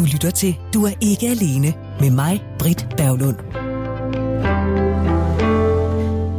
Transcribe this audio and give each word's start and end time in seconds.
Du 0.00 0.04
lytter 0.04 0.30
til 0.30 0.56
Du 0.74 0.84
er 0.84 0.92
ikke 1.00 1.26
alene 1.26 1.74
med 2.00 2.10
mig, 2.10 2.44
Britt 2.58 2.86
Berglund. 2.96 3.36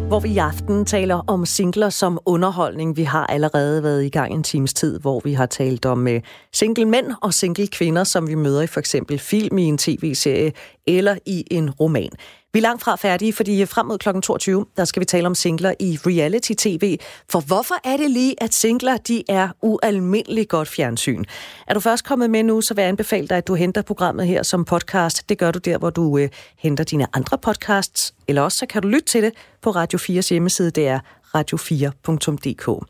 Hvor 0.08 0.20
vi 0.20 0.30
i 0.30 0.38
aften 0.38 0.86
taler 0.86 1.16
om 1.28 1.46
singler 1.46 1.90
som 1.90 2.20
underholdning. 2.26 2.98
Vi 2.98 3.04
har 3.04 3.28
allerede 3.28 3.84
været 3.84 4.04
i 4.04 4.10
gang 4.10 4.34
en 4.34 4.44
times 4.44 4.74
tid, 4.74 5.00
hvor 5.00 5.22
vi 5.24 5.34
har 5.34 5.46
talt 5.46 5.86
om 5.86 6.08
øh, 6.08 6.22
single 6.54 6.86
mænd 6.86 7.06
og 7.22 7.34
single 7.34 7.68
kvinder, 7.68 8.04
som 8.04 8.28
vi 8.28 8.36
møder 8.36 8.62
i 8.62 8.68
for 8.68 8.80
eksempel 8.80 9.20
film 9.20 9.58
i 9.58 9.64
en 9.64 9.78
tv-serie 9.78 10.52
eller 10.88 11.16
i 11.26 11.44
en 11.52 11.70
roman. 11.70 12.12
Vi 12.54 12.60
er 12.60 12.62
langt 12.62 12.84
fra 12.84 12.96
færdige, 12.96 13.34
fordi 13.34 13.66
frem 13.66 13.86
mod 13.86 13.98
kl. 13.98 14.10
22, 14.24 14.66
der 14.78 14.86
skal 14.86 15.00
vi 15.00 15.06
tale 15.06 15.28
om 15.28 15.36
singler 15.36 15.74
i 15.80 16.00
reality-tv. 16.06 16.98
For 17.30 17.40
hvorfor 17.40 17.76
er 17.84 17.98
det 17.98 18.12
lige, 18.12 18.44
at 18.44 18.54
singler 18.54 18.98
de 18.98 19.24
er 19.30 19.50
ualmindeligt 19.62 20.50
godt 20.50 20.68
fjernsyn? 20.68 21.24
Er 21.68 21.74
du 21.74 21.80
først 21.80 22.06
kommet 22.06 22.30
med 22.30 22.44
nu, 22.44 22.62
så 22.62 22.74
vil 22.74 22.82
jeg 22.82 22.90
anbefale 22.90 23.28
dig, 23.28 23.38
at 23.38 23.48
du 23.48 23.56
henter 23.56 23.82
programmet 23.82 24.28
her 24.28 24.44
som 24.44 24.66
podcast. 24.66 25.30
Det 25.30 25.38
gør 25.38 25.52
du 25.52 25.60
der, 25.60 25.78
hvor 25.78 25.90
du 25.90 26.18
øh, 26.18 26.30
henter 26.58 26.84
dine 26.84 27.08
andre 27.14 27.38
podcasts. 27.38 28.14
Eller 28.28 28.42
også 28.42 28.58
så 28.58 28.66
kan 28.66 28.82
du 28.82 28.88
lytte 28.88 29.06
til 29.06 29.24
det 29.24 29.34
på 29.62 29.72
Radio 29.72 30.00
4's 30.00 30.30
hjemmeside. 30.30 30.72
Det 30.72 30.88
er 30.88 31.00
radio4.dk. 31.36 32.88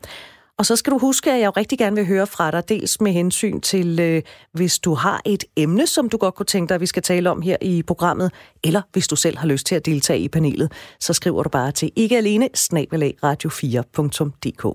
Og 0.61 0.65
så 0.65 0.75
skal 0.75 0.93
du 0.93 0.97
huske, 0.97 1.31
at 1.31 1.39
jeg 1.39 1.45
jo 1.45 1.51
rigtig 1.51 1.77
gerne 1.77 1.95
vil 1.95 2.05
høre 2.05 2.27
fra 2.27 2.51
dig, 2.51 2.69
dels 2.69 3.01
med 3.01 3.11
hensyn 3.11 3.61
til, 3.61 3.99
øh, 3.99 4.21
hvis 4.53 4.79
du 4.79 4.93
har 4.93 5.21
et 5.25 5.43
emne, 5.55 5.87
som 5.87 6.09
du 6.09 6.17
godt 6.17 6.35
kunne 6.35 6.45
tænke 6.45 6.69
dig, 6.69 6.75
at 6.75 6.81
vi 6.81 6.85
skal 6.85 7.03
tale 7.03 7.29
om 7.29 7.41
her 7.41 7.57
i 7.61 7.83
programmet, 7.83 8.31
eller 8.63 8.81
hvis 8.91 9.07
du 9.07 9.15
selv 9.15 9.37
har 9.37 9.47
lyst 9.47 9.65
til 9.65 9.75
at 9.75 9.85
deltage 9.85 10.19
i 10.19 10.27
panelet, 10.27 10.71
så 10.99 11.13
skriver 11.13 11.43
du 11.43 11.49
bare 11.49 11.71
til 11.71 11.91
ikke 11.95 12.17
alene 12.17 12.49
radio4.dk. 13.23 14.65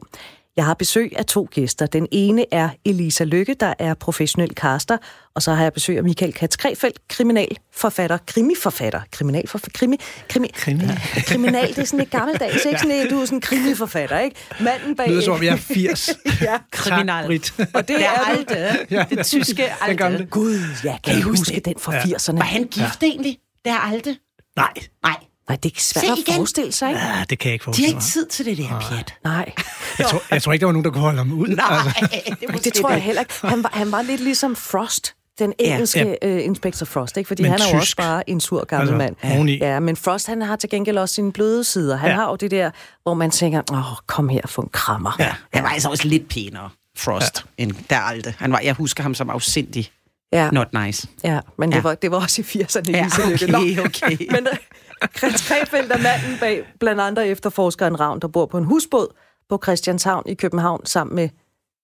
Jeg 0.56 0.64
har 0.64 0.74
besøg 0.74 1.12
af 1.16 1.26
to 1.26 1.48
gæster. 1.50 1.86
Den 1.86 2.08
ene 2.12 2.54
er 2.54 2.68
Elisa 2.84 3.24
Lykke, 3.24 3.54
der 3.54 3.74
er 3.78 3.94
professionel 3.94 4.50
caster, 4.54 4.96
og 5.34 5.42
så 5.42 5.54
har 5.54 5.62
jeg 5.62 5.72
besøg 5.72 5.96
af 5.96 6.02
Michael 6.02 6.32
Katz 6.32 6.56
Krefeldt, 6.56 7.08
kriminalforfatter, 7.08 8.18
krimiforfatter, 8.26 9.00
kriminalforfatter, 9.10 9.78
krimi, 9.78 9.96
krimi, 10.28 10.48
krimi. 10.54 10.84
kriminal, 11.26 11.68
det 11.68 11.78
er 11.78 11.84
sådan 11.84 11.98
lidt 11.98 12.10
gammeldags, 12.10 12.64
ikke? 12.64 12.78
Sådan, 12.78 12.96
et, 12.96 13.10
du 13.10 13.20
er 13.20 13.24
sådan 13.24 13.36
en 13.38 13.40
krimiforfatter, 13.40 14.18
ikke? 14.18 14.36
Manden 14.60 14.96
bag... 14.96 15.08
Lyder 15.08 15.20
som 15.20 15.34
om 15.34 15.42
jeg 15.42 15.52
er 15.52 15.56
80. 15.56 16.10
ja, 16.40 16.58
kriminal. 16.70 17.40
Og 17.74 17.88
det 17.88 18.04
er, 18.04 18.10
Alte, 18.10 18.86
ja. 18.90 19.04
det 19.10 19.26
tyske 19.26 19.82
Alte. 19.82 20.26
Gud, 20.30 20.60
ja, 20.84 20.96
kan 21.04 21.18
I 21.18 21.20
huske 21.20 21.60
den 21.64 21.74
fra 21.78 21.94
ja. 21.94 22.00
80'erne? 22.00 22.36
Var 22.36 22.44
han 22.44 22.62
gift 22.62 23.02
ja. 23.02 23.06
egentlig? 23.06 23.38
Det 23.64 23.72
er 23.72 23.92
Alte. 23.92 24.16
Nej. 24.56 24.72
Nej. 25.02 25.16
Nej, 25.48 25.58
det 25.62 25.72
er 25.76 25.80
svært 25.80 26.04
at 26.28 26.34
forestille 26.34 26.72
sig, 26.72 26.88
ikke? 26.88 27.00
Ja, 27.00 27.24
det 27.30 27.38
kan 27.38 27.48
jeg 27.48 27.52
ikke 27.54 27.62
De 27.62 27.64
forestille 27.64 27.88
har 27.88 27.94
mig. 27.94 28.00
ikke 28.02 28.12
tid 28.12 28.26
til 28.26 28.46
det 28.46 28.58
der, 28.58 28.80
pjat. 28.90 29.14
Nej. 29.24 29.52
Jeg 29.98 30.06
tror, 30.06 30.22
jeg 30.30 30.42
tror 30.42 30.52
ikke, 30.52 30.60
der 30.60 30.66
var 30.66 30.72
nogen, 30.72 30.84
der 30.84 30.90
kunne 30.90 31.00
holde 31.00 31.18
ham 31.18 31.32
ud. 31.32 31.48
Nej, 31.48 31.64
Altså. 31.70 32.08
det, 32.40 32.48
Nej, 32.48 32.58
det 32.64 32.72
tror 32.72 32.90
jeg 32.90 33.02
heller 33.02 33.20
ikke. 33.20 33.34
Han 33.42 33.62
var, 33.62 33.70
han 33.72 33.92
var 33.92 34.02
lidt 34.02 34.20
ligesom 34.20 34.56
Frost, 34.56 35.14
den 35.38 35.52
engelske 35.58 36.16
ja. 36.22 36.36
uh, 36.36 36.44
Inspector 36.44 36.86
Frost, 36.86 37.16
ikke? 37.16 37.28
Fordi 37.28 37.42
Men 37.42 37.50
han 37.52 37.60
er 37.60 37.70
jo 37.72 37.78
også 37.78 37.96
bare 37.96 38.30
en 38.30 38.40
sur 38.40 38.64
gammel 38.64 38.88
Altså, 38.88 38.96
mand. 39.22 39.36
oveni. 39.36 39.56
Ja, 39.58 39.80
men 39.80 39.96
Frost, 39.96 40.26
han 40.26 40.42
har 40.42 40.56
til 40.56 40.70
gengæld 40.70 40.98
også 40.98 41.14
sine 41.14 41.32
bløde 41.32 41.64
sider. 41.64 41.96
Han 41.96 42.10
Ja. 42.10 42.14
har 42.16 42.28
jo 42.30 42.36
det 42.36 42.50
der, 42.50 42.70
hvor 43.02 43.14
man 43.14 43.30
tænker, 43.30 43.62
åh, 43.72 43.96
kom 44.06 44.28
her, 44.28 44.40
få 44.46 44.62
en 44.62 44.68
krammer. 44.72 45.16
Ja. 45.18 45.34
Han 45.52 45.62
var 45.62 45.70
altså 45.70 45.88
også 45.88 46.08
lidt 46.08 46.28
pænere, 46.28 46.70
Frost, 46.96 47.44
ja. 47.58 47.62
end 47.64 47.72
der 47.90 47.96
Alte. 47.98 48.34
Han 48.38 48.52
var, 48.52 48.60
jeg 48.64 48.74
husker 48.74 49.02
ham 49.02 49.14
som 49.14 49.30
afsindig 49.30 49.90
ja, 50.36 50.50
not 50.50 50.66
nice. 50.84 51.08
ja 51.24 51.40
men 51.58 51.70
Ja. 51.70 51.76
det, 51.76 51.84
var, 51.84 51.94
det 51.94 52.10
var 52.10 52.16
også 52.22 52.42
i 52.42 52.44
80'erne. 52.44 52.90
Ja, 52.90 53.06
okay, 53.34 53.78
okay. 53.78 54.26
Men 54.34 54.46
Chris 55.18 55.48
Krefeldt 55.48 55.92
er 55.92 55.98
manden 55.98 56.38
bag 56.40 56.64
blandt 56.80 57.00
andre 57.00 57.28
efterforskeren 57.28 58.00
Ravn, 58.00 58.20
der 58.20 58.28
bor 58.28 58.46
på 58.46 58.58
en 58.58 58.64
husbåd 58.64 59.14
på 59.48 59.60
Christianshavn 59.64 60.22
i 60.26 60.34
København 60.34 60.86
sammen 60.86 61.16
med 61.16 61.28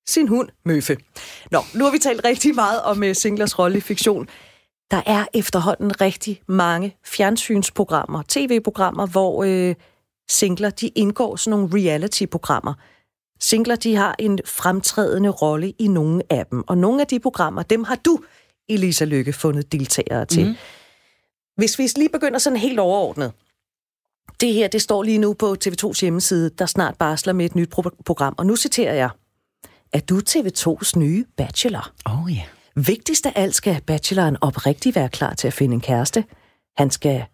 sin 0.08 0.28
hund 0.28 0.48
Møffe. 0.64 0.96
Nå, 1.50 1.60
nu 1.74 1.84
har 1.84 1.92
vi 1.92 1.98
talt 1.98 2.24
rigtig 2.24 2.54
meget 2.54 2.82
om 2.82 3.02
uh, 3.02 3.12
singlers 3.12 3.58
rolle 3.58 3.78
i 3.78 3.80
fiktion. 3.80 4.28
Der 4.90 5.02
er 5.06 5.24
efterhånden 5.34 6.00
rigtig 6.00 6.42
mange 6.48 6.96
fjernsynsprogrammer, 7.06 8.22
tv-programmer, 8.28 9.06
hvor 9.06 9.44
øh, 9.44 9.74
singler 10.30 10.70
de 10.70 10.88
indgår 10.88 11.36
sådan 11.36 11.50
nogle 11.58 11.68
reality-programmer. 11.74 12.74
Singler 13.40 13.76
de 13.76 13.96
har 13.96 14.14
en 14.18 14.38
fremtrædende 14.44 15.28
rolle 15.28 15.70
i 15.78 15.88
nogle 15.88 16.22
af 16.30 16.46
dem, 16.46 16.64
og 16.68 16.78
nogle 16.78 17.00
af 17.00 17.06
de 17.06 17.20
programmer, 17.20 17.62
dem 17.62 17.84
har 17.84 17.94
du, 17.94 18.18
Elisa 18.74 19.04
Lykke, 19.04 19.32
fundet 19.32 19.72
deltagere 19.72 20.24
til. 20.24 20.46
Mm. 20.46 20.56
Hvis 21.56 21.78
vi 21.78 21.88
lige 21.96 22.08
begynder 22.08 22.38
sådan 22.38 22.56
helt 22.56 22.78
overordnet. 22.78 23.32
Det 24.40 24.52
her, 24.52 24.68
det 24.68 24.82
står 24.82 25.02
lige 25.02 25.18
nu 25.18 25.34
på 25.34 25.56
TV2's 25.64 26.00
hjemmeside, 26.00 26.50
der 26.50 26.66
snart 26.66 26.94
barsler 26.98 27.32
med 27.32 27.44
et 27.44 27.54
nyt 27.54 27.74
pro- 27.78 28.02
program. 28.04 28.34
Og 28.38 28.46
nu 28.46 28.56
citerer 28.56 28.94
jeg. 28.94 29.10
Er 29.92 30.00
du 30.00 30.20
TV2's 30.28 30.98
nye 30.98 31.24
bachelor? 31.36 31.92
Åh 32.06 32.24
oh, 32.24 32.36
ja. 32.36 32.42
Vigtigst 32.76 33.26
af 33.26 33.32
alt 33.34 33.54
skal 33.54 33.80
bacheloren 33.86 34.36
oprigtigt 34.40 34.96
være 34.96 35.08
klar 35.08 35.34
til 35.34 35.46
at 35.46 35.52
finde 35.52 35.74
en 35.74 35.80
kæreste. 35.80 36.24
Han 36.76 36.90
skal... 36.90 37.24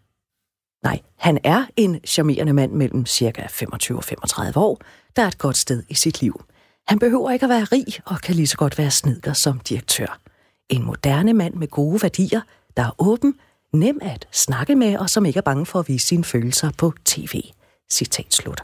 Nej, 0.84 1.00
han 1.16 1.38
er 1.44 1.65
en 1.76 2.00
charmerende 2.06 2.53
mand 2.53 2.72
mellem 2.72 3.06
cirka 3.06 3.47
25 3.50 3.99
og 3.99 4.05
35 4.05 4.60
år, 4.60 4.81
der 5.16 5.22
er 5.22 5.26
et 5.28 5.38
godt 5.38 5.56
sted 5.56 5.82
i 5.88 5.94
sit 5.94 6.20
liv. 6.20 6.44
Han 6.87 6.99
behøver 6.99 7.31
ikke 7.31 7.44
at 7.44 7.50
være 7.50 7.65
rig 7.65 7.87
og 8.05 8.20
kan 8.20 8.34
lige 8.34 8.47
så 8.47 8.56
godt 8.56 8.78
være 8.78 8.91
snedker 8.91 9.32
som 9.32 9.60
direktør. 9.60 10.20
En 10.69 10.83
moderne 10.83 11.33
mand 11.33 11.55
med 11.55 11.69
gode 11.69 12.03
værdier, 12.03 12.41
der 12.77 12.83
er 12.83 12.95
åben, 12.99 13.34
nem 13.73 13.99
at 14.03 14.29
snakke 14.33 14.75
med 14.75 14.97
og 14.99 15.11
som 15.11 15.27
ikke 15.27 15.39
er 15.39 15.43
bange 15.43 15.67
for 15.67 15.79
at 15.79 15.89
vise 15.89 16.06
sine 16.06 16.25
følelser 16.25 16.71
på 16.79 16.93
tv. 17.05 17.41
Citat 17.93 18.34
slut. 18.34 18.62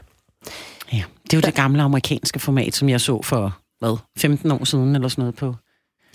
ja. 0.93 1.03
Det 1.23 1.33
er 1.33 1.37
jo 1.37 1.41
det 1.41 1.55
gamle 1.55 1.81
amerikanske 1.81 2.39
format, 2.39 2.75
som 2.75 2.89
jeg 2.89 3.01
så 3.01 3.21
for, 3.21 3.57
hvad, 3.79 3.97
15 4.17 4.51
år 4.51 4.63
siden 4.63 4.95
eller 4.95 5.07
sådan 5.07 5.21
noget 5.21 5.35
på. 5.35 5.55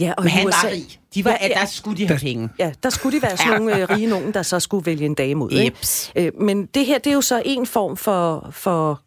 Ja, 0.01 0.13
og 0.17 0.23
Men 0.25 0.31
han 0.31 0.47
USA 0.47 0.67
var 0.67 0.73
rig. 0.73 1.01
De 1.15 1.25
var, 1.25 1.39
Ja. 1.41 1.49
Der 1.49 1.67
skulle 1.67 1.99
de 1.99 2.07
have 2.07 2.19
penge. 2.19 2.49
Ja, 2.59 2.73
der 2.83 2.91
skulle 2.91 3.17
de 3.17 3.23
være 3.23 3.37
sådan 3.37 3.61
nogle 3.61 3.79
øh, 3.83 3.91
rige 3.91 4.07
nogen, 4.07 4.35
der 4.35 4.43
så 4.43 4.61
skulle 4.61 4.87
vælge 4.87 5.07
en 5.07 5.15
dame 5.15 5.45
ud. 5.45 5.51
Ikke? 5.51 5.77
Øh, 6.17 6.33
men 6.41 6.67
det 6.67 6.87
her, 6.87 6.99
det 6.99 7.11
er 7.11 7.15
jo 7.15 7.21
så 7.21 7.43
en 7.45 7.67
form 7.67 7.97
for, 7.97 8.49
for 8.51 9.01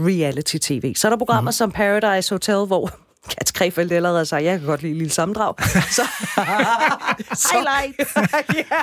reality-tv. 0.00 0.94
Så 0.94 1.08
er 1.08 1.10
der 1.10 1.16
programmer 1.16 1.50
mm. 1.50 1.52
som 1.52 1.70
Paradise 1.70 2.34
Hotel, 2.34 2.66
hvor 2.66 2.90
Kats 3.30 3.52
Krefeldt 3.52 3.92
allerede 3.92 4.26
sagde, 4.26 4.44
jeg 4.44 4.58
kan 4.58 4.66
godt 4.68 4.82
lide 4.82 4.94
lille 4.94 5.10
sammendrag. 5.10 5.54
Så, 5.90 6.02
Highlights. 7.52 8.16
ja. 8.58 8.82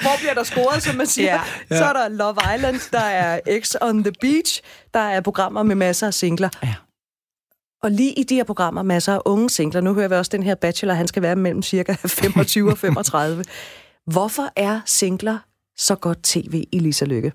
Hvor 0.00 0.16
bliver 0.18 0.34
der 0.34 0.42
scoret, 0.42 0.82
som 0.82 0.96
man 0.96 1.06
siger? 1.06 1.34
Ja. 1.34 1.40
Ja. 1.70 1.78
Så 1.78 1.84
er 1.84 1.92
der 1.92 2.08
Love 2.08 2.36
Island, 2.56 2.80
der 2.92 3.00
er 3.00 3.40
X 3.62 3.74
on 3.80 4.04
the 4.04 4.12
Beach, 4.20 4.62
der 4.94 5.00
er 5.00 5.20
programmer 5.20 5.62
med 5.62 5.74
masser 5.74 6.06
af 6.06 6.14
singler. 6.14 6.48
Ja. 6.62 6.74
Og 7.82 7.90
lige 7.90 8.12
i 8.12 8.22
de 8.22 8.34
her 8.34 8.44
programmer, 8.44 8.82
masser 8.82 9.14
af 9.14 9.20
unge 9.24 9.50
singler. 9.50 9.80
Nu 9.80 9.94
hører 9.94 10.08
vi 10.08 10.14
også 10.14 10.30
den 10.30 10.42
her 10.42 10.54
bachelor, 10.54 10.94
han 10.94 11.08
skal 11.08 11.22
være 11.22 11.36
mellem 11.36 11.62
cirka 11.62 11.92
25 12.22 12.70
og 12.70 12.78
35. 12.78 13.44
Hvorfor 14.06 14.48
er 14.56 14.80
singler 14.86 15.38
så 15.78 15.94
godt 15.94 16.22
tv, 16.22 16.64
Elisa 16.72 17.04
Lykke? 17.04 17.32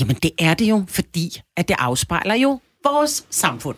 Jamen, 0.00 0.16
det 0.22 0.30
er 0.38 0.54
det 0.54 0.64
jo, 0.70 0.84
fordi 0.88 1.40
at 1.56 1.68
det 1.68 1.76
afspejler 1.78 2.34
jo 2.34 2.60
vores 2.84 3.26
samfund. 3.30 3.76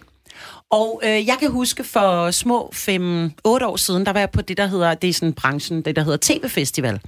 Og 0.71 1.01
øh, 1.05 1.27
jeg 1.27 1.37
kan 1.41 1.51
huske 1.51 1.85
for 1.85 2.31
små 2.31 2.71
5-8 2.75 2.89
år 3.45 3.77
siden, 3.77 4.07
der 4.07 4.13
var 4.13 4.21
jeg 4.21 4.31
på 4.31 4.43
det, 4.43 4.57
der 4.57 4.67
hedder, 4.67 4.95
det 4.95 5.11
er 5.11 5.15
sådan 5.15 5.33
branchen, 5.33 5.83
det 5.83 5.97
der 5.97 6.03
hedder 6.03 6.19
TV-festival. 6.21 7.01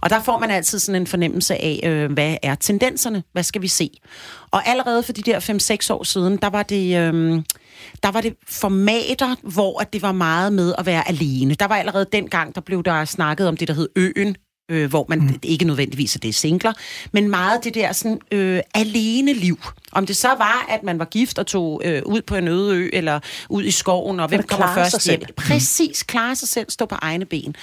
Og 0.00 0.10
der 0.10 0.22
får 0.22 0.38
man 0.38 0.50
altid 0.50 0.78
sådan 0.78 1.00
en 1.00 1.06
fornemmelse 1.06 1.54
af, 1.54 1.80
øh, 1.84 2.12
hvad 2.12 2.36
er 2.42 2.54
tendenserne? 2.54 3.22
Hvad 3.32 3.42
skal 3.42 3.62
vi 3.62 3.68
se? 3.68 3.90
Og 4.50 4.68
allerede 4.68 5.02
for 5.02 5.12
de 5.12 5.22
der 5.22 5.40
5-6 5.90 5.92
år 5.94 6.02
siden, 6.02 6.36
der 6.36 6.50
var 6.50 6.62
det... 6.62 6.98
Øh, 6.98 7.42
der 8.02 8.10
var 8.10 8.20
det 8.20 8.34
formater, 8.48 9.34
hvor 9.42 9.80
at 9.80 9.92
det 9.92 10.02
var 10.02 10.12
meget 10.12 10.52
med 10.52 10.74
at 10.78 10.86
være 10.86 11.08
alene. 11.08 11.54
Der 11.54 11.66
var 11.66 11.76
allerede 11.76 12.06
dengang, 12.12 12.54
der 12.54 12.60
blev 12.60 12.82
der 12.82 13.04
snakket 13.04 13.48
om 13.48 13.56
det, 13.56 13.68
der 13.68 13.74
hed 13.74 13.88
Øen, 13.96 14.36
øh, 14.68 14.90
hvor 14.90 15.06
man 15.08 15.18
mm. 15.18 15.38
ikke 15.42 15.64
nødvendigvis 15.64 16.16
er 16.16 16.18
det 16.18 16.28
er 16.28 16.32
singler, 16.32 16.72
men 17.12 17.28
meget 17.28 17.64
det 17.64 17.74
der 17.74 17.92
sådan 17.92 18.18
øh, 18.32 18.60
alene 18.74 19.32
liv. 19.32 19.58
Om 19.92 20.06
det 20.06 20.16
så 20.16 20.28
var, 20.28 20.66
at 20.68 20.82
man 20.82 20.98
var 20.98 21.04
gift 21.04 21.38
og 21.38 21.46
tog 21.46 21.82
øh, 21.84 22.02
ud 22.06 22.22
på 22.22 22.36
en 22.36 22.48
øde 22.48 22.76
ø, 22.76 22.90
eller 22.92 23.20
ud 23.48 23.64
i 23.64 23.70
skoven, 23.70 24.20
og 24.20 24.28
hvem 24.28 24.42
kommer 24.42 24.74
først 24.74 25.06
hjem. 25.06 25.20
selv. 25.20 25.32
Præcis, 25.36 26.02
klare 26.02 26.36
sig 26.36 26.48
selv, 26.48 26.70
stå 26.70 26.86
på 26.86 26.94
egne 27.02 27.24
ben. 27.24 27.56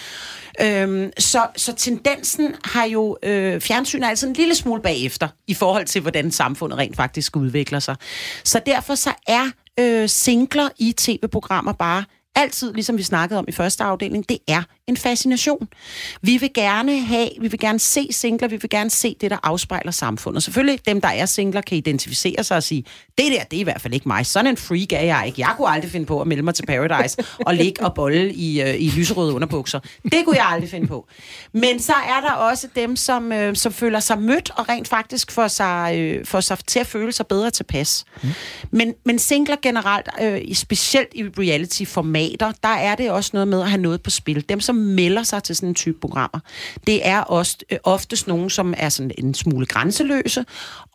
Øhm, 0.62 1.12
så, 1.19 1.48
så 1.56 1.74
tendensen 1.75 2.56
har 2.63 2.86
jo, 2.86 3.18
øh, 3.24 3.62
fjernsyn 3.62 4.03
er 4.03 4.09
altså 4.09 4.27
en 4.27 4.33
lille 4.33 4.56
smule 4.56 4.81
bagefter, 4.81 5.27
i 5.48 5.53
forhold 5.53 5.86
til, 5.86 6.01
hvordan 6.01 6.31
samfundet 6.31 6.77
rent 6.77 6.95
faktisk 6.95 7.36
udvikler 7.36 7.80
sig. 7.80 7.95
Så 8.44 8.62
derfor 8.65 8.95
så 8.95 9.13
er 9.27 9.51
øh, 9.80 10.09
singler 10.09 10.69
i 10.80 10.94
tv-programmer 10.98 11.74
bare 11.74 12.03
altid, 12.36 12.74
ligesom 12.74 12.98
vi 12.98 13.04
snakkede 13.04 13.39
om 13.39 13.45
i 13.48 13.51
første 13.51 13.83
afdeling, 13.83 14.30
det 14.30 14.38
er 14.48 14.63
en 14.88 14.98
fascination. 14.98 15.68
Vi 16.22 16.38
vil 16.38 16.54
gerne 16.54 17.00
have, 17.00 17.30
vi 17.42 17.48
vil 17.48 17.60
gerne 17.60 17.80
se 17.80 18.07
singler, 18.12 18.48
vi 18.48 18.56
vil 18.56 18.69
gerne 18.69 18.89
se 18.89 19.16
det, 19.22 19.31
der 19.31 19.38
afspejler 19.44 19.92
samfundet. 19.92 20.44
Selvfølgelig, 20.44 20.86
dem, 20.86 21.01
der 21.01 21.07
er 21.07 21.25
singler, 21.25 21.62
kan 21.62 21.78
identificere 21.78 22.44
sig 22.44 22.57
og 22.57 22.63
sige, 22.63 22.83
det 23.18 23.25
der, 23.31 23.44
det 23.44 23.57
er 23.57 23.60
i 23.60 23.63
hvert 23.63 23.81
fald 23.81 23.94
ikke 23.94 24.07
mig. 24.07 24.25
Sådan 24.25 24.48
en 24.48 24.57
freak 24.57 24.94
er 24.94 25.00
jeg 25.00 25.24
ikke. 25.28 25.42
Jeg 25.42 25.54
kunne 25.57 25.69
aldrig 25.69 25.92
finde 25.92 26.06
på 26.06 26.22
at 26.22 26.28
melde 26.28 26.44
mig 26.44 26.56
til 26.56 26.66
Paradise 26.66 27.18
og 27.48 27.56
ligge 27.56 27.86
og 27.86 27.94
bolle 27.94 28.34
i, 28.34 28.62
øh, 28.62 28.81
i 28.81 28.89
lyserøde 28.89 29.34
underbukser. 29.34 29.80
Det 30.04 30.25
kunne 30.25 30.38
jeg 30.38 30.45
aldrig 30.45 30.69
finde 30.69 30.88
på. 30.88 31.07
Men 31.54 31.80
så 31.80 31.94
er 31.94 32.22
der 32.22 32.31
også 32.31 32.68
dem, 32.75 32.95
som, 32.95 33.31
øh, 33.31 33.56
som 33.56 33.74
føler 33.74 34.00
sig 34.00 34.22
mødt 34.22 34.51
og 34.56 34.69
rent 34.69 34.88
faktisk 34.88 35.31
får 35.31 35.48
sig, 35.48 35.95
øh, 35.98 36.25
får 36.25 36.42
sig 36.42 36.57
til 36.68 36.80
at 36.80 36.88
føle 36.88 37.12
sig 37.12 37.27
bedre 37.27 37.51
tilpas. 37.51 38.06
Mm. 38.24 38.30
Men, 38.72 38.94
men 39.06 39.19
singler 39.19 39.56
generelt, 39.62 40.10
øh, 40.22 40.56
specielt 40.56 41.10
i 41.13 41.24
reality-format, 41.24 42.20
formater, 42.21 42.51
der 42.63 42.69
er 42.69 42.95
det 42.95 43.12
også 43.12 43.29
noget 43.33 43.47
med 43.47 43.62
at 43.62 43.69
have 43.69 43.81
noget 43.81 44.01
på 44.01 44.09
spil. 44.09 44.50
Dem, 44.50 44.59
som 44.59 44.75
melder 44.75 45.23
sig 45.23 45.44
til 45.44 45.56
sådan 45.56 45.69
en 45.69 45.75
type 45.75 46.00
programmer, 46.00 46.39
det 46.88 47.07
er 47.07 47.21
også 47.21 47.57
øh, 47.71 47.77
oftest 47.83 48.27
nogen, 48.27 48.50
som 48.50 48.73
er 48.77 48.89
sådan 48.89 49.12
en 49.18 49.33
smule 49.33 49.65
grænseløse, 49.65 50.45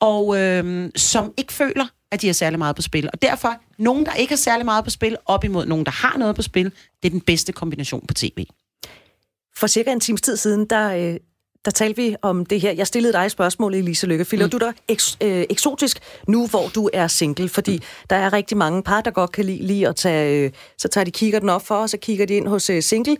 og 0.00 0.38
øh, 0.38 0.90
som 0.96 1.32
ikke 1.36 1.52
føler, 1.52 1.86
at 2.10 2.22
de 2.22 2.26
har 2.26 2.34
særlig 2.34 2.58
meget 2.58 2.76
på 2.76 2.82
spil. 2.82 3.08
Og 3.12 3.22
derfor, 3.22 3.54
nogen, 3.78 4.06
der 4.06 4.14
ikke 4.14 4.30
har 4.30 4.36
særlig 4.36 4.64
meget 4.64 4.84
på 4.84 4.90
spil, 4.90 5.16
op 5.26 5.44
imod 5.44 5.66
nogen, 5.66 5.84
der 5.84 5.92
har 5.92 6.18
noget 6.18 6.36
på 6.36 6.42
spil, 6.42 6.72
det 7.02 7.08
er 7.08 7.10
den 7.10 7.20
bedste 7.20 7.52
kombination 7.52 8.06
på 8.06 8.14
tv. 8.14 8.44
For 9.56 9.66
cirka 9.66 9.92
en 9.92 10.00
times 10.00 10.22
tid 10.22 10.36
siden, 10.36 10.66
der, 10.70 10.92
øh, 10.92 11.16
der 11.66 11.72
talte 11.72 12.02
vi 12.02 12.16
om 12.22 12.46
det 12.46 12.60
her. 12.60 12.72
Jeg 12.72 12.86
stillede 12.86 13.12
dig 13.12 13.24
et 13.26 13.30
spørgsmål, 13.30 13.74
Elise 13.74 14.06
Lykke. 14.06 14.24
Føler 14.24 14.46
mm. 14.46 14.50
du 14.50 14.58
dig 14.58 14.72
eks, 14.88 15.16
øh, 15.20 15.44
eksotisk 15.50 15.98
nu, 16.28 16.46
hvor 16.46 16.68
du 16.74 16.90
er 16.92 17.06
single? 17.06 17.48
Fordi 17.48 17.82
der 18.10 18.16
er 18.16 18.32
rigtig 18.32 18.56
mange 18.56 18.82
par, 18.82 19.00
der 19.00 19.10
godt 19.10 19.32
kan 19.32 19.44
lide 19.44 19.66
lige 19.66 19.88
at 19.88 19.96
tage... 19.96 20.44
Øh, 20.44 20.50
så 20.78 20.88
tager 20.88 21.04
de 21.04 21.10
kigger 21.10 21.40
den 21.40 21.48
op 21.48 21.66
for, 21.66 21.74
og 21.74 21.90
så 21.90 21.96
kigger 21.96 22.26
de 22.26 22.34
ind 22.34 22.48
hos 22.48 22.70
øh, 22.70 22.82
single 22.82 23.16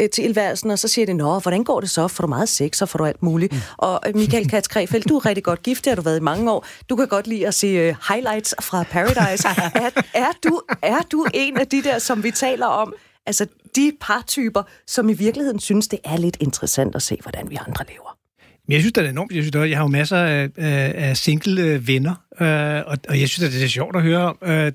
øh, 0.00 0.10
tilværelsen, 0.10 0.70
og 0.70 0.78
så 0.78 0.88
siger 0.88 1.06
de, 1.06 1.14
nå, 1.14 1.38
hvordan 1.38 1.64
går 1.64 1.80
det 1.80 1.90
så? 1.90 2.08
Får 2.08 2.22
du 2.22 2.28
meget 2.28 2.48
sex, 2.48 2.82
og 2.82 2.88
får 2.88 2.98
du 2.98 3.04
alt 3.04 3.22
muligt? 3.22 3.52
Mm. 3.52 3.58
Og 3.78 4.00
øh, 4.06 4.16
Michael 4.16 4.48
Katz 4.50 4.68
Krefeldt, 4.68 5.08
du 5.08 5.16
er 5.16 5.26
rigtig 5.26 5.44
godt 5.44 5.62
gift, 5.62 5.84
det 5.84 5.90
har 5.90 5.96
du 5.96 6.02
været 6.02 6.18
i 6.18 6.22
mange 6.22 6.52
år. 6.52 6.66
Du 6.90 6.96
kan 6.96 7.08
godt 7.08 7.26
lide 7.26 7.46
at 7.46 7.54
se 7.54 7.88
uh, 7.88 7.96
highlights 8.08 8.54
fra 8.60 8.82
Paradise. 8.82 9.48
er, 9.84 9.90
er, 10.14 10.32
du, 10.44 10.60
er 10.82 11.00
du 11.12 11.26
en 11.34 11.56
af 11.56 11.66
de 11.66 11.82
der, 11.82 11.98
som 11.98 12.22
vi 12.22 12.30
taler 12.30 12.66
om, 12.66 12.94
altså 13.26 13.46
de 13.76 13.92
partyper, 14.00 14.62
som 14.86 15.08
i 15.08 15.12
virkeligheden 15.12 15.60
synes, 15.60 15.88
det 15.88 15.98
er 16.04 16.16
lidt 16.16 16.36
interessant 16.40 16.94
at 16.94 17.02
se, 17.02 17.18
hvordan 17.22 17.50
vi 17.50 17.58
andre 17.66 17.84
lever? 17.88 18.18
Men 18.66 18.72
jeg 18.72 18.80
synes, 18.80 18.92
det 18.92 19.04
er 19.04 19.08
enormt. 19.08 19.32
Jeg, 19.32 19.42
synes, 19.42 19.52
det 19.52 19.60
er, 19.60 19.64
jeg 19.64 19.78
har 19.78 19.84
jo 19.84 19.88
masser 19.88 20.16
af, 20.16 20.50
af 20.56 21.16
single 21.16 21.62
øh, 21.62 21.88
venner, 21.88 22.14
øh, 22.40 22.82
og, 22.86 22.98
og 23.08 23.20
jeg 23.20 23.28
synes, 23.28 23.54
det 23.54 23.64
er 23.64 23.68
sjovt 23.68 23.96
at 23.96 24.02
høre 24.02 24.22
om. 24.22 24.38
Øh, 24.42 24.72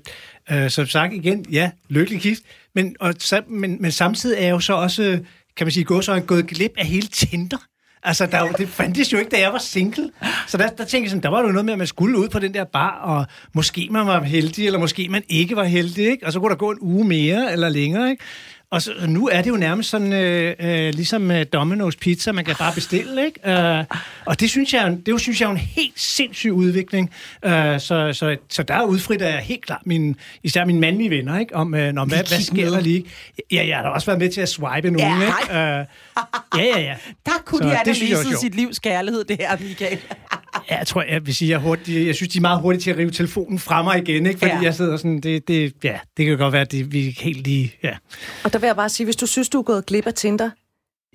øh, 0.50 0.70
som 0.70 0.86
sagt 0.86 1.12
igen, 1.12 1.46
ja, 1.52 1.70
lykkelig 1.88 2.20
gift, 2.20 2.42
men, 2.74 2.96
og, 3.00 3.14
men, 3.46 3.76
men 3.80 3.92
samtidig 3.92 4.38
er 4.38 4.42
jeg 4.42 4.50
jo 4.50 4.60
så 4.60 4.72
også, 4.72 5.02
øh, 5.02 5.18
kan 5.56 5.66
man 5.66 5.70
sige, 5.70 5.84
gået, 5.84 6.04
så 6.04 6.20
gået 6.20 6.46
glip 6.46 6.72
af 6.76 6.86
hele 6.86 7.06
Tinder. 7.06 7.58
Altså, 8.04 8.26
der, 8.26 8.52
det 8.52 8.68
fandtes 8.68 9.12
jo 9.12 9.18
ikke, 9.18 9.30
da 9.30 9.40
jeg 9.40 9.52
var 9.52 9.58
single. 9.58 10.10
Så 10.46 10.56
der, 10.58 10.68
der 10.68 10.84
tænkte 10.84 11.02
jeg 11.02 11.10
sådan, 11.10 11.22
der 11.22 11.28
var 11.28 11.42
jo 11.42 11.48
noget 11.48 11.64
med, 11.64 11.72
at 11.72 11.78
man 11.78 11.86
skulle 11.86 12.18
ud 12.18 12.28
på 12.28 12.38
den 12.38 12.54
der 12.54 12.64
bar, 12.64 12.98
og 13.02 13.26
måske 13.52 13.88
man 13.90 14.06
var 14.06 14.22
heldig, 14.22 14.66
eller 14.66 14.78
måske 14.78 15.08
man 15.08 15.22
ikke 15.28 15.56
var 15.56 15.64
heldig, 15.64 16.06
ikke? 16.10 16.26
Og 16.26 16.32
så 16.32 16.40
kunne 16.40 16.50
der 16.50 16.56
gå 16.56 16.70
en 16.70 16.78
uge 16.80 17.04
mere 17.04 17.52
eller 17.52 17.68
længere, 17.68 18.10
ikke? 18.10 18.24
Og 18.72 18.82
så, 18.82 18.92
nu 19.08 19.28
er 19.28 19.42
det 19.42 19.50
jo 19.50 19.56
nærmest 19.56 19.90
sådan, 19.90 20.12
øh, 20.12 20.54
øh, 20.60 20.94
ligesom 20.94 21.30
øh, 21.30 21.46
Domino's 21.56 21.96
Pizza, 22.00 22.32
man 22.32 22.44
kan 22.44 22.54
bare 22.58 22.74
bestille, 22.74 23.26
ikke? 23.26 23.50
Øh, 23.50 23.84
og 24.24 24.40
det 24.40 24.50
synes 24.50 24.74
jeg, 24.74 24.98
det 25.06 25.20
synes 25.20 25.40
jeg 25.40 25.46
er 25.46 25.50
en 25.50 25.56
helt 25.56 26.00
sindssyg 26.00 26.52
udvikling. 26.52 27.10
Øh, 27.44 27.80
så, 27.80 28.12
så, 28.12 28.36
så 28.48 28.62
der 28.62 28.82
udfrit 28.82 29.22
er 29.22 29.38
helt 29.38 29.66
klart 29.66 29.80
min, 29.86 30.16
især 30.42 30.64
mine 30.64 30.80
mandlige 30.80 31.10
venner, 31.10 31.38
ikke? 31.38 31.56
Om, 31.56 31.74
øh, 31.74 31.92
når, 31.92 32.04
hvad, 32.04 32.18
hvad 32.28 32.40
sker 32.40 32.70
der 32.70 32.80
lige? 32.80 33.04
Ja, 33.50 33.66
jeg 33.66 33.76
har 33.76 33.82
da 33.82 33.88
også 33.88 34.06
været 34.06 34.18
med 34.18 34.30
til 34.30 34.40
at 34.40 34.48
swipe 34.48 34.90
nogen, 34.90 35.22
ja, 35.22 35.26
ikke? 35.26 35.52
Øh, 35.52 35.86
ja, 36.58 36.78
ja, 36.78 36.80
ja. 36.80 36.94
Der 37.26 37.32
kunne 37.44 37.58
så 37.58 37.68
de 37.68 37.74
have 37.74 37.86
misset 37.86 38.38
sit 38.40 38.54
livs 38.54 38.78
kærlighed, 38.78 39.24
det 39.24 39.36
her, 39.40 39.56
Michael. 39.60 39.98
ja, 40.70 40.78
jeg 40.78 40.86
tror, 40.86 41.02
jeg 41.02 41.26
vil 41.26 41.34
sige, 41.34 41.50
jeg, 41.50 41.58
hurtigt, 41.58 42.06
jeg 42.06 42.14
synes, 42.14 42.32
de 42.32 42.38
er 42.38 42.42
meget 42.42 42.60
hurtige 42.60 42.80
til 42.80 42.90
at 42.90 42.96
rive 42.96 43.10
telefonen 43.10 43.58
fra 43.58 43.82
mig 43.82 43.98
igen, 43.98 44.26
ikke? 44.26 44.38
Fordi 44.38 44.52
ja. 44.52 44.62
jeg 44.62 44.74
sidder 44.74 44.96
sådan, 44.96 45.20
det, 45.20 45.48
det, 45.48 45.74
ja, 45.84 45.98
det 46.16 46.26
kan 46.26 46.38
godt 46.38 46.52
være, 46.52 46.62
at 46.62 46.72
det, 46.72 46.92
vi 46.92 47.08
er 47.08 47.12
helt 47.22 47.46
lige, 47.46 47.74
ja. 47.82 47.96
Og 48.44 48.52
der 48.52 48.58
vil 48.58 48.66
jeg 48.66 48.76
bare 48.76 48.88
sige, 48.88 49.04
hvis 49.04 49.16
du 49.16 49.26
synes, 49.26 49.48
du 49.48 49.58
er 49.58 49.62
gået 49.62 49.86
glip 49.86 50.06
af 50.06 50.14
Tinder, 50.14 50.50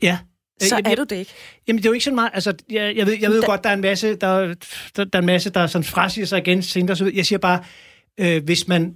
ja. 0.02 0.18
så 0.62 0.76
jamen, 0.76 0.92
er 0.92 0.96
du 0.96 1.04
det 1.04 1.16
ikke. 1.16 1.32
Jamen, 1.68 1.78
det 1.78 1.86
er 1.86 1.90
jo 1.90 1.94
ikke 1.94 2.04
sådan 2.04 2.16
meget... 2.16 2.32
Altså, 2.34 2.54
jeg, 2.70 2.96
jeg 2.96 3.06
ved, 3.06 3.18
jeg 3.22 3.30
ved 3.30 3.42
da, 3.42 3.48
godt, 3.48 3.64
der 3.64 3.70
er 3.70 3.74
en 3.74 3.82
masse, 3.82 4.16
der, 4.16 4.56
der, 4.96 5.04
der 5.04 5.10
er 5.14 5.20
en 5.20 5.26
masse, 5.26 5.50
der 5.50 5.68
sådan 5.68 5.84
frasiger 5.84 6.26
sig 6.26 6.40
igen 6.40 6.62
Tinder. 6.62 6.96
Så 6.96 7.12
jeg 7.14 7.26
siger 7.26 7.40
bare, 7.40 7.64
øh, 8.20 8.44
hvis 8.44 8.68
man 8.68 8.96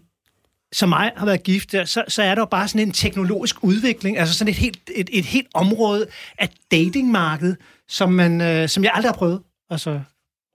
som 0.74 0.90
mig 0.90 1.12
har 1.18 1.26
været 1.26 1.44
gift 1.44 1.72
så, 1.72 2.04
så 2.08 2.24
er 2.24 2.36
der 2.36 2.42
jo 2.42 2.46
bare 2.46 2.68
sådan 2.68 2.88
en 2.88 2.94
teknologisk 2.94 3.64
udvikling, 3.64 4.18
altså 4.18 4.34
sådan 4.34 4.50
et 4.50 4.56
helt, 4.56 4.80
et, 4.96 5.10
et 5.14 5.26
helt 5.26 5.48
område 5.54 6.08
af 6.38 6.50
datingmarked, 6.72 7.56
som, 7.88 8.12
man, 8.12 8.42
øh, 8.42 8.70
som 8.70 8.84
jeg 8.84 8.92
aldrig 8.94 9.12
har 9.12 9.18
prøvet. 9.18 9.42
Altså, 9.70 10.02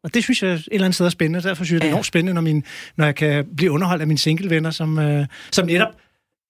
og 0.06 0.14
det 0.14 0.24
synes 0.24 0.42
jeg 0.42 0.50
et 0.50 0.68
eller 0.70 0.84
andet 0.84 0.94
sted 0.94 1.06
er 1.06 1.10
spændende. 1.10 1.48
Derfor 1.48 1.64
synes 1.64 1.72
jeg, 1.72 1.80
det 1.80 1.86
er 1.86 1.92
enormt 1.92 2.06
spændende, 2.06 2.34
når, 2.34 2.40
min, 2.40 2.64
når 2.96 3.04
jeg 3.04 3.14
kan 3.14 3.46
blive 3.56 3.70
underholdt 3.70 4.00
af 4.00 4.06
mine 4.06 4.18
singlevenner, 4.18 4.70
som, 4.70 4.98
øh, 4.98 5.26
som 5.52 5.66
netop 5.66 5.88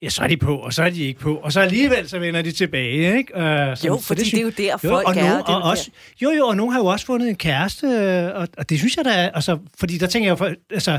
Ja, 0.03 0.09
så 0.09 0.23
er 0.23 0.29
de 0.29 0.37
på, 0.37 0.57
og 0.57 0.73
så 0.73 0.83
er 0.83 0.91
de 0.91 1.03
ikke 1.03 1.21
på, 1.21 1.37
og 1.37 1.53
så 1.53 1.61
alligevel 1.61 2.09
så 2.09 2.19
vender 2.19 2.43
de 2.43 2.53
tilbage, 2.53 3.17
ikke? 3.19 3.35
Uh, 3.35 3.43
så, 3.43 3.83
jo, 3.87 3.97
fordi 3.97 4.25
det, 4.25 4.33
det 4.33 4.39
er 4.39 4.43
jo 4.43 4.51
der, 4.51 4.79
jo, 4.85 4.89
folk 4.89 5.09
og 5.09 5.17
er. 5.17 5.29
Nogen, 5.29 5.43
og 5.47 5.63
også, 5.63 5.91
jo, 6.23 6.31
jo, 6.31 6.47
og 6.47 6.57
nogen 6.57 6.73
har 6.73 6.81
jo 6.81 6.87
også 6.87 7.07
fundet 7.07 7.29
en 7.29 7.37
kæreste, 7.37 7.87
øh, 7.87 8.41
og, 8.41 8.49
og 8.59 8.71
det 8.71 8.79
synes 8.79 8.97
jeg 8.97 9.05
da, 9.05 9.31
altså, 9.35 9.59
fordi 9.79 9.99
der 9.99 10.07
tænker 10.07 10.31
jeg 10.31 10.41
jo, 10.41 10.55
altså, 10.71 10.99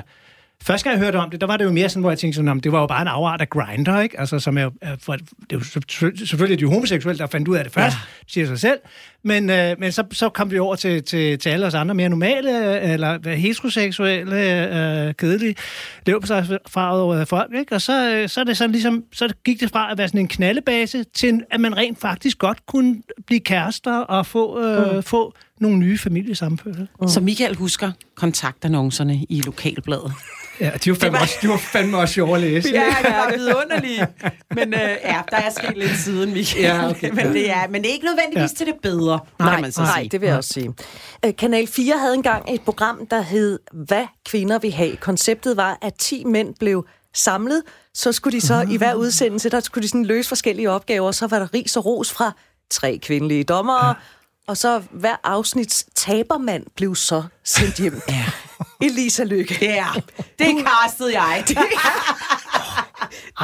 Første 0.63 0.89
gang 0.89 0.99
jeg 0.99 1.05
hørte 1.05 1.15
om 1.15 1.29
det, 1.29 1.41
der 1.41 1.47
var 1.47 1.57
det 1.57 1.65
jo 1.65 1.71
mere 1.71 1.89
sådan, 1.89 2.01
hvor 2.01 2.11
jeg 2.11 2.19
tænkte 2.19 2.35
sådan, 2.35 2.59
det 2.59 2.71
var 2.71 2.79
jo 2.79 2.87
bare 2.87 3.01
en 3.01 3.07
afart 3.07 3.41
af 3.41 3.49
grinder, 3.49 4.01
ikke? 4.01 4.19
Altså, 4.19 4.39
som 4.39 4.57
er, 4.57 4.69
for, 5.01 5.15
det 5.15 5.25
er 5.49 5.55
jo 6.01 6.25
selvfølgelig 6.25 6.59
de 6.59 6.65
homoseksuelle, 6.65 7.19
der 7.19 7.27
fandt 7.27 7.47
ud 7.47 7.55
af 7.55 7.63
det 7.63 7.73
først, 7.73 7.95
ja. 7.95 8.01
siger 8.27 8.47
sig 8.47 8.59
selv. 8.59 8.79
Men, 9.23 9.49
øh, 9.49 9.75
men 9.79 9.91
så, 9.91 10.03
så 10.11 10.29
kom 10.29 10.51
vi 10.51 10.59
over 10.59 10.75
til, 10.75 11.03
til, 11.03 11.39
til 11.39 11.49
alle 11.49 11.65
os 11.65 11.73
andre 11.73 11.95
mere 11.95 12.09
normale, 12.09 12.81
eller 12.81 13.35
heteroseksuelle, 13.35 14.35
øh, 15.07 15.13
kedelige, 15.13 15.55
på 16.21 16.27
sig 16.27 16.59
farvet 16.67 17.27
folk, 17.27 17.53
ikke? 17.53 17.75
Og 17.75 17.81
så, 17.81 18.11
øh, 18.11 18.29
så, 18.29 18.39
er 18.39 18.43
det 18.43 18.57
sådan 18.57 18.71
ligesom, 18.71 19.03
så 19.13 19.33
gik 19.45 19.59
det 19.59 19.69
fra 19.69 19.91
at 19.91 19.97
være 19.97 20.07
sådan 20.07 20.21
en 20.21 20.27
knaldebase, 20.27 21.03
til 21.03 21.43
at 21.51 21.59
man 21.59 21.77
rent 21.77 22.01
faktisk 22.01 22.37
godt 22.37 22.65
kunne 22.65 23.01
blive 23.27 23.39
kærester 23.39 23.97
og 23.97 24.25
få, 24.25 24.63
øh, 24.63 24.95
mm. 24.95 25.03
få 25.03 25.33
nogle 25.59 25.77
nye 25.77 25.97
familiesammenførte. 25.97 26.87
Mm. 27.01 27.07
Så 27.07 27.19
Michael 27.21 27.55
husker 27.55 27.91
kontaktannoncerne 28.15 29.25
i 29.29 29.41
lokalbladet. 29.45 30.13
Ja, 30.59 30.71
de 30.83 30.89
var 30.89 30.95
fandme, 30.95 31.13
var... 31.13 31.21
Også, 31.21 31.35
de 31.41 31.49
var 31.49 31.57
fandme 31.57 31.97
også 31.97 32.13
sjove 32.13 32.35
at 32.35 32.41
læse. 32.41 32.69
Ja, 32.73 32.85
det 33.03 33.11
var 33.11 33.31
vidunderlige. 33.37 34.07
Men 34.55 34.73
øh, 34.73 34.79
ja, 34.79 35.21
der 35.31 35.37
er 35.37 35.49
sket 35.49 35.77
lidt 35.77 35.97
siden, 35.97 36.33
Michael. 36.33 36.65
Ja, 36.65 36.89
okay. 36.89 37.09
men, 37.09 37.33
det 37.33 37.51
er, 37.51 37.67
men 37.69 37.81
det 37.81 37.89
er 37.89 37.93
ikke 37.93 38.05
nødvendigvis 38.05 38.51
ja. 38.51 38.55
til 38.57 38.65
det 38.67 38.75
bedre, 38.81 39.19
nej, 39.39 39.53
kan 39.53 39.61
man 39.61 39.71
så 39.71 39.81
nej, 39.81 39.99
sige. 39.99 40.09
det 40.09 40.21
vil 40.21 40.27
jeg 40.27 40.37
også 40.37 40.53
sige. 40.53 40.73
Øh, 41.25 41.35
Kanal 41.35 41.67
4 41.67 41.97
havde 41.97 42.13
engang 42.13 42.55
et 42.55 42.61
program, 42.61 43.07
der 43.07 43.21
hed 43.21 43.59
Hvad 43.73 44.05
kvinder 44.25 44.59
vil 44.59 44.71
have. 44.71 44.95
Konceptet 44.95 45.57
var, 45.57 45.77
at 45.81 45.93
10 45.93 46.23
mænd 46.25 46.55
blev 46.59 46.85
samlet, 47.13 47.63
så 47.93 48.11
skulle 48.11 48.41
de 48.41 48.45
så 48.45 48.65
i 48.71 48.77
hver 48.77 48.93
udsendelse, 48.93 49.49
der 49.49 49.59
skulle 49.59 49.83
de 49.83 49.87
sådan 49.87 50.05
løse 50.05 50.29
forskellige 50.29 50.69
opgaver, 50.69 51.11
så 51.11 51.27
var 51.27 51.39
der 51.39 51.53
ris 51.53 51.77
og 51.77 51.85
ros 51.85 52.11
fra 52.11 52.31
tre 52.69 52.99
kvindelige 53.03 53.43
dommere, 53.43 53.87
ja 53.87 53.93
og 54.47 54.57
så 54.57 54.83
hver 54.91 55.15
afsnits 55.23 55.85
tabermand 55.95 56.65
blev 56.75 56.95
så 56.95 57.23
sendt 57.43 57.75
hjem. 57.75 58.01
Ja. 58.09 58.25
Elisa 58.81 59.23
Lykke. 59.23 59.57
Ja, 59.61 59.87
det 60.39 60.65
kastede 60.65 61.21
jeg. 61.21 61.43
det, 61.47 61.57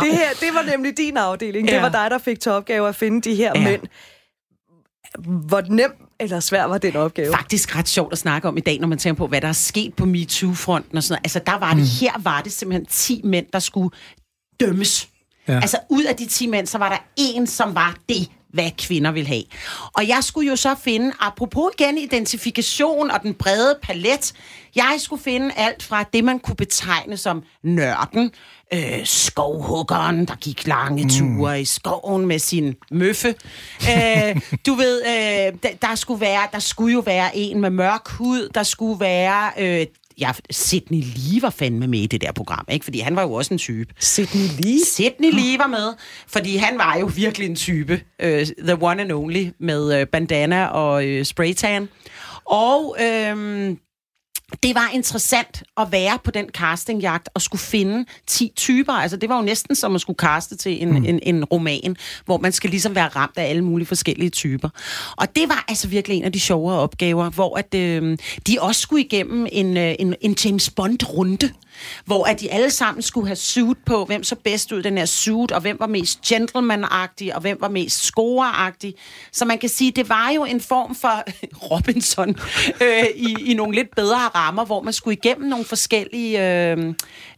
det 0.02 0.12
her, 0.12 0.30
det 0.40 0.54
var 0.54 0.62
nemlig 0.72 0.98
din 0.98 1.18
afdeling. 1.18 1.68
Ja. 1.68 1.74
Det 1.74 1.82
var 1.82 1.90
dig, 1.90 2.12
der 2.12 2.18
fik 2.18 2.40
til 2.40 2.52
opgave 2.52 2.88
at 2.90 2.96
finde 2.96 3.22
de 3.22 3.36
her 3.36 3.52
ja. 3.56 3.64
mænd. 3.64 3.82
Hvor 5.48 5.62
nem 5.62 5.92
eller 6.20 6.40
svær 6.40 6.64
var 6.64 6.78
den 6.78 6.96
opgave? 6.96 7.34
Faktisk 7.34 7.76
ret 7.76 7.88
sjovt 7.88 8.12
at 8.12 8.18
snakke 8.18 8.48
om 8.48 8.58
i 8.58 8.62
dag, 8.62 8.80
når 8.80 8.88
man 8.88 8.98
tænker 8.98 9.18
på, 9.18 9.28
hvad 9.28 9.42
der 9.42 9.48
er 9.48 9.54
sket 9.54 9.94
på 9.94 10.06
MeToo-fronten 10.06 10.98
og 10.98 11.04
sådan 11.04 11.14
noget. 11.14 11.26
Altså, 11.26 11.40
der 11.40 11.60
var 11.60 11.70
det, 11.70 11.78
mm. 11.78 11.88
her 12.02 12.12
var 12.20 12.42
det 12.42 12.52
simpelthen 12.52 12.86
10 12.86 13.22
mænd, 13.24 13.46
der 13.54 13.60
skulle 13.60 13.90
dømmes. 14.60 15.10
Ja. 15.48 15.54
Altså, 15.54 15.78
ud 15.90 16.04
af 16.04 16.16
de 16.16 16.26
10 16.26 16.48
mænd, 16.48 16.68
så 16.68 16.78
var 16.78 16.90
der 16.90 16.98
en, 17.16 17.48
som 17.48 17.76
var 17.76 17.98
det 18.10 18.30
hvad 18.54 18.72
kvinder 18.78 19.12
vil 19.12 19.28
have. 19.28 19.44
Og 19.94 20.08
jeg 20.08 20.20
skulle 20.22 20.50
jo 20.50 20.56
så 20.56 20.76
finde, 20.84 21.12
apropos 21.20 21.72
igen 21.80 21.98
identifikation 21.98 23.12
og 23.12 23.22
den 23.24 23.34
brede 23.34 23.80
palet, 23.84 24.34
jeg 24.76 24.96
skulle 24.98 25.24
finde 25.24 25.52
alt 25.56 25.84
fra 25.84 26.04
det, 26.14 26.24
man 26.24 26.40
kunne 26.40 26.56
betegne 26.56 27.18
som 27.18 27.44
nørden, 27.64 28.32
øh, 28.74 29.06
skovhuggeren, 29.06 30.26
der 30.26 30.36
gik 30.36 30.68
lange 30.68 31.04
mm. 31.04 31.10
ture 31.10 31.62
i 31.62 31.66
skoven 31.66 32.26
med 32.26 32.40
sin 32.40 32.76
møffe. 32.92 33.36
Øh, 33.92 34.42
du 34.66 34.74
ved, 34.74 35.02
øh, 35.06 35.60
der, 35.64 35.70
der, 35.82 35.96
skulle 35.96 36.22
være, 36.22 36.48
der 36.52 36.60
skulle 36.60 36.94
jo 36.94 37.00
være 37.00 37.38
en 37.38 37.62
med 37.62 37.70
mørk 37.70 38.10
hud, 38.10 38.50
der 38.54 38.64
skulle 38.64 39.00
være 39.00 39.52
øh, 39.60 39.86
ja, 40.20 40.32
Sidney 40.52 41.02
Lee 41.02 41.42
var 41.42 41.50
fandme 41.50 41.88
med 41.88 42.00
i 42.00 42.08
det 42.08 42.22
der 42.22 42.32
program, 42.32 42.66
ikke? 42.72 42.84
Fordi 42.84 43.00
han 43.00 43.16
var 43.16 43.22
jo 43.22 43.34
også 43.34 43.54
en 43.54 43.58
type. 43.58 43.94
Sidney 44.00 44.48
Lee? 44.60 44.86
Sidney 44.86 45.32
Lee 45.32 45.60
var 45.60 45.68
med, 45.68 45.94
fordi 46.28 46.56
han 46.56 46.78
var 46.78 46.98
jo 47.00 47.12
virkelig 47.16 47.50
en 47.50 47.56
type. 47.56 48.02
Uh, 48.24 48.30
the 48.66 48.78
one 48.82 49.02
and 49.02 49.12
only 49.12 49.50
med 49.60 50.02
uh, 50.02 50.08
bandana 50.08 50.66
og 50.66 51.06
uh, 51.06 51.24
spraytan. 51.24 51.90
Og 52.46 52.98
øhm, 53.02 53.78
det 54.64 54.76
var 54.76 54.90
interessant 54.94 55.64
at 55.78 55.88
være 55.92 56.20
på 56.24 56.32
den 56.32 56.50
castingjagt 56.50 57.30
og 57.34 57.42
skulle 57.42 57.62
finde 57.62 58.06
10 58.28 58.52
typer. 58.56 58.94
Altså, 58.94 59.18
det 59.18 59.30
var 59.30 59.38
jo 59.38 59.42
næsten 59.42 59.76
som 59.76 59.96
at 59.96 60.02
skulle 60.02 60.18
kaste 60.18 60.56
til 60.56 60.82
en, 60.82 60.90
mm. 60.90 61.06
en, 61.06 61.20
en 61.24 61.44
roman, 61.44 61.96
hvor 62.26 62.38
man 62.38 62.52
skal 62.52 62.70
ligesom 62.70 62.96
være 62.96 63.08
ramt 63.08 63.38
af 63.38 63.50
alle 63.50 63.62
mulige 63.64 63.88
forskellige 63.88 64.30
typer. 64.30 64.70
Og 65.18 65.36
det 65.36 65.50
var 65.50 65.66
altså 65.68 65.88
virkelig 65.88 66.18
en 66.18 66.24
af 66.24 66.32
de 66.32 66.40
sjovere 66.40 66.80
opgaver, 66.80 67.30
hvor 67.30 67.58
at, 67.58 67.74
øh, 67.76 68.18
de 68.48 68.58
også 68.62 68.82
skulle 68.82 69.04
igennem 69.04 69.48
en, 69.52 69.78
øh, 69.78 69.96
en, 70.00 70.16
en 70.22 70.36
James 70.46 70.70
Bond-runde 70.70 71.50
hvor 72.06 72.26
at 72.26 72.40
de 72.40 72.52
alle 72.52 72.72
sammen 72.72 73.02
skulle 73.02 73.28
have 73.28 73.36
suit 73.36 73.78
på, 73.86 74.06
hvem 74.06 74.24
så 74.24 74.36
bedst 74.36 74.72
ud 74.72 74.84
den 74.84 74.98
her 74.98 75.06
suit, 75.06 75.52
og 75.52 75.62
hvem 75.62 75.78
var 75.80 75.88
mest 75.88 76.20
gentleman-agtig, 76.22 77.36
og 77.36 77.42
hvem 77.42 77.58
var 77.62 77.70
mest 77.70 78.04
score-agtig. 78.04 78.94
Så 79.32 79.46
man 79.46 79.58
kan 79.58 79.70
sige, 79.70 79.92
det 79.92 80.10
var 80.10 80.30
jo 80.30 80.46
en 80.46 80.62
form 80.62 80.96
for 80.96 81.24
Robinson 81.72 82.36
øh, 82.82 83.06
i, 83.16 83.36
i 83.46 83.54
nogle 83.54 83.76
lidt 83.76 83.96
bedre 83.96 84.30
programmer, 84.44 84.66
hvor 84.66 84.82
man 84.82 84.94
skulle 84.94 85.18
igennem 85.24 85.50
nogle 85.50 85.66
forskellige, 85.66 86.72
øh, 86.72 86.94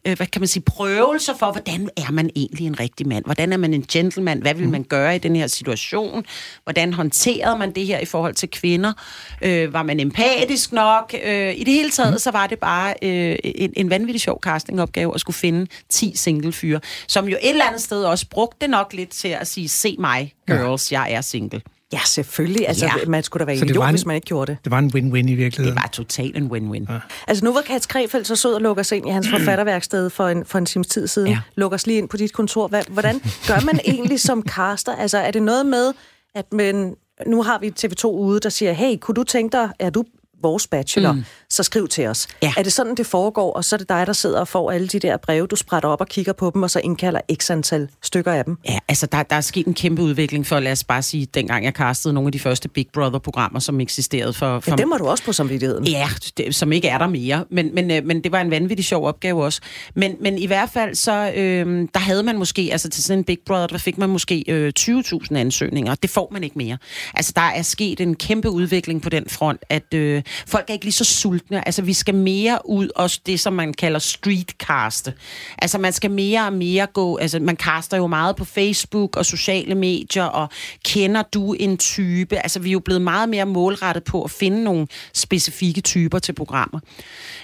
øh, 0.08 0.18
hvad 0.18 0.28
kan 0.28 0.42
man 0.42 0.48
sige, 0.48 0.64
prøvelser 0.64 1.34
for, 1.36 1.52
hvordan 1.52 1.90
er 1.98 2.12
man 2.12 2.30
egentlig 2.36 2.68
en 2.68 2.80
rigtig 2.80 3.08
mand? 3.08 3.26
Hvordan 3.26 3.54
er 3.54 3.58
man 3.58 3.74
en 3.74 3.86
gentleman? 3.92 4.42
Hvad 4.42 4.54
vil 4.54 4.70
man 4.70 4.84
gøre 4.84 5.16
i 5.16 5.20
den 5.20 5.36
her 5.36 5.48
situation? 5.48 6.26
Hvordan 6.64 6.94
håndterede 6.94 7.58
man 7.58 7.72
det 7.72 7.86
her 7.86 8.00
i 8.00 8.06
forhold 8.06 8.34
til 8.34 8.50
kvinder? 8.50 8.94
Øh, 9.42 9.74
var 9.74 9.84
man 9.84 10.00
empatisk 10.00 10.72
nok? 10.72 11.16
Øh, 11.26 11.54
I 11.56 11.64
det 11.64 11.74
hele 11.74 11.90
taget, 11.90 12.22
så 12.22 12.32
var 12.32 12.48
det 12.48 12.60
bare 12.60 12.94
øh, 13.02 13.36
en, 13.44 13.74
en 13.76 13.90
vanvittig 13.90 14.22
sjov 14.22 14.40
castingopgave 14.42 15.14
at 15.14 15.20
skulle 15.20 15.36
finde 15.36 15.68
10 15.90 16.16
single 16.16 16.52
fyre, 16.52 16.80
som 17.08 17.28
jo 17.28 17.38
et 17.42 17.50
eller 17.50 17.66
andet 17.66 17.82
sted 17.82 18.04
også 18.04 18.26
brugte 18.30 18.58
det 18.62 18.70
nok 18.70 18.94
lidt 18.94 19.10
til 19.10 19.28
at 19.28 19.48
sige, 19.48 19.70
se 19.70 19.96
mig, 20.00 20.34
girls, 20.48 20.92
jeg 20.92 21.12
er 21.12 21.22
single. 21.22 21.62
Ja, 21.94 22.00
selvfølgelig. 22.06 22.68
Altså, 22.68 22.86
Ja. 22.86 22.92
man 23.08 23.24
skulle 23.24 23.42
da 23.42 23.46
være 23.46 23.58
Så 23.58 23.66
det 23.66 23.70
idiot, 23.72 23.86
en- 23.86 23.90
hvis 23.92 24.06
man 24.06 24.16
ikke 24.16 24.26
gjorde 24.26 24.52
det. 24.52 24.58
Det 24.64 24.72
var 24.72 24.80
en 24.80 24.92
win-win 24.96 25.18
i 25.18 25.22
Det 25.22 25.38
virkeligheden. 25.38 25.76
var 25.76 25.90
totalt 25.94 26.38
en 26.38 26.52
win-win. 26.52 26.94
Ja. 26.94 27.00
Altså, 27.28 27.46
nu 27.46 27.54
var 27.54 27.62
Kats 27.62 27.86
Krefeldt 27.86 28.28
så 28.28 28.36
sød 28.36 28.54
og 28.54 28.62
lukker 28.62 28.84
sig 28.84 28.98
ind 28.98 29.08
i 29.08 29.12
hans 29.12 29.28
forfatterværksted 29.30 30.10
for 30.10 30.28
en, 30.28 30.46
for 30.46 30.58
en 30.58 30.66
times 30.66 30.88
tid 30.88 31.08
siden. 31.08 31.30
Ja. 31.30 31.40
Lukker 31.56 31.76
os 31.76 31.88
lige 31.88 31.98
ind 31.98 32.10
på 32.10 32.18
dit 32.18 32.34
kontor. 32.34 32.68
Hvordan 32.90 33.20
gør 33.48 33.60
man 33.66 33.80
egentlig 33.86 34.20
som 34.20 34.44
caster? 34.48 34.96
Altså, 34.96 35.18
er 35.18 35.32
det 35.32 35.44
noget 35.44 35.66
med, 35.66 35.94
at 36.36 36.54
man, 36.54 36.96
nu 37.28 37.44
har 37.44 37.60
vi 37.60 37.74
TV2 37.80 38.06
ude, 38.08 38.40
der 38.40 38.50
siger, 38.50 38.72
hey, 38.74 38.98
kunne 39.02 39.16
du 39.16 39.24
tænke 39.24 39.58
dig, 39.58 39.70
er 39.80 39.90
du 39.90 40.04
vores 40.46 40.68
bachelor, 40.68 41.12
mm. 41.12 41.24
så 41.50 41.64
skriv 41.64 41.88
til 41.88 42.08
os. 42.08 42.28
Ja. 42.44 42.54
Er 42.58 42.64
det 42.64 42.74
sådan, 42.74 42.96
det 42.96 43.06
foregår, 43.06 43.54
og 43.54 43.66
så 43.66 43.76
er 43.76 43.78
det 43.78 43.90
dig, 43.90 44.08
der 44.08 44.14
sidder 44.14 44.40
og 44.40 44.48
får 44.48 44.72
alle 44.72 44.88
de 44.88 45.00
der 45.00 45.18
breve, 45.18 45.48
du 45.48 45.56
sprætter 45.56 45.90
op 45.90 46.02
og 46.02 46.08
kigger 46.08 46.34
på 46.34 46.52
dem, 46.54 46.64
og 46.64 46.72
så 46.72 46.80
indkalder 46.80 47.22
x 47.34 47.50
antal 47.52 47.90
stykker 48.02 48.32
af 48.32 48.46
dem? 48.46 48.58
Ja, 48.70 48.80
altså 48.88 49.06
der, 49.06 49.24
der 49.24 49.36
er 49.36 49.42
sket 49.42 49.68
en 49.68 49.74
kæmpe 49.74 50.02
udvikling 50.02 50.48
for, 50.48 50.60
lad 50.60 50.72
os 50.72 50.84
bare 50.84 51.02
sige, 51.02 51.26
dengang 51.26 51.66
jeg 51.66 51.74
castede 51.74 52.14
nogle 52.14 52.28
af 52.28 52.32
de 52.32 52.40
første 52.40 52.70
Big 52.70 52.88
Brother-programmer, 52.94 53.60
som 53.60 53.80
eksisterede 53.80 54.34
for... 54.34 54.60
for 54.60 54.72
Ja, 54.72 54.76
det 54.76 54.88
må 54.88 54.98
du 54.98 55.08
også 55.08 55.24
på 55.24 55.34
samvittigheden. 55.34 55.88
Ja, 55.88 56.08
det, 56.38 56.56
som 56.56 56.72
ikke 56.72 56.88
er 56.88 56.98
der 56.98 57.08
mere. 57.08 57.46
Men, 57.50 57.76
men, 57.76 57.92
øh, 57.92 58.06
men 58.06 58.24
det 58.24 58.32
var 58.32 58.42
en 58.42 58.52
vanvittig 58.52 58.86
sjov 58.86 59.08
opgave 59.08 59.44
også. 59.44 59.62
Men, 59.96 60.16
men 60.22 60.38
i 60.38 60.46
hvert 60.46 60.70
fald, 60.70 60.96
så 60.96 61.32
øh, 61.36 61.88
der 61.94 62.00
havde 62.00 62.24
man 62.24 62.38
måske, 62.38 62.70
altså 62.72 62.90
til 62.90 63.04
sådan 63.04 63.20
en 63.20 63.24
Big 63.24 63.38
Brother, 63.46 63.68
der 63.68 63.78
fik 63.78 63.98
man 63.98 64.10
måske 64.10 64.44
øh, 64.48 64.74
20.000 64.80 65.36
ansøgninger. 65.36 65.96
Det 65.96 66.10
får 66.10 66.30
man 66.32 66.44
ikke 66.44 66.58
mere. 66.58 66.78
Altså 67.14 67.32
der 67.36 67.42
er 67.42 67.62
sket 67.62 68.00
en 68.00 68.16
kæmpe 68.16 68.50
udvikling 68.50 69.02
på 69.02 69.10
den 69.10 69.26
front, 69.30 69.62
at 69.70 69.94
øh, 69.94 70.24
folk 70.48 70.66
er 70.68 70.74
ikke 70.74 70.86
lige 70.86 70.94
så 70.94 71.04
sultne. 71.04 71.68
Altså 71.68 71.82
vi 71.82 71.94
skal 71.94 72.16
mere 72.16 72.60
ud, 72.66 72.90
også 72.96 73.20
det 73.26 73.40
som 73.40 73.54
man 73.54 73.74
kalder 73.74 74.00
streetcaste. 74.00 75.14
Altså 75.58 75.78
man 75.78 75.94
skal 75.94 76.12
mere 76.12 76.46
og 76.46 76.54
mere 76.54 76.86
gå, 76.86 77.18
altså 77.18 77.40
man 77.40 77.56
kaster 77.56 77.98
jo 77.98 78.08
meget 78.08 78.36
på 78.36 78.46
Facebook 78.46 79.16
og 79.16 79.26
sociale 79.26 79.76
medier, 79.76 80.24
og 80.24 80.50
kender 80.86 81.22
du 81.22 81.54
en 81.54 81.78
type? 81.78 82.36
Altså 82.36 82.60
vi 82.60 82.70
er 82.70 82.74
jo 82.74 82.80
blevet 82.80 83.02
meget 83.02 83.30
mere 83.30 83.46
målrettet 83.46 84.04
på 84.04 84.24
at 84.24 84.32
finde 84.32 84.64
nogle 84.64 84.88
specifikke 85.14 85.82
typer 85.82 86.20
til 86.20 86.34
programmer. 86.34 86.80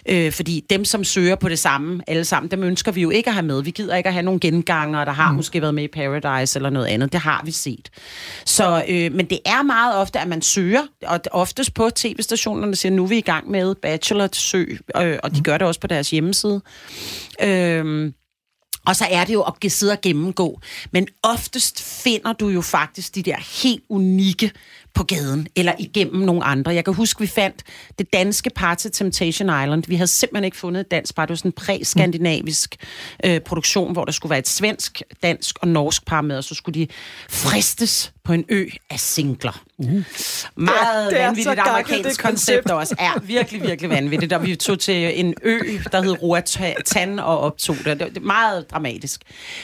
Øh, 0.06 0.32
fordi 0.32 0.66
dem, 0.70 0.86
som 0.86 1.04
søger 1.04 1.36
på 1.36 1.50
det 1.50 1.60
samme, 1.60 2.02
alle 2.08 2.26
sammen, 2.26 2.52
dem 2.52 2.64
ønsker 2.64 2.92
vi 2.92 3.02
jo 3.02 3.10
ikke 3.10 3.30
at 3.30 3.34
have 3.34 3.46
med. 3.46 3.64
Vi 3.64 3.72
gider 3.72 3.96
ikke 3.96 4.08
at 4.08 4.14
have 4.14 4.24
nogle 4.24 4.40
genganger, 4.40 5.06
der 5.06 5.12
har 5.12 5.32
mm. 5.32 5.36
måske 5.36 5.62
været 5.62 5.76
med 5.76 5.84
i 5.84 5.88
Paradise 5.88 6.60
eller 6.60 6.70
noget 6.70 6.88
andet. 6.88 7.14
Det 7.14 7.20
har 7.20 7.42
vi 7.46 7.52
set. 7.52 7.90
Så, 8.46 8.84
øh, 8.90 9.14
men 9.14 9.26
det 9.26 9.40
er 9.46 9.64
meget 9.64 9.96
ofte, 9.96 10.20
at 10.20 10.28
man 10.28 10.42
søger, 10.42 10.82
og 11.08 11.20
oftest 11.32 11.74
på 11.74 11.90
tv-stationerne 11.96 12.76
siger, 12.82 12.92
nu 12.92 13.04
er 13.04 13.08
vi 13.08 13.18
i 13.18 13.22
gang 13.22 13.52
med 13.52 13.76
Bachelor 13.76 14.28
til 14.28 14.80
øh, 14.98 15.20
og 15.24 15.36
de 15.36 15.42
gør 15.42 15.58
det 15.58 15.68
også 15.68 15.80
på 15.80 15.88
deres 15.88 16.10
hjemmeside. 16.10 16.62
Øh, 17.44 18.12
og 18.86 18.96
så 18.96 19.06
er 19.12 19.26
det 19.26 19.34
jo 19.34 19.42
at 19.42 19.72
sidde 19.72 19.92
og 19.92 20.02
gennemgå. 20.02 20.62
Men 20.92 21.08
oftest 21.24 21.84
finder 22.04 22.34
du 22.34 22.48
jo 22.48 22.62
faktisk 22.62 23.16
de 23.16 23.24
der 23.24 23.64
helt 23.64 23.84
unikke 23.90 24.52
på 24.94 25.04
gaden, 25.04 25.48
eller 25.56 25.74
igennem 25.80 26.22
nogle 26.22 26.44
andre. 26.44 26.72
Jeg 26.72 26.86
kan 26.86 26.94
huske, 26.94 27.22
vi 27.22 27.28
fandt 27.28 27.64
det 28.00 28.14
danske 28.14 28.50
par 28.56 28.76
til 28.76 28.92
Temptation 28.92 29.50
Island. 29.50 29.84
Vi 29.88 29.96
havde 29.96 30.08
simpelthen 30.08 30.44
ikke 30.46 30.58
fundet 30.58 30.80
et 30.80 30.92
dansk 30.92 31.16
par. 31.16 31.26
Det 31.26 31.30
var 31.30 31.36
sådan 31.36 31.50
en 31.50 31.54
præ-skandinavisk 31.54 32.76
øh, 33.26 33.40
produktion, 33.40 33.94
hvor 33.94 34.06
der 34.06 34.12
skulle 34.12 34.30
være 34.30 34.40
et 34.40 34.48
svensk, 34.48 35.02
dansk 35.24 35.58
og 35.62 35.68
norsk 35.68 36.06
par 36.06 36.22
med, 36.22 36.38
og 36.38 36.44
så 36.44 36.56
skulle 36.56 36.80
de 36.80 36.88
fristes 37.30 38.14
på 38.24 38.34
en 38.34 38.46
ø 38.50 38.66
af 38.90 39.00
singler. 39.00 39.64
Uh. 39.78 40.04
Meget 40.56 41.10
så 41.10 41.18
vanvittigt 41.18 41.60
amerikansk 41.60 42.22
koncept. 42.22 42.72
også. 42.72 42.96
Er 43.00 43.20
virkelig, 43.20 43.62
virkelig 43.62 43.90
vanvittigt. 43.90 44.34
Og 44.34 44.46
vi 44.46 44.56
tog 44.56 44.80
til 44.80 45.20
en 45.20 45.34
ø, 45.44 45.60
der 45.92 46.02
hed 46.02 46.22
Roatan 46.22 47.20
og 47.20 47.40
optog 47.40 47.76
det. 47.86 48.00
Det 48.00 48.18
er 48.18 48.22
meget 48.22 48.72
dramatisk. 48.72 49.22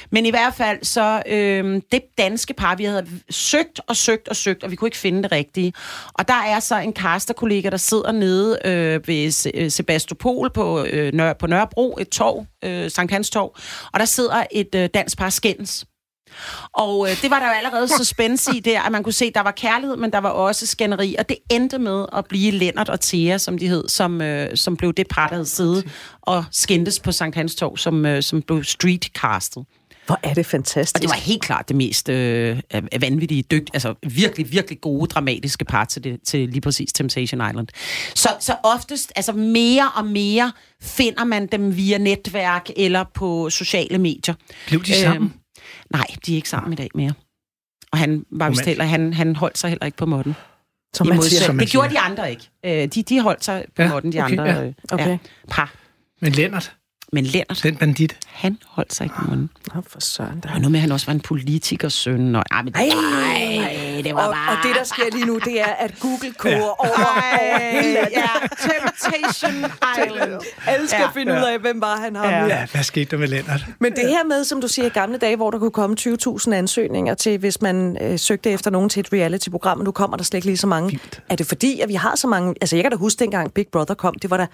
Men 0.10 0.25
i 0.25 0.29
hvert 0.29 0.53
fald, 0.55 0.84
så 0.84 1.22
øh, 1.27 1.81
det 1.91 2.01
danske 2.17 2.53
par, 2.53 2.75
vi 2.75 2.84
havde 2.84 3.07
søgt 3.29 3.79
og 3.88 3.96
søgt 3.96 4.27
og 4.27 4.36
søgt, 4.36 4.63
og 4.63 4.72
vi 4.72 4.75
kunne 4.75 4.88
ikke 4.88 4.98
finde 4.98 5.16
det 5.24 5.31
rigtige. 5.31 5.74
Og 6.13 6.27
der 6.27 6.43
er 6.47 6.59
så 6.59 6.77
en 6.79 6.93
kasterkollega, 6.93 7.69
der 7.69 7.77
sidder 7.77 8.12
nede 8.12 8.59
øh, 8.65 9.07
ved 9.07 9.51
øh, 9.53 9.71
Sebastopol 9.71 10.50
på, 10.50 10.86
øh, 10.86 11.13
Nør- 11.13 11.33
på 11.33 11.47
Nørrebro, 11.47 11.97
et 12.01 12.09
torv, 12.09 12.45
øh, 12.63 12.91
Sankt 12.91 13.12
Hans 13.12 13.29
Torv, 13.29 13.55
og 13.93 14.00
der 14.00 14.05
sidder 14.05 14.43
et 14.51 14.75
øh, 14.75 14.89
dansk 14.93 15.17
par 15.17 15.29
skændes. 15.29 15.86
Og 16.74 17.09
øh, 17.09 17.21
det 17.21 17.31
var 17.31 17.39
der 17.39 17.45
jo 17.45 17.51
allerede 17.51 17.88
suspense 17.88 18.57
i 18.57 18.59
der, 18.59 18.81
at 18.81 18.91
man 18.91 19.03
kunne 19.03 19.13
se, 19.13 19.25
at 19.25 19.36
der 19.36 19.41
var 19.41 19.51
kærlighed, 19.51 19.97
men 19.97 20.12
der 20.12 20.17
var 20.17 20.29
også 20.29 20.65
skænderi. 20.65 21.15
Og 21.19 21.29
det 21.29 21.38
endte 21.51 21.79
med 21.79 22.05
at 22.13 22.25
blive 22.25 22.51
Lennart 22.51 22.89
og 22.89 23.00
Thea, 23.01 23.38
som 23.38 23.57
de 23.57 23.67
hed, 23.67 23.88
som, 23.88 24.21
øh, 24.21 24.57
som 24.57 24.77
blev 24.77 24.93
det 24.93 25.07
par, 25.07 25.27
der 25.27 25.36
havde 25.36 25.50
siddet 25.50 25.88
og 26.21 26.45
skændtes 26.51 27.00
på 27.00 27.12
Sankt 27.12 27.36
Hans 27.36 27.55
Torv, 27.55 27.77
som, 27.77 28.05
øh, 28.05 28.24
som 28.24 28.41
blev 28.41 28.63
streetcastet. 28.63 29.65
Hvor 30.07 30.19
er 30.23 30.33
det 30.33 30.45
fantastisk. 30.45 30.95
Og 30.95 31.01
det 31.01 31.09
var 31.09 31.15
helt 31.15 31.41
klart 31.41 31.67
det 31.67 31.75
mest 31.75 32.09
øh, 32.09 32.59
vanvittige, 33.01 33.43
dygt, 33.43 33.69
altså 33.73 33.93
virkelig, 34.07 34.51
virkelig 34.51 34.81
gode, 34.81 35.07
dramatiske 35.07 35.65
par 35.65 35.85
til, 35.85 36.03
det, 36.03 36.19
til 36.23 36.49
lige 36.49 36.61
præcis 36.61 36.93
Temptation 36.93 37.49
Island. 37.49 37.67
Så, 38.15 38.29
så 38.39 38.55
oftest, 38.63 39.11
altså 39.15 39.31
mere 39.33 39.91
og 39.95 40.05
mere 40.05 40.51
finder 40.81 41.23
man 41.23 41.47
dem 41.47 41.75
via 41.77 41.97
netværk 41.97 42.69
eller 42.77 43.03
på 43.13 43.49
sociale 43.49 43.97
medier. 43.97 44.33
Blev 44.67 44.83
de 44.83 44.93
sammen? 45.01 45.33
nej, 45.91 46.05
de 46.25 46.31
er 46.31 46.35
ikke 46.35 46.49
sammen 46.49 46.73
i 46.73 46.75
dag 46.75 46.89
mere. 46.95 47.13
Og 47.91 47.97
han 47.97 48.25
var 48.31 48.49
vist 48.49 48.65
heller, 48.65 48.83
han, 48.83 49.13
han 49.13 49.35
holdt 49.35 49.57
sig 49.57 49.69
heller 49.69 49.85
ikke 49.85 49.97
på 49.97 50.05
måtten. 50.05 50.35
som 50.93 51.07
I 51.07 51.09
man 51.09 51.21
siger. 51.21 51.41
som 51.41 51.55
man 51.55 51.65
det 51.65 51.71
gjorde 51.71 51.87
de 51.87 51.91
siger. 51.93 52.01
andre 52.01 52.29
ikke. 52.29 52.49
Øh, 52.65 52.87
de, 52.87 53.03
de 53.03 53.21
holdt 53.21 53.43
sig 53.45 53.65
på 53.75 53.81
Ja, 53.81 53.89
måtten, 53.89 54.11
de 54.13 54.23
okay, 54.23 54.31
andre 54.31 54.43
ja. 54.43 54.63
øh, 54.63 54.73
Okay. 54.91 55.07
ja, 55.09 55.17
par. 55.49 55.73
Men 56.21 56.31
Lennart, 56.31 56.75
Men 57.13 57.23
Lennart, 57.23 57.59
den 57.63 57.75
bandit, 57.75 58.17
han 58.27 58.57
holdt 58.67 58.93
sig 58.93 59.03
ikke 59.03 59.15
på 59.15 59.21
måtten. 59.27 59.49
Nå, 59.75 59.81
for 59.87 59.99
søren 59.99 60.39
da. 60.39 60.49
Og 60.53 60.55
noget 60.55 60.71
med, 60.71 60.79
at 60.79 60.81
han 60.81 60.91
også 60.91 61.05
var 61.05 61.13
en 61.13 61.19
politikers 61.19 61.93
søn. 61.93 62.35
Og, 62.35 62.43
ej, 62.51 62.61
men, 62.61 62.73
Ej, 62.75 62.81
ej, 62.83 64.01
det 64.03 64.15
var 64.15 64.27
og, 64.27 64.33
bare... 64.33 64.57
og 64.57 64.63
det, 64.63 64.75
der 64.75 64.83
sker 64.83 65.03
lige 65.11 65.25
nu, 65.25 65.39
det 65.45 65.61
er, 65.61 65.65
at 65.65 65.93
Google 65.99 66.33
koger 66.37 66.55
ja. 66.55 66.61
over, 66.61 66.73
over 66.79 67.71
hele 67.71 67.93
landet. 67.93 68.11
ja, 68.15 68.29
Temptation 68.59 69.71
Island. 69.97 70.41
Alle 70.67 70.87
skal 70.87 70.99
Ja. 70.99 71.03
ja. 71.05 71.09
finde 71.13 71.31
ud 71.33 71.37
af, 71.37 71.59
hvem 71.59 71.81
var 71.81 71.95
han 71.97 72.15
ham. 72.15 72.25
Ja. 72.25 72.37
Ja. 72.39 72.45
ja, 72.45 72.65
hvad 72.71 72.83
skete 72.83 73.11
der 73.11 73.17
med 73.17 73.27
Lennart? 73.27 73.65
Men 73.79 73.91
det 73.93 74.09
her 74.09 74.23
med, 74.23 74.43
som 74.43 74.61
du 74.61 74.67
siger, 74.67 74.85
i 74.85 74.89
gamle 74.89 75.17
dage, 75.17 75.35
hvor 75.35 75.51
der 75.51 75.59
kunne 75.59 75.71
komme 75.71 75.95
20.000 75.99 76.51
ansøgninger 76.53 77.13
til, 77.13 77.37
hvis 77.37 77.61
man 77.61 77.97
øh, 78.01 78.19
søgte 78.19 78.49
efter 78.51 78.71
nogen 78.71 78.89
til 78.89 78.99
et 78.99 79.13
reality-program, 79.13 79.79
og 79.79 79.85
nu 79.85 79.91
kommer 79.91 80.17
der 80.17 80.23
slet 80.23 80.37
ikke 80.37 80.47
lige 80.47 80.57
så 80.57 80.67
mange. 80.67 80.89
Vildt. 80.89 81.21
Er 81.29 81.35
det 81.35 81.45
fordi, 81.47 81.79
at 81.79 81.89
vi 81.89 81.93
har 81.93 82.15
så 82.15 82.27
mange... 82.27 82.55
Altså, 82.61 82.75
jeg 82.75 82.83
kan 82.83 82.91
da 82.91 82.97
huske, 82.97 83.19
dengang 83.19 83.53
Big 83.53 83.65
Brother 83.71 83.95
kom, 83.95 84.13
det 84.21 84.29
var 84.29 84.37
da... 84.37 84.47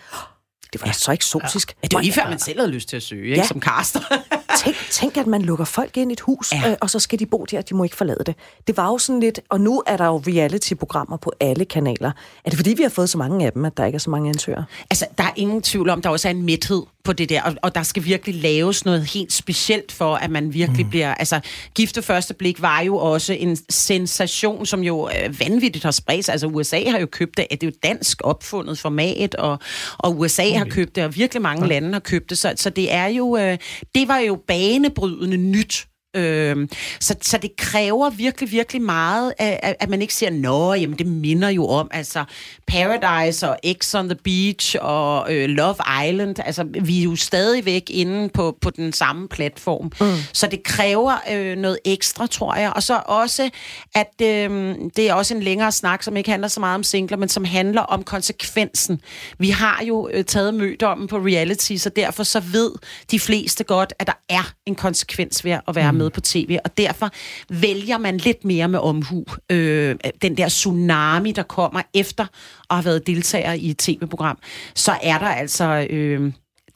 Det 0.74 0.82
var 0.82 0.88
da 0.88 0.94
så 0.94 1.12
eksotisk. 1.12 1.76
Ja, 1.84 1.88
det 1.88 1.94
var 1.94 2.02
lige 2.02 2.14
før, 2.14 2.30
man 2.30 2.40
selv 2.40 2.60
havde 2.60 2.72
lyst 2.72 2.90
til 2.90 2.96
at 2.96 3.04
søge, 3.04 3.24
ikke? 3.30 3.36
Ja. 3.42 3.48
som 3.48 3.62
caster. 3.62 4.00
Tænk, 4.64 4.76
tænk, 4.92 5.18
at 5.18 5.28
man 5.28 5.42
lukker 5.42 5.66
folk 5.66 5.98
ind 5.98 6.12
i 6.12 6.14
et 6.14 6.20
hus, 6.20 6.52
Ja. 6.54 6.62
ja. 6.66 6.72
øh, 6.72 6.78
og 6.82 6.90
så 6.90 7.00
skal 7.00 7.20
de 7.20 7.26
bo 7.26 7.46
der, 7.52 7.62
de 7.62 7.76
må 7.76 7.84
ikke 7.84 7.96
forlade 7.96 8.24
det. 8.26 8.36
Det 8.68 8.78
var 8.78 8.88
jo 8.88 8.98
sådan 8.98 9.20
lidt, 9.20 9.40
og 9.50 9.62
nu 9.62 9.84
er 9.88 9.98
der 9.98 10.06
jo 10.06 10.18
reality-programmer 10.28 11.18
på 11.18 11.32
alle 11.40 11.66
kanaler. 11.66 12.12
Er 12.46 12.50
det 12.50 12.58
fordi, 12.58 12.74
vi 12.74 12.84
har 12.84 12.90
fået 12.90 13.10
så 13.10 13.18
mange 13.18 13.46
af 13.46 13.52
dem, 13.52 13.66
at 13.66 13.78
der 13.78 13.86
ikke 13.86 13.96
er 13.96 14.00
så 14.00 14.10
mange 14.10 14.30
ansøgere? 14.30 14.66
altså, 14.90 15.06
der 15.18 15.24
er 15.24 15.32
ingen 15.36 15.62
tvivl 15.62 15.90
om, 15.90 16.02
der 16.02 16.10
også 16.10 16.28
er 16.28 16.32
en 16.32 16.42
mæthed 16.42 16.82
på 17.04 17.14
det 17.14 17.30
der, 17.30 17.42
og, 17.42 17.56
og 17.62 17.76
der 17.76 17.84
skal 17.84 18.06
virkelig 18.06 18.36
laves 18.36 18.86
noget 18.86 19.06
helt 19.06 19.34
specielt 19.34 19.92
for, 19.92 20.16
at 20.16 20.32
man 20.32 20.54
virkelig 20.54 20.86
mm. 20.86 20.90
bliver... 20.90 21.14
Altså, 21.14 21.40
Gifte 21.76 22.02
første 22.02 22.34
blik 22.34 22.62
var 22.62 22.82
jo 22.82 22.98
også 22.98 23.34
en 23.34 23.58
sensation, 23.70 24.66
som 24.66 24.84
jo 24.84 25.10
øh, 25.10 25.40
vanvittigt 25.40 25.84
har 25.84 25.92
spredt 25.92 26.26
sig. 26.26 26.32
Altså, 26.32 26.48
USA 26.48 26.90
har 26.90 27.00
jo 27.00 27.06
købt 27.06 27.38
det, 27.38 27.48
at 27.52 27.62
det 27.62 27.68
er 27.68 27.72
jo 27.72 27.78
dansk 27.84 28.22
opfundet 28.24 28.80
format, 28.80 29.36
og, 29.36 29.60
og 29.98 30.20
USA 30.20 30.44
okay. 30.44 30.58
har 30.58 30.66
købt 30.66 30.96
det, 30.96 31.04
og 31.04 31.16
virkelig 31.16 31.42
mange 31.42 31.64
ja. 31.64 31.70
lande 31.70 31.94
har 31.94 32.00
købt 32.00 32.30
det, 32.30 32.38
så, 32.38 32.54
så 32.56 32.70
det 32.70 32.94
er 32.94 33.08
jo... 33.08 33.38
Øh, 33.38 33.58
det 33.96 34.08
var 34.08 34.18
jo 34.18 34.40
banebrydende 34.48 35.38
nyt 35.38 35.88
Øhm, 36.16 36.70
så, 37.00 37.16
så 37.22 37.38
det 37.38 37.56
kræver 37.58 38.10
virkelig, 38.10 38.52
virkelig 38.52 38.82
meget, 38.82 39.34
at, 39.38 39.76
at- 39.80 39.90
man 39.90 40.02
ikke 40.02 40.14
siger, 40.14 40.30
nå, 40.30 40.74
jamen 40.74 40.98
det 40.98 41.08
minder 41.08 41.50
jo 41.50 41.68
om, 41.68 41.88
altså 41.92 42.24
Paradise 42.68 43.50
og 43.50 43.58
X 43.82 43.96
on 43.96 44.10
the 44.10 44.18
Beach 44.24 44.76
og 44.82 45.34
øh, 45.34 45.50
Love 45.50 45.76
Island, 46.08 46.36
altså 46.46 46.64
vi 46.82 47.00
er 47.00 47.04
jo 47.04 47.16
stadigvæk 47.16 47.84
inde 47.90 48.30
på, 48.30 48.58
på 48.62 48.70
den 48.70 48.94
samme 48.94 49.28
platform. 49.28 49.92
Mm. 50.02 50.18
Så 50.34 50.48
det 50.48 50.64
kræver 50.64 51.14
øh, 51.32 51.58
noget 51.58 51.78
ekstra, 51.86 52.28
tror 52.28 52.56
jeg. 52.56 52.74
Og 52.76 52.84
så 52.84 53.02
også, 53.06 53.50
at 53.96 54.14
øh, 54.22 54.76
det 54.96 55.10
er 55.10 55.14
også 55.14 55.34
en 55.36 55.44
længere 55.44 55.72
snak, 55.72 56.04
som 56.04 56.18
ikke 56.18 56.30
handler 56.32 56.48
så 56.48 56.60
meget 56.60 56.76
om 56.76 56.84
singler, 56.84 57.18
men 57.18 57.30
som 57.30 57.46
handler 57.46 57.82
om 57.82 58.04
konsekvensen. 58.04 59.02
Vi 59.40 59.50
har 59.50 59.84
jo 59.88 60.10
øh, 60.14 60.26
taget 60.26 60.54
mødommen 60.54 61.08
på 61.08 61.18
reality, 61.18 61.76
så 61.76 61.90
derfor 61.90 62.24
så 62.24 62.40
ved 62.40 62.72
de 63.12 63.20
fleste 63.20 63.64
godt, 63.64 63.94
at 64.00 64.08
der 64.08 64.14
er 64.30 64.54
en 64.66 64.76
konsekvens 64.76 65.46
ved 65.46 65.52
at 65.68 65.76
være 65.76 65.94
med 65.94 66.03
med 66.04 66.10
på 66.10 66.22
tv, 66.22 66.58
og 66.64 66.78
derfor 66.78 67.10
vælger 67.50 67.98
man 67.98 68.18
lidt 68.18 68.46
mere 68.46 68.68
med 68.68 68.80
omhu 68.80 69.26
øh, 69.50 69.96
den 70.22 70.38
der 70.38 70.50
tsunami, 70.50 71.32
der 71.32 71.44
kommer 71.44 71.82
efter 71.94 72.26
at 72.70 72.76
have 72.76 72.86
været 72.86 73.08
deltager 73.08 73.54
i 73.54 73.70
et 73.70 73.78
tv-program. 73.78 74.38
Så 74.76 74.92
er 75.04 75.18
der 75.18 75.28
altså... 75.28 75.88
Øh, 75.90 76.32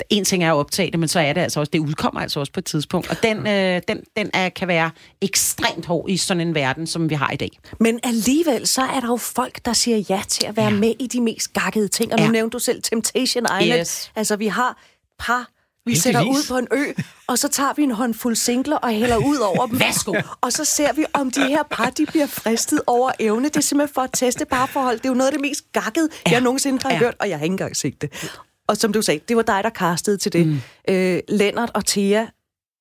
en 0.10 0.26
ting 0.26 0.44
er 0.44 0.52
at 0.52 0.58
optage 0.58 0.92
det, 0.92 1.00
men 1.00 1.10
så 1.10 1.20
er 1.20 1.34
det 1.34 1.42
altså 1.42 1.60
også, 1.60 1.70
det 1.74 1.80
udkommer 1.80 2.22
altså 2.22 2.40
også 2.40 2.52
på 2.52 2.60
et 2.60 2.66
tidspunkt. 2.66 3.10
Og 3.10 3.16
den, 3.24 3.38
øh, 3.48 3.82
den, 3.88 4.02
den 4.18 4.30
er, 4.34 4.50
kan 4.50 4.68
være 4.68 4.92
ekstremt 5.22 5.86
hård 5.86 6.10
i 6.10 6.18
sådan 6.18 6.42
en 6.42 6.56
verden, 6.56 6.88
som 6.88 7.10
vi 7.10 7.16
har 7.16 7.32
i 7.32 7.36
dag. 7.36 7.50
Men 7.80 8.00
alligevel, 8.04 8.68
så 8.68 8.82
er 8.82 9.00
der 9.00 9.08
jo 9.08 9.18
folk, 9.18 9.66
der 9.66 9.74
siger 9.74 9.98
ja 10.10 10.22
til 10.28 10.46
at 10.46 10.58
være 10.58 10.66
ja. 10.70 10.76
med 10.80 10.94
i 11.00 11.08
de 11.08 11.22
mest 11.22 11.54
gakkede 11.54 11.88
ting. 11.88 12.14
Og 12.14 12.20
nu 12.20 12.26
Ja. 12.26 12.32
nævnte 12.32 12.56
du 12.56 12.60
selv 12.60 12.82
Temptation 12.82 13.46
Island. 13.62 13.80
Yes. 13.80 14.12
Altså, 14.16 14.36
vi 14.36 14.48
har 14.48 14.82
par, 15.20 15.50
vi 15.88 15.92
Heldigvis. 15.92 16.04
sætter 16.04 16.22
ud 16.24 16.44
på 16.48 16.58
en 16.58 16.68
ø, 16.72 16.92
og 17.28 17.38
så 17.40 17.48
tager 17.48 17.74
vi 17.76 17.84
en 17.84 17.92
håndfuld 17.92 18.36
singler 18.36 18.76
og 18.78 18.90
hælder 18.90 19.18
ud 19.18 19.38
over 19.38 19.68
dem. 19.68 19.80
Værsgo. 19.80 20.14
Og 20.42 20.54
så 20.54 20.66
ser 20.66 20.94
vi, 20.94 21.06
om 21.14 21.32
de 21.32 21.42
her 21.48 21.64
par, 21.72 21.90
de 21.90 22.06
bliver 22.06 22.28
fristet 22.28 22.82
over 22.88 23.12
evne. 23.20 23.44
Det 23.48 23.58
er 23.58 23.62
simpelthen 23.62 23.94
for 23.94 24.02
at 24.02 24.10
teste 24.14 24.46
parforhold. 24.46 24.98
Det 24.98 25.06
er 25.06 25.10
jo 25.10 25.16
noget 25.16 25.28
af 25.28 25.34
det 25.34 25.42
mest 25.42 25.62
gakkede, 25.74 26.10
ja. 26.28 26.32
jeg 26.32 26.42
nogensinde 26.42 26.80
har 26.84 26.92
Ja. 26.92 26.98
hørt, 26.98 27.16
og 27.20 27.30
jeg 27.30 27.38
har 27.38 27.44
ikke 27.44 27.54
engang 27.54 27.76
set 27.78 28.02
det. 28.02 28.30
Og 28.68 28.78
som 28.78 28.94
du 28.94 29.02
sagde, 29.02 29.20
det 29.28 29.36
var 29.36 29.42
dig, 29.42 29.64
der 29.64 29.70
castede 29.70 30.18
til 30.18 30.34
det. 30.34 30.48
Mm. 30.48 30.60
Øh, 30.90 31.20
Lennart 31.30 31.72
og 31.74 31.86
Thea 31.86 32.26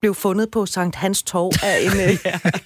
blev 0.01 0.15
fundet 0.15 0.51
på 0.51 0.67
Sankt 0.67 0.97
Hans 0.97 1.23
Torv 1.23 1.53
af 1.63 1.79
en 1.83 2.01
øh, 2.11 2.19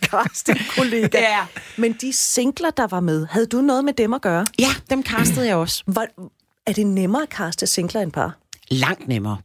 casting-kollega. 0.02 1.18
Ja. 1.20 1.46
Men 1.76 1.92
de 1.92 2.12
singler, 2.12 2.70
der 2.70 2.86
var 2.86 3.00
med, 3.00 3.26
havde 3.30 3.46
du 3.46 3.60
noget 3.60 3.84
med 3.84 3.92
dem 3.92 4.12
at 4.12 4.22
gøre? 4.22 4.46
Ja, 4.58 4.68
dem 4.90 5.02
castede 5.02 5.46
jeg 5.46 5.56
også. 5.56 5.82
Hvor, 5.86 6.06
er 6.66 6.72
det 6.72 6.86
nemmere 6.86 7.22
at 7.22 7.28
kaste 7.28 7.66
singler 7.66 8.00
end 8.00 8.12
par? 8.12 8.36
langt 8.70 9.08
nemmere. 9.08 9.38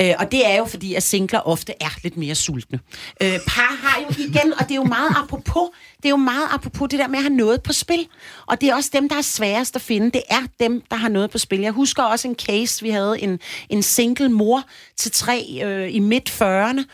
Øh, 0.00 0.14
og 0.18 0.32
det 0.32 0.46
er 0.46 0.56
jo 0.56 0.64
fordi, 0.64 0.94
at 0.94 1.02
singler 1.02 1.40
ofte 1.40 1.72
er 1.80 1.98
lidt 2.02 2.16
mere 2.16 2.34
sultne. 2.34 2.80
Øh, 3.22 3.38
par 3.46 3.76
har 3.82 4.00
jo 4.00 4.24
igen, 4.24 4.52
og 4.52 4.60
det 4.60 4.70
er 4.70 4.76
jo 4.76 4.84
meget 4.84 5.10
apropos, 5.16 5.68
det 5.96 6.04
er 6.04 6.10
jo 6.10 6.16
meget 6.16 6.48
apropos 6.52 6.88
det 6.88 6.98
der 6.98 7.08
med 7.08 7.18
at 7.18 7.22
have 7.22 7.34
noget 7.34 7.62
på 7.62 7.72
spil. 7.72 8.06
Og 8.46 8.60
det 8.60 8.68
er 8.68 8.74
også 8.74 8.90
dem, 8.92 9.08
der 9.08 9.16
er 9.16 9.22
sværest 9.22 9.76
at 9.76 9.82
finde. 9.82 10.10
Det 10.10 10.22
er 10.30 10.42
dem, 10.60 10.82
der 10.90 10.96
har 10.96 11.08
noget 11.08 11.30
på 11.30 11.38
spil. 11.38 11.60
Jeg 11.60 11.72
husker 11.72 12.02
også 12.02 12.28
en 12.28 12.34
case, 12.34 12.82
vi 12.82 12.90
havde 12.90 13.20
en, 13.20 13.40
en 13.68 13.82
single 13.82 14.28
mor 14.28 14.64
til 14.96 15.12
tre 15.12 15.60
øh, 15.64 15.94
i 15.94 15.98
midt 15.98 16.30
40'erne. 16.30 16.84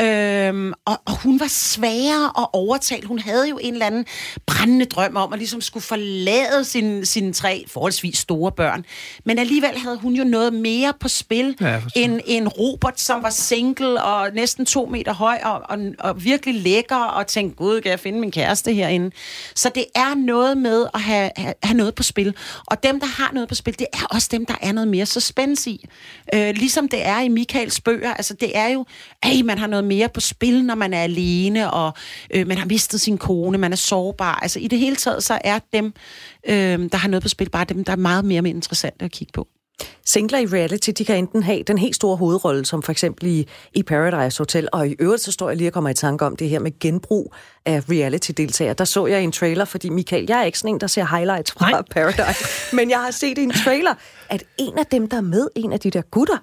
Øhm, 0.00 0.72
og, 0.84 1.00
og 1.06 1.22
hun 1.22 1.40
var 1.40 1.46
sværere 1.48 2.32
at 2.38 2.46
overtale. 2.52 3.06
Hun 3.06 3.18
havde 3.18 3.48
jo 3.48 3.58
en 3.62 3.72
eller 3.72 3.86
anden 3.86 4.06
brændende 4.46 4.84
drøm 4.84 5.16
om 5.16 5.32
at 5.32 5.38
ligesom 5.38 5.60
skulle 5.60 5.84
forlade 5.84 6.64
sine, 6.64 7.06
sine 7.06 7.32
tre 7.32 7.64
forholdsvis 7.68 8.18
store 8.18 8.52
børn. 8.52 8.84
Men 9.24 9.38
alligevel 9.38 9.78
havde 9.78 9.98
hun 9.98 10.14
jo 10.14 10.24
noget 10.24 10.52
mere 10.52 10.92
på 11.00 11.08
spil 11.08 11.56
Ja, 11.60 11.80
end 11.96 12.20
en 12.26 12.48
Robert, 12.48 13.00
som 13.00 13.22
var 13.22 13.30
single 13.30 14.02
og 14.02 14.30
næsten 14.34 14.66
to 14.66 14.86
meter 14.86 15.12
høj 15.14 15.38
og, 15.44 15.62
og, 15.64 15.78
og 15.98 16.24
virkelig 16.24 16.62
lækker 16.62 16.96
og 16.96 17.26
tænkte, 17.26 17.56
gud, 17.56 17.80
kan 17.80 17.90
jeg 17.90 18.00
finde 18.00 18.20
min 18.20 18.30
kæreste 18.30 18.72
herinde? 18.72 19.10
Så 19.54 19.70
det 19.74 19.84
er 19.94 20.14
noget 20.14 20.58
med 20.58 20.86
at 20.94 21.00
have, 21.00 21.30
have, 21.36 21.54
have 21.62 21.76
noget 21.76 21.94
på 21.94 22.02
spil. 22.02 22.34
Og 22.66 22.82
dem, 22.82 23.00
der 23.00 23.06
har 23.06 23.30
noget 23.32 23.48
på 23.48 23.54
spil, 23.54 23.78
det 23.78 23.86
er 23.92 24.06
også 24.10 24.28
dem, 24.30 24.46
der 24.46 24.54
er 24.62 24.72
noget 24.72 24.88
mere 24.88 25.06
suspense 25.06 25.70
i. 25.70 25.86
Øh, 26.34 26.54
ligesom 26.54 26.88
det 26.88 27.06
er 27.06 27.20
i 27.20 27.28
Michaels 27.28 27.80
bøger. 27.80 28.14
Altså, 28.14 28.34
det 28.34 28.58
er 28.58 28.68
jo, 28.68 28.86
at 29.22 29.44
man 29.44 29.58
har 29.58 29.66
noget 29.66 29.79
mere 29.84 30.08
på 30.08 30.20
spil, 30.20 30.64
når 30.64 30.74
man 30.74 30.94
er 30.94 31.02
alene, 31.02 31.70
og 31.70 31.92
øh, 32.34 32.46
man 32.46 32.58
har 32.58 32.66
mistet 32.66 33.00
sin 33.00 33.18
kone, 33.18 33.58
man 33.58 33.72
er 33.72 33.76
sårbar. 33.76 34.38
Altså, 34.42 34.58
i 34.58 34.68
det 34.68 34.78
hele 34.78 34.96
taget, 34.96 35.24
så 35.24 35.38
er 35.44 35.58
dem, 35.72 35.92
øh, 36.48 36.88
der 36.92 36.96
har 36.96 37.08
noget 37.08 37.22
på 37.22 37.28
spil, 37.28 37.50
bare 37.50 37.64
dem, 37.64 37.84
der 37.84 37.92
er 37.92 37.96
meget 37.96 38.24
mere, 38.24 38.42
mere 38.42 38.54
interessante 38.54 39.04
at 39.04 39.10
kigge 39.10 39.32
på. 39.34 39.48
Singler 40.06 40.38
i 40.38 40.46
reality, 40.46 40.90
de 40.98 41.04
kan 41.04 41.16
enten 41.16 41.42
have 41.42 41.62
den 41.62 41.78
helt 41.78 41.96
store 41.96 42.16
hovedrolle, 42.16 42.66
som 42.66 42.82
for 42.82 42.92
eksempel 42.92 43.26
i, 43.26 43.46
i 43.74 43.82
Paradise 43.82 44.38
Hotel, 44.38 44.68
og 44.72 44.88
i 44.88 44.96
øvrigt 44.98 45.22
så 45.22 45.32
står 45.32 45.48
jeg 45.48 45.56
lige 45.56 45.68
og 45.68 45.72
kommer 45.72 45.90
i 45.90 45.94
tanke 45.94 46.24
om 46.24 46.36
det 46.36 46.48
her 46.48 46.58
med 46.58 46.78
genbrug 46.78 47.34
af 47.66 47.82
reality-deltagere. 47.90 48.74
Der 48.74 48.84
så 48.84 49.06
jeg 49.06 49.20
i 49.20 49.24
en 49.24 49.32
trailer, 49.32 49.64
fordi 49.64 49.88
Michael, 49.88 50.26
jeg 50.28 50.40
er 50.40 50.44
ikke 50.44 50.58
sådan 50.58 50.74
en, 50.74 50.80
der 50.80 50.86
ser 50.86 51.16
highlights 51.16 51.52
fra 51.52 51.70
Nej. 51.70 51.82
Paradise, 51.90 52.76
men 52.76 52.90
jeg 52.90 52.98
har 52.98 53.10
set 53.10 53.38
i 53.38 53.42
en 53.42 53.52
trailer, 53.64 53.94
at 54.28 54.44
en 54.58 54.78
af 54.78 54.86
dem, 54.86 55.08
der 55.08 55.16
er 55.16 55.20
med, 55.20 55.48
en 55.56 55.72
af 55.72 55.80
de 55.80 55.90
der 55.90 56.02
gutter, 56.02 56.38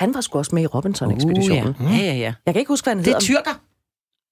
han 0.00 0.14
var 0.14 0.20
sgu 0.20 0.38
også 0.38 0.54
med 0.54 0.62
i 0.62 0.66
Robinson-ekspeditionen. 0.66 1.74
Uh, 1.80 1.92
ja. 1.92 1.96
ja, 1.98 2.04
ja, 2.04 2.14
ja. 2.14 2.34
Jeg 2.46 2.54
kan 2.54 2.60
ikke 2.60 2.68
huske, 2.68 2.84
hvad 2.84 2.94
han 2.94 2.98
Det 3.04 3.06
er 3.06 3.14
hedder. 3.14 3.20
tyrker, 3.26 3.60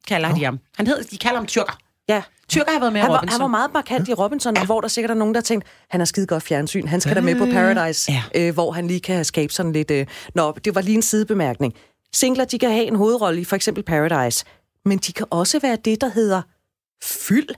kalder 0.09 0.35
de 0.35 0.45
ham. 0.45 0.59
Han 0.77 0.87
hedder, 0.87 1.03
de 1.11 1.19
kalder 1.19 1.37
ham 1.37 1.47
tyrker. 1.47 1.79
Ja. 2.09 2.23
Tyrker 2.49 2.73
har 2.73 2.81
været 2.81 2.93
med 2.93 3.01
i 3.01 3.03
Han 3.03 3.11
var, 3.11 3.17
Robinson. 3.17 3.33
han 3.33 3.41
var 3.41 3.47
meget 3.49 3.73
markant 3.73 4.09
i 4.09 4.15
Robinson, 4.15 4.55
ja. 4.55 4.61
og 4.61 4.67
hvor 4.67 4.81
der 4.81 4.89
sikkert 4.89 5.11
er 5.11 5.15
nogen, 5.15 5.35
der 5.35 5.41
tænkte, 5.41 5.69
han 5.91 6.01
har 6.01 6.05
skide 6.05 6.27
godt 6.27 6.43
fjernsyn, 6.43 6.87
han 6.89 7.01
skal 7.01 7.17
da 7.17 7.21
med 7.21 7.37
på 7.39 7.45
Paradise, 7.47 8.13
Ja. 8.13 8.23
øh, 8.35 8.55
hvor 8.55 8.73
han 8.73 8.87
lige 8.89 9.01
kan 9.01 9.25
skabe 9.25 9.53
sådan 9.53 9.73
lidt... 9.73 9.91
Øh... 9.91 10.07
Nå, 10.35 10.53
det 10.65 10.75
var 10.75 10.81
lige 10.81 10.95
en 10.97 11.03
sidebemærkning. 11.03 11.75
Singler, 12.13 12.45
de 12.45 12.59
kan 12.59 12.71
have 12.71 12.85
en 12.85 12.97
hovedrolle 12.97 13.41
i 13.41 13.45
for 13.45 13.57
eksempel 13.57 13.83
Paradise, 13.85 14.45
men 14.85 14.99
de 14.99 15.13
kan 15.13 15.27
også 15.31 15.59
være 15.59 15.77
det, 15.85 16.01
der 16.01 16.11
hedder 16.11 16.43
fyld. 17.03 17.49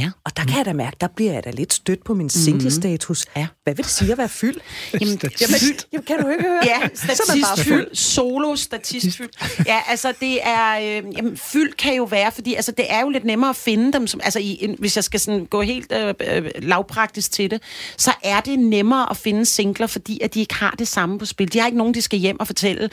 Ja. 0.00 0.10
Og 0.24 0.36
der 0.36 0.44
kan 0.44 0.56
jeg 0.56 0.64
da 0.64 0.72
mærke, 0.72 0.96
der 1.00 1.08
bliver 1.16 1.32
jeg 1.32 1.44
da 1.44 1.50
lidt 1.50 1.72
stødt 1.72 2.04
på 2.04 2.14
min 2.14 2.30
single-status. 2.30 3.26
Ja. 3.36 3.46
Hvad 3.64 3.74
vil 3.74 3.84
det 3.84 3.92
sige 3.92 4.12
at 4.12 4.18
være 4.18 4.28
fyld? 4.28 4.56
Jamen, 4.92 5.20
Jamen, 5.40 5.60
jamen, 5.92 6.04
kan 6.06 6.20
du 6.20 6.28
ikke 6.28 6.42
høre? 6.42 6.60
Ja, 6.64 6.80
er 6.82 6.88
statistfyld, 6.94 7.94
solo 7.94 8.56
statistfyld. 8.56 9.28
Ja, 9.66 9.78
altså 9.88 10.12
det 10.20 10.38
er, 10.42 10.78
øh, 10.78 11.16
jamen, 11.16 11.36
fyld 11.36 11.72
kan 11.72 11.94
jo 11.94 12.04
være, 12.04 12.32
fordi 12.32 12.54
altså, 12.54 12.72
det 12.72 12.86
er 12.88 13.00
jo 13.00 13.08
lidt 13.08 13.24
nemmere 13.24 13.50
at 13.50 13.56
finde 13.56 13.92
dem, 13.92 14.06
som, 14.06 14.20
altså 14.24 14.38
i, 14.38 14.58
en, 14.60 14.76
hvis 14.78 14.96
jeg 14.96 15.04
skal 15.04 15.20
sådan 15.20 15.46
gå 15.46 15.62
helt 15.62 15.92
øh, 15.92 16.14
øh, 16.20 16.50
lavpraktisk 16.58 17.32
til 17.32 17.50
det, 17.50 17.62
så 17.96 18.12
er 18.22 18.40
det 18.40 18.58
nemmere 18.58 19.10
at 19.10 19.16
finde 19.16 19.46
singler, 19.46 19.86
fordi 19.86 20.20
at 20.22 20.34
de 20.34 20.40
ikke 20.40 20.54
har 20.54 20.74
det 20.78 20.88
samme 20.88 21.18
på 21.18 21.26
spil. 21.26 21.52
De 21.52 21.58
har 21.58 21.66
ikke 21.66 21.78
nogen, 21.78 21.94
de 21.94 22.02
skal 22.02 22.18
hjem 22.18 22.40
og 22.40 22.46
fortælle, 22.46 22.90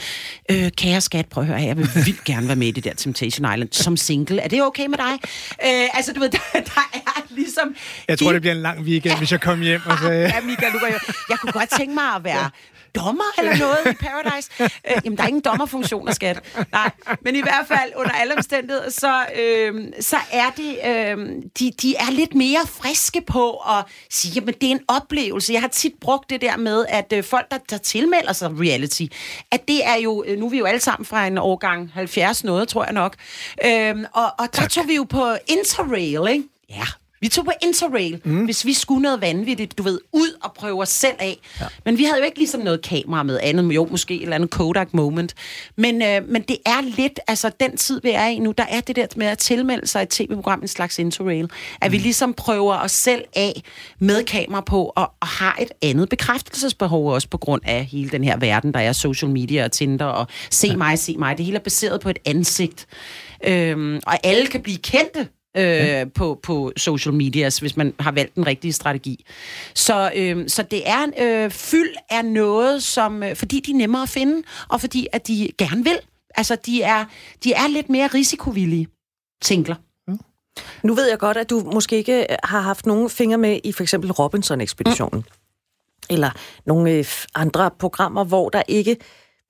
øh, 0.51 0.71
kære 0.71 1.01
skat, 1.01 1.25
prøv 1.25 1.41
at 1.41 1.47
høre, 1.47 1.59
her, 1.59 1.67
jeg 1.67 1.77
vil 1.77 1.89
vildt 2.05 2.23
gerne 2.23 2.47
være 2.47 2.55
med 2.55 2.67
i 2.67 2.71
det 2.71 2.83
der 2.83 2.93
Temptation 2.93 3.53
Island 3.53 3.69
som 3.71 3.97
single. 3.97 4.41
Er 4.41 4.47
det 4.47 4.63
okay 4.63 4.85
med 4.85 4.97
dig? 4.97 5.19
Øh, 5.65 5.89
altså 5.93 6.13
du 6.13 6.19
ved, 6.19 6.29
der, 6.37 6.39
der 6.53 6.90
er 7.17 7.21
ligesom... 7.29 7.75
Jeg 8.07 8.19
tror, 8.19 8.27
de- 8.27 8.33
det 8.33 8.41
bliver 8.41 8.55
en 8.55 8.61
lang 8.61 8.79
weekend, 8.81 9.17
hvis 9.17 9.31
jeg 9.31 9.41
kommer 9.41 9.65
hjem 9.65 9.81
og 9.85 9.97
så... 9.97 10.09
Ja, 10.33 10.41
Michael, 10.41 10.73
du 10.73 10.79
jo, 10.85 10.99
jeg 11.29 11.39
kunne 11.39 11.51
godt 11.51 11.69
tænke 11.77 11.93
mig 11.93 12.03
at 12.15 12.23
være 12.23 12.49
dommer 12.95 13.23
eller 13.37 13.57
noget 13.57 13.77
i 13.85 13.93
Paradise. 14.05 14.49
Øh, 14.61 15.01
jamen, 15.05 15.17
der 15.17 15.23
er 15.23 15.27
ingen 15.27 15.41
dommerfunktioner, 15.41 16.13
skat. 16.13 16.39
Nej, 16.71 16.91
men 17.21 17.35
i 17.35 17.41
hvert 17.41 17.67
fald, 17.67 17.91
under 17.95 18.11
alle 18.11 18.35
omstændigheder, 18.37 18.89
så, 18.89 19.25
øh, 19.41 19.85
så 19.99 20.17
er 20.31 20.49
det, 20.57 20.77
øh, 20.87 21.27
de, 21.59 21.71
de 21.81 21.95
er 21.95 22.11
lidt 22.11 22.35
mere 22.35 22.59
friske 22.67 23.21
på 23.27 23.51
at 23.51 23.85
sige, 24.09 24.31
jamen, 24.35 24.53
det 24.61 24.67
er 24.67 24.71
en 24.71 24.79
oplevelse. 24.87 25.53
Jeg 25.53 25.61
har 25.61 25.67
tit 25.67 25.93
brugt 26.01 26.29
det 26.29 26.41
der 26.41 26.57
med, 26.57 26.85
at 26.89 27.13
øh, 27.13 27.23
folk, 27.23 27.51
der, 27.51 27.57
der 27.69 27.77
tilmelder 27.77 28.33
sig 28.33 28.49
reality, 28.59 29.03
at 29.51 29.67
det 29.67 29.85
er 29.85 29.95
jo, 29.95 30.23
øh, 30.27 30.39
nu 30.39 30.45
er 30.45 30.49
vi 30.49 30.57
jo 30.57 30.65
alle 30.65 30.81
sammen 30.81 31.05
fra 31.05 31.27
en 31.27 31.37
årgang 31.37 31.91
70 31.93 32.43
noget, 32.43 32.67
tror 32.67 32.83
jeg 32.83 32.93
nok, 32.93 33.15
øh, 33.65 33.95
og, 34.13 34.25
og 34.39 34.55
der 34.55 34.67
tog 34.67 34.87
vi 34.87 34.95
jo 34.95 35.03
på 35.03 35.35
Interrail, 35.47 36.27
ikke? 36.33 36.43
Ja, 36.75 36.85
vi 37.21 37.27
tog 37.27 37.45
på 37.45 37.51
Interrail, 37.61 38.21
mm. 38.23 38.45
hvis 38.45 38.65
vi 38.65 38.73
skulle 38.73 39.01
noget 39.01 39.21
vanvittigt, 39.21 39.77
du 39.77 39.83
ved, 39.83 39.99
ud 40.11 40.37
og 40.43 40.53
prøve 40.53 40.81
os 40.81 40.89
selv 40.89 41.15
af. 41.19 41.37
Ja. 41.61 41.65
Men 41.85 41.97
vi 41.97 42.03
havde 42.03 42.19
jo 42.19 42.25
ikke 42.25 42.37
ligesom 42.37 42.61
noget 42.61 42.81
kamera 42.81 43.23
med 43.23 43.39
andet, 43.43 43.75
jo 43.75 43.87
måske 43.91 44.15
et 44.15 44.21
eller 44.21 44.35
andet 44.35 44.49
Kodak 44.49 44.93
moment. 44.93 45.33
Men, 45.75 46.01
øh, 46.01 46.29
men 46.29 46.41
det 46.41 46.57
er 46.65 46.81
lidt, 46.97 47.19
altså 47.27 47.51
den 47.59 47.77
tid, 47.77 48.01
vi 48.03 48.11
er 48.11 48.27
i 48.27 48.39
nu, 48.39 48.51
der 48.51 48.65
er 48.69 48.81
det 48.81 48.95
der 48.95 49.05
med 49.15 49.27
at 49.27 49.37
tilmelde 49.37 49.87
sig 49.87 50.01
et 50.01 50.09
tv-program, 50.09 50.61
en 50.61 50.67
slags 50.67 50.99
Interrail. 50.99 51.49
At 51.81 51.91
vi 51.91 51.97
ligesom 51.97 52.33
prøver 52.33 52.75
os 52.75 52.91
selv 52.91 53.23
af 53.35 53.61
med 53.99 54.23
kamera 54.23 54.61
på, 54.61 54.93
og, 54.95 55.11
og 55.21 55.27
har 55.27 55.57
et 55.61 55.71
andet 55.81 56.09
bekræftelsesbehov 56.09 57.13
også 57.13 57.27
på 57.27 57.37
grund 57.37 57.61
af 57.65 57.85
hele 57.85 58.09
den 58.09 58.23
her 58.23 58.37
verden, 58.37 58.73
der 58.73 58.79
er 58.79 58.93
social 58.93 59.31
media 59.31 59.65
og 59.65 59.71
Tinder, 59.71 60.05
og 60.05 60.27
se 60.49 60.67
ja. 60.67 60.75
mig, 60.75 60.99
se 60.99 61.15
mig. 61.17 61.37
Det 61.37 61.45
hele 61.45 61.57
er 61.57 61.63
baseret 61.63 62.01
på 62.01 62.09
et 62.09 62.19
ansigt. 62.25 62.87
Øhm, 63.47 63.99
og 64.07 64.17
alle 64.23 64.47
kan 64.47 64.61
blive 64.61 64.77
kendte 64.77 65.27
øh, 65.57 65.63
ja. 65.63 66.05
på, 66.15 66.39
på 66.43 66.71
social 66.77 67.13
medias, 67.13 67.57
hvis 67.57 67.77
man 67.77 67.93
har 67.99 68.11
valgt 68.11 68.35
den 68.35 68.47
rigtige 68.47 68.73
strategi. 68.73 69.25
Så, 69.73 70.11
øh, 70.15 70.49
så 70.49 70.63
det 70.63 70.89
er 70.89 71.05
øh, 71.19 71.51
fyld 71.51 71.95
er 72.09 72.21
noget, 72.21 72.83
som 72.83 73.23
øh, 73.23 73.35
fordi 73.35 73.59
de 73.59 73.71
er 73.71 73.75
nemmere 73.75 74.03
at 74.03 74.09
finde, 74.09 74.43
og 74.69 74.81
fordi 74.81 75.07
at 75.13 75.27
de 75.27 75.49
gerne 75.57 75.83
vil. 75.83 75.99
Altså, 76.35 76.55
de 76.65 76.81
er, 76.81 77.05
de 77.43 77.53
er 77.53 77.67
lidt 77.67 77.89
mere 77.89 78.07
risikovillige, 78.07 78.87
tænkler. 79.41 79.75
Nu 80.83 80.93
ved 80.93 81.09
jeg 81.09 81.19
godt, 81.19 81.37
at 81.37 81.49
du 81.49 81.59
måske 81.73 81.97
ikke 81.97 82.25
har 82.43 82.61
haft 82.61 82.85
nogen 82.85 83.09
fingre 83.09 83.37
med 83.37 83.59
i 83.63 83.71
for 83.71 83.83
eksempel 83.83 84.11
Robinson-ekspeditionen. 84.11 85.19
Mm. 85.19 85.35
Eller 86.09 86.29
nogle 86.65 86.91
øh, 86.91 87.05
andre 87.35 87.71
programmer, 87.79 88.23
hvor 88.23 88.49
der 88.49 88.63
ikke 88.67 88.97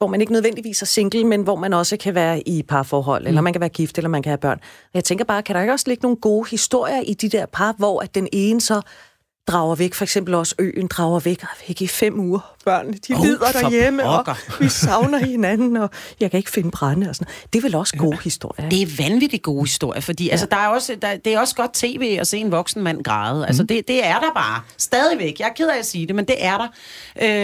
hvor 0.02 0.08
man 0.08 0.22
ikke 0.22 0.34
nødvendigvis 0.34 0.82
er 0.82 0.86
single, 0.86 1.24
men 1.24 1.42
hvor 1.42 1.56
man 1.56 1.74
også 1.74 1.98
kan 1.98 2.16
være 2.16 2.48
i 2.48 2.64
parforhold, 2.64 3.22
mm. 3.22 3.28
eller 3.28 3.42
man 3.42 3.54
kan 3.54 3.60
være 3.60 3.70
gift, 3.70 3.98
eller 3.98 4.10
man 4.10 4.24
kan 4.24 4.30
have 4.30 4.38
børn. 4.38 4.60
Jeg 4.94 5.04
tænker 5.04 5.26
bare, 5.26 5.44
kan 5.44 5.56
der 5.56 5.62
ikke 5.62 5.74
også 5.74 5.86
ligge 5.88 6.02
nogle 6.02 6.18
gode 6.18 6.50
historier 6.50 7.02
i 7.08 7.14
de 7.14 7.30
der 7.30 7.46
par, 7.46 7.76
hvor 7.78 8.00
at 8.00 8.16
den 8.16 8.28
ene 8.32 8.62
så 8.62 8.82
drager 9.52 9.76
væk, 9.76 9.94
for 9.94 10.04
eksempel 10.04 10.34
også 10.34 10.56
øen 10.60 10.88
drager 10.88 11.20
væk, 11.20 11.44
og 11.44 11.48
væk 11.68 11.82
i 11.82 11.88
fem 11.88 12.20
uger. 12.20 12.56
Børnene, 12.66 12.98
de 13.08 13.14
oh, 13.14 13.26
lider 13.26 13.52
derhjemme, 13.52 14.04
og 14.06 14.36
vi 14.60 14.70
savner 14.70 15.18
hinanden, 15.18 15.78
og 15.78 15.90
jeg 16.20 16.32
kan 16.32 16.38
ikke 16.38 16.52
finde 16.52 16.72
brænde 16.72 17.10
og 17.10 17.16
sådan 17.16 17.26
noget. 17.26 17.54
Det 17.54 17.60
er 17.60 17.64
vel 17.64 17.76
også 17.76 17.98
gode 17.98 18.18
historier. 18.24 18.66
ikke? 18.66 18.76
Det 18.76 19.00
er 19.00 19.10
vanvittigt 19.10 19.44
gode 19.44 19.64
historier, 19.64 20.02
fordi 20.02 20.26
ja. 20.26 20.32
altså, 20.32 20.48
der 20.52 20.58
er 20.58 20.68
også, 20.68 20.96
der, 21.02 21.18
det 21.18 21.34
er 21.34 21.40
også 21.40 21.56
godt 21.56 21.74
tv 21.74 22.18
at 22.20 22.28
se 22.28 22.38
en 22.38 22.52
voksen 22.52 22.82
mand 22.82 23.04
græde. 23.04 23.48
Altså, 23.48 23.64
det, 23.64 23.88
det 23.88 24.06
er 24.06 24.20
der 24.20 24.34
bare. 24.36 24.62
Stadigvæk. 24.78 25.40
Jeg 25.40 25.48
er 25.48 25.54
ked 25.54 25.70
af 25.70 25.80
at 25.80 25.86
sige 25.86 26.08
det, 26.08 26.16
men 26.16 26.26
det 26.26 26.36
er 26.40 26.58
der. 26.58 26.68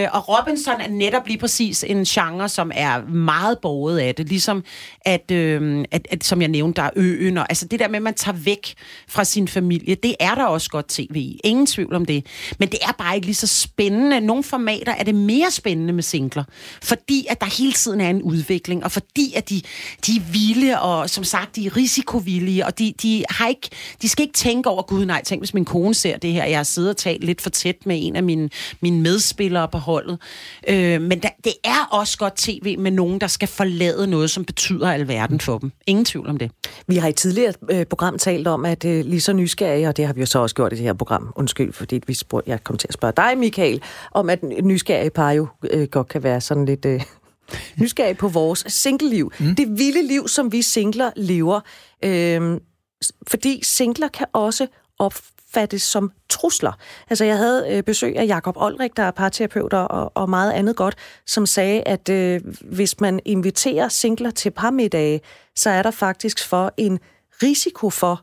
Øh, 0.03 0.07
og 0.13 0.29
Robinson 0.29 0.81
er 0.81 0.89
netop 0.89 1.27
lige 1.27 1.39
præcis 1.39 1.83
en 1.83 2.03
genre, 2.03 2.49
som 2.49 2.71
er 2.75 3.01
meget 3.07 3.59
borget 3.59 3.99
af 3.99 4.15
det. 4.15 4.29
Ligesom, 4.29 4.63
at, 5.01 5.31
øh, 5.31 5.85
at, 5.91 6.07
at 6.11 6.23
som 6.23 6.41
jeg 6.41 6.49
nævnte, 6.49 6.81
der 6.81 6.87
er 6.87 6.91
øen, 6.95 7.37
og 7.37 7.45
altså 7.49 7.65
det 7.65 7.79
der 7.79 7.87
med, 7.87 7.95
at 7.95 8.01
man 8.01 8.13
tager 8.13 8.37
væk 8.37 8.73
fra 9.07 9.23
sin 9.23 9.47
familie, 9.47 9.95
det 9.95 10.15
er 10.19 10.35
der 10.35 10.45
også 10.45 10.69
godt 10.69 10.87
tv 10.87 11.15
i. 11.15 11.39
Ingen 11.43 11.65
tvivl 11.65 11.95
om 11.97 12.05
det. 12.05 12.25
Men 12.59 12.69
det 12.69 12.79
er 12.81 12.91
bare 12.97 13.15
ikke 13.15 13.27
lige 13.27 13.35
så 13.35 13.47
spændende. 13.47 14.21
Nogle 14.21 14.43
formater 14.43 14.95
er 14.95 15.03
det 15.03 15.15
mere 15.15 15.51
spændende 15.51 15.93
med 15.93 16.03
singler, 16.03 16.43
fordi 16.83 17.27
at 17.29 17.41
der 17.41 17.57
hele 17.57 17.73
tiden 17.73 18.01
er 18.01 18.09
en 18.09 18.21
udvikling, 18.21 18.83
og 18.83 18.91
fordi 18.91 19.33
at 19.35 19.49
de, 19.49 19.61
de 20.07 20.11
er 20.15 20.31
vilde, 20.31 20.81
og 20.81 21.09
som 21.09 21.23
sagt, 21.23 21.55
de 21.55 21.65
er 21.65 21.77
risikovillige, 21.77 22.65
og 22.65 22.79
de, 22.79 22.93
de, 23.01 23.23
har 23.29 23.47
ikke, 23.47 23.69
de 24.01 24.09
skal 24.09 24.23
ikke 24.23 24.33
tænke 24.33 24.69
over, 24.69 24.81
gud 24.81 25.05
nej, 25.05 25.23
tænk 25.23 25.41
hvis 25.41 25.53
min 25.53 25.65
kone 25.65 25.93
ser 25.93 26.17
det 26.17 26.33
her, 26.33 26.45
jeg 26.45 26.59
har 26.59 26.63
siddet 26.63 26.89
og 26.89 26.97
talt 26.97 27.23
lidt 27.23 27.41
for 27.41 27.49
tæt 27.49 27.85
med 27.85 27.99
en 27.99 28.15
af 28.15 28.23
mine, 28.23 28.49
mine 28.81 29.01
medspillere 29.01 29.67
på 29.67 29.77
holdet. 29.77 30.19
Øh, 30.67 31.01
men 31.01 31.21
der, 31.21 31.29
det 31.43 31.53
er 31.63 31.87
også 31.91 32.17
godt 32.17 32.35
tv 32.35 32.79
med 32.79 32.91
nogen, 32.91 33.21
der 33.21 33.27
skal 33.27 33.47
forlade 33.47 34.07
noget, 34.07 34.29
som 34.29 34.45
betyder 34.45 34.91
alverden 34.91 35.39
for 35.39 35.57
dem. 35.57 35.71
Ingen 35.87 36.05
tvivl 36.05 36.27
om 36.27 36.37
det. 36.37 36.51
Vi 36.87 36.95
har 36.95 37.07
i 37.07 37.13
tidligere 37.13 37.53
øh, 37.71 37.85
program 37.85 38.17
talt 38.17 38.47
om, 38.47 38.65
at 38.65 38.85
øh, 38.85 39.05
lige 39.05 39.21
så 39.21 39.33
nysgerrige, 39.33 39.87
og 39.87 39.97
det 39.97 40.05
har 40.05 40.13
vi 40.13 40.19
jo 40.19 40.25
så 40.25 40.39
også 40.39 40.55
gjort 40.55 40.73
i 40.73 40.75
det 40.75 40.83
her 40.83 40.93
program, 40.93 41.33
undskyld, 41.35 41.73
fordi 41.77 42.01
vi 42.07 42.13
spurgte, 42.13 42.49
jeg 42.49 42.63
kom 42.63 42.77
til 42.77 42.87
at 42.87 42.93
spørge 42.93 43.13
dig, 43.17 43.37
Michael, 43.37 43.81
om 44.11 44.29
at 44.29 44.43
nysgerrige 44.43 45.09
par 45.09 45.31
jo 45.31 45.47
øh, 45.71 45.87
godt 45.87 46.07
kan 46.07 46.23
være 46.23 46.41
sådan 46.41 46.65
lidt 46.65 46.85
øh, 46.85 47.01
nysgerrige 47.81 48.15
på 48.15 48.27
vores 48.27 48.63
singleliv. 48.67 49.31
Mm. 49.39 49.55
Det 49.55 49.67
vilde 49.77 50.07
liv, 50.07 50.27
som 50.27 50.51
vi 50.51 50.61
singler 50.61 51.11
lever. 51.15 51.59
Øh, 52.03 52.59
fordi 53.27 53.59
singler 53.63 54.07
kan 54.07 54.27
også 54.33 54.67
opfattes 54.99 55.81
som 55.81 56.11
trusler. 56.29 56.71
Altså, 57.09 57.25
jeg 57.25 57.37
havde 57.37 57.65
øh, 57.69 57.83
besøg 57.83 58.17
af 58.17 58.25
Jakob 58.27 58.57
Olrik, 58.57 58.97
der 58.97 59.03
er 59.03 59.11
parterapeuter 59.11 59.77
og, 59.77 60.11
og 60.15 60.29
meget 60.29 60.51
andet 60.51 60.75
godt, 60.75 60.95
som 61.25 61.45
sagde, 61.45 61.81
at 61.81 62.09
øh, 62.09 62.41
hvis 62.61 62.99
man 62.99 63.19
inviterer 63.25 63.87
singler 63.87 64.31
til 64.31 64.51
parmiddage, 64.51 65.21
så 65.55 65.69
er 65.69 65.83
der 65.83 65.91
faktisk 65.91 66.47
for 66.47 66.73
en 66.77 66.99
risiko 67.43 67.89
for, 67.89 68.21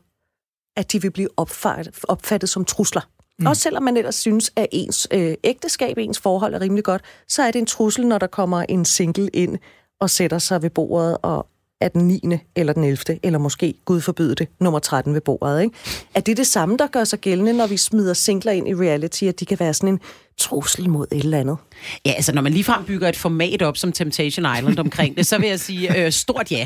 at 0.75 0.91
de 0.91 1.01
vil 1.01 1.11
blive 1.11 1.29
opfattet, 1.37 1.99
opfattet 2.03 2.49
som 2.49 2.65
trusler. 2.65 3.01
Mm. 3.39 3.47
Også 3.47 3.61
selvom 3.61 3.83
man 3.83 3.97
ellers 3.97 4.15
synes, 4.15 4.51
at 4.55 4.67
ens 4.71 5.07
øh, 5.11 5.33
ægteskab, 5.43 5.97
ens 5.97 6.19
forhold 6.19 6.53
er 6.53 6.61
rimelig 6.61 6.83
godt, 6.83 7.01
så 7.27 7.43
er 7.43 7.51
det 7.51 7.59
en 7.59 7.65
trussel, 7.65 8.07
når 8.07 8.17
der 8.17 8.27
kommer 8.27 8.61
en 8.69 8.85
single 8.85 9.29
ind 9.29 9.57
og 9.99 10.09
sætter 10.09 10.39
sig 10.39 10.61
ved 10.61 10.69
bordet 10.69 11.17
og 11.21 11.47
er 11.81 11.87
den 11.87 12.07
9. 12.07 12.21
eller 12.55 12.73
den 12.73 12.83
11. 12.83 13.19
eller 13.23 13.39
måske, 13.39 13.73
Gud 13.85 14.01
forbyde 14.01 14.35
det, 14.35 14.47
nummer 14.59 14.79
13 14.79 15.13
ved 15.13 15.21
bordet. 15.21 15.61
Ikke? 15.61 15.75
Er 16.15 16.19
det 16.19 16.37
det 16.37 16.47
samme, 16.47 16.77
der 16.77 16.87
gør 16.87 17.03
sig 17.03 17.19
gældende, 17.19 17.53
når 17.53 17.67
vi 17.67 17.77
smider 17.77 18.13
singler 18.13 18.51
ind 18.51 18.67
i 18.67 18.75
reality, 18.75 19.23
at 19.23 19.39
de 19.39 19.45
kan 19.45 19.59
være 19.59 19.73
sådan 19.73 19.89
en 19.89 19.99
trussel 20.37 20.89
mod 20.89 21.07
et 21.11 21.19
eller 21.19 21.39
andet? 21.39 21.57
Ja, 22.05 22.11
altså 22.11 22.31
når 22.33 22.41
man 22.41 22.51
ligefrem 22.51 22.85
bygger 22.85 23.09
et 23.09 23.15
format 23.15 23.61
op 23.61 23.77
som 23.77 23.91
Temptation 23.91 24.45
Island 24.57 24.79
omkring 24.79 25.17
det, 25.17 25.27
så 25.27 25.37
vil 25.37 25.49
jeg 25.49 25.59
sige 25.59 26.05
øh, 26.05 26.11
stort 26.11 26.51
ja. 26.51 26.65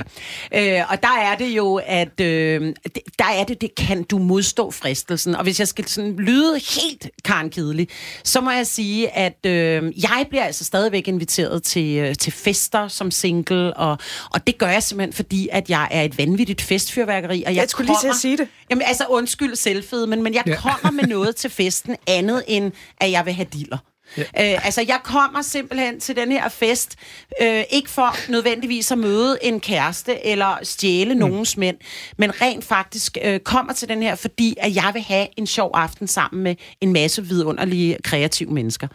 Øh, 0.55 0.81
og 0.89 1.01
der 1.01 1.17
er 1.21 1.35
det 1.35 1.47
jo, 1.49 1.81
at 1.85 2.19
øh, 2.21 2.73
der 3.19 3.25
er 3.25 3.43
det, 3.43 3.61
det 3.61 3.75
kan 3.75 4.03
du 4.03 4.17
modstå 4.17 4.71
fristelsen. 4.71 5.35
Og 5.35 5.43
hvis 5.43 5.59
jeg 5.59 5.67
skal 5.67 5.87
sådan 5.87 6.15
lyde 6.15 6.53
helt 6.53 7.09
karnkedelig, 7.25 7.87
så 8.23 8.41
må 8.41 8.51
jeg 8.51 8.67
sige, 8.67 9.17
at 9.17 9.45
øh, 9.45 10.03
jeg 10.03 10.25
bliver 10.29 10.43
altså 10.43 10.65
stadigvæk 10.65 11.07
inviteret 11.07 11.63
til, 11.63 11.97
øh, 11.97 12.15
til 12.15 12.33
fester 12.33 12.87
som 12.87 13.11
single, 13.11 13.77
og, 13.77 13.97
og 14.33 14.47
det 14.47 14.57
gør 14.57 14.67
jeg 14.67 14.83
simpelthen, 14.83 15.13
fordi 15.13 15.47
at 15.51 15.69
jeg 15.69 15.87
er 15.91 16.01
et 16.03 16.17
vanvittigt 16.17 16.61
festfyrværkeri. 16.61 17.43
Og 17.43 17.53
jeg, 17.53 17.61
Jeg 17.61 17.69
skulle 17.69 17.87
lige 17.87 17.97
til 18.01 18.07
at 18.07 18.15
sige 18.15 18.37
det. 18.37 18.47
Jamen 18.69 18.81
altså, 18.81 19.05
undskyld 19.09 19.55
selvfed, 19.55 20.05
men, 20.05 20.23
men 20.23 20.33
jeg 20.33 20.43
Ja. 20.47 20.55
kommer 20.55 20.91
med 20.91 21.03
noget 21.03 21.35
til 21.35 21.49
festen 21.49 21.95
andet 22.07 22.43
end, 22.47 22.71
at 22.97 23.11
jeg 23.11 23.25
vil 23.25 23.33
have 23.33 23.47
diller. 23.53 23.77
Ja. 24.17 24.21
Øh, 24.21 24.65
altså, 24.65 24.85
jeg 24.87 24.99
kommer 25.03 25.41
simpelthen 25.41 25.99
til 25.99 26.15
den 26.15 26.31
her 26.31 26.49
fest, 26.49 26.95
øh, 27.41 27.63
ikke 27.69 27.89
for 27.89 28.31
nødvendigvis 28.31 28.91
at 28.91 28.97
møde 28.97 29.37
en 29.41 29.59
kæreste 29.59 30.25
eller 30.25 30.57
stjæle 30.63 31.13
mm. 31.13 31.19
nogens 31.19 31.57
mænd, 31.57 31.77
men 32.17 32.41
rent 32.41 32.65
faktisk 32.65 33.17
øh, 33.23 33.39
kommer 33.39 33.73
til 33.73 33.89
den 33.89 34.03
her, 34.03 34.15
fordi 34.15 34.55
at 34.57 34.75
jeg 34.75 34.91
vil 34.93 35.01
have 35.01 35.27
en 35.37 35.47
sjov 35.47 35.71
aften 35.73 36.07
sammen 36.07 36.43
med 36.43 36.55
en 36.81 36.93
masse 36.93 37.25
vidunderlige, 37.25 37.97
kreative 38.03 38.53
mennesker. 38.53 38.87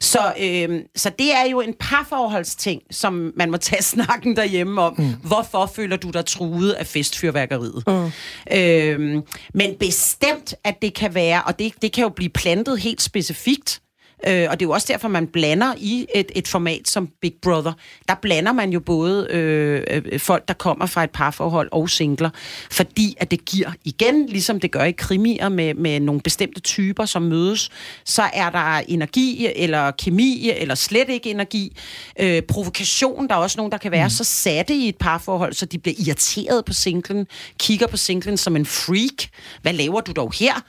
Så, 0.00 0.32
øh, 0.40 0.80
så 0.96 1.10
det 1.18 1.34
er 1.34 1.50
jo 1.50 1.60
en 1.60 1.74
parforholdsting, 1.80 2.82
som 2.90 3.32
man 3.36 3.50
må 3.50 3.56
tage 3.56 3.82
snakken 3.94 4.36
derhjemme 4.36 4.82
om. 4.82 4.94
Mm. 4.98 5.14
Hvorfor 5.22 5.72
føler 5.76 5.96
du 5.96 6.10
dig 6.10 6.26
truet 6.26 6.72
af 6.72 6.86
festfyrværkeriet? 6.86 7.82
Mm. 7.86 8.10
Øh, 8.56 9.22
men 9.54 9.74
bestemt, 9.80 10.54
at 10.64 10.82
det 10.82 10.94
kan 10.94 11.14
være, 11.14 11.42
og 11.42 11.58
det, 11.58 11.72
det 11.82 11.92
kan 11.92 12.02
jo 12.02 12.08
blive 12.08 12.30
plantet 12.30 12.80
helt 12.80 13.02
specifikt, 13.02 13.80
Øh, 14.28 14.46
og 14.50 14.60
det 14.60 14.66
er 14.66 14.68
jo 14.68 14.72
også 14.72 14.86
derfor, 14.90 15.08
man 15.08 15.26
blander 15.26 15.74
i 15.78 16.06
et, 16.14 16.32
et 16.34 16.48
format 16.48 16.88
som 16.88 17.08
Big 17.20 17.34
Brother. 17.42 17.72
Der 18.08 18.14
blander 18.22 18.52
man 18.52 18.70
jo 18.70 18.80
både 18.80 19.26
øh, 19.30 19.82
øh, 19.90 20.20
folk, 20.20 20.48
der 20.48 20.54
kommer 20.54 20.86
fra 20.86 21.04
et 21.04 21.10
parforhold 21.10 21.68
og 21.72 21.90
singler, 21.90 22.30
fordi 22.70 23.16
at 23.20 23.30
det 23.30 23.44
giver 23.44 23.70
igen, 23.84 24.26
ligesom 24.26 24.60
det 24.60 24.70
gør 24.70 24.82
i 24.82 24.92
krimier 24.92 25.48
med, 25.48 25.74
med 25.74 26.00
nogle 26.00 26.20
bestemte 26.20 26.60
typer, 26.60 27.04
som 27.04 27.22
mødes, 27.22 27.70
så 28.04 28.22
er 28.32 28.50
der 28.50 28.78
energi 28.88 29.48
eller 29.56 29.90
kemi 29.90 30.50
eller 30.56 30.74
slet 30.74 31.08
ikke 31.08 31.30
energi. 31.30 31.76
Øh, 32.20 32.42
provokation, 32.42 33.28
der 33.28 33.34
er 33.34 33.38
også 33.38 33.56
nogen, 33.58 33.72
der 33.72 33.78
kan 33.78 33.90
være 33.90 34.06
mm. 34.06 34.10
så 34.10 34.24
satte 34.24 34.74
i 34.74 34.88
et 34.88 34.96
parforhold, 34.96 35.52
så 35.52 35.66
de 35.66 35.78
bliver 35.78 35.94
irriteret 36.06 36.64
på 36.64 36.72
singlen, 36.72 37.26
kigger 37.58 37.86
på 37.86 37.96
singlen 37.96 38.36
som 38.36 38.56
en 38.56 38.66
freak. 38.66 39.28
Hvad 39.62 39.72
laver 39.72 40.00
du 40.00 40.12
dog 40.12 40.32
her? 40.38 40.62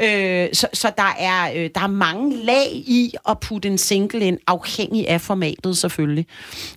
Øh, 0.00 0.48
så, 0.52 0.66
så 0.72 0.92
der 0.96 1.14
er, 1.18 1.52
øh, 1.54 1.70
der 1.74 1.80
er 1.80 1.86
mange 1.86 2.36
lag 2.36 2.72
i 2.72 3.14
at 3.28 3.40
putte 3.40 3.68
en 3.68 3.78
single 3.78 4.20
ind, 4.20 4.38
afhængig 4.46 5.08
af 5.08 5.20
formatet 5.20 5.76
selvfølgelig. 5.76 6.26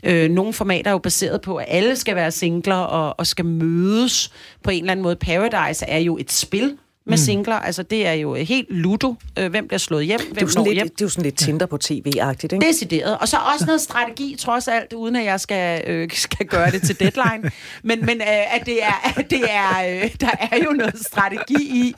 Øh, 0.03 0.31
nogle 0.31 0.53
formater 0.53 0.87
er 0.87 0.91
jo 0.91 0.97
baseret 0.97 1.41
på, 1.41 1.55
at 1.55 1.65
alle 1.67 1.95
skal 1.95 2.15
være 2.15 2.31
singler 2.31 2.75
og, 2.75 3.15
og 3.19 3.27
skal 3.27 3.45
mødes 3.45 4.31
på 4.63 4.69
en 4.69 4.79
eller 4.79 4.91
anden 4.91 5.03
måde. 5.03 5.15
Paradise 5.15 5.85
er 5.85 5.99
jo 5.99 6.17
et 6.17 6.31
spil 6.31 6.77
med 7.05 7.13
mm. 7.13 7.17
singler. 7.17 7.55
Altså, 7.55 7.83
det 7.83 8.07
er 8.07 8.13
jo 8.13 8.33
helt 8.33 8.67
ludo. 8.69 9.15
Øh, 9.39 9.49
hvem 9.49 9.67
bliver 9.67 9.79
slået 9.79 10.05
hjem? 10.05 10.19
Hvem 10.19 10.33
Det 10.33 10.41
er 10.41 10.45
jo 10.45 10.49
sådan 10.51 10.63
lidt, 10.63 10.75
hjem? 10.75 10.89
det 10.89 11.01
er 11.01 11.05
jo 11.05 11.09
sådan 11.09 11.23
lidt 11.23 11.37
Tinder 11.37 11.65
på 11.65 11.77
tv-agtigt, 11.77 12.53
ikke? 12.53 12.65
Decideret. 12.67 13.17
Og 13.17 13.27
så 13.27 13.37
også 13.53 13.65
noget 13.65 13.81
strategi, 13.81 14.35
trods 14.39 14.67
alt, 14.67 14.93
uden 14.93 15.15
at 15.15 15.25
jeg 15.25 15.39
skal, 15.39 15.83
øh, 15.87 16.09
skal 16.27 16.45
gøre 16.45 16.71
det 16.71 16.81
til 16.81 16.99
deadline. 16.99 17.51
Men, 17.83 18.05
men 18.05 18.21
øh, 18.21 18.55
at 18.55 18.65
det 18.65 18.83
er, 18.83 19.13
at 19.17 19.29
det 19.29 19.43
er, 19.49 20.03
øh, 20.03 20.15
der 20.19 20.31
er 20.51 20.57
jo 20.57 20.71
noget 20.71 21.05
strategi 21.05 21.63
i, 21.63 21.93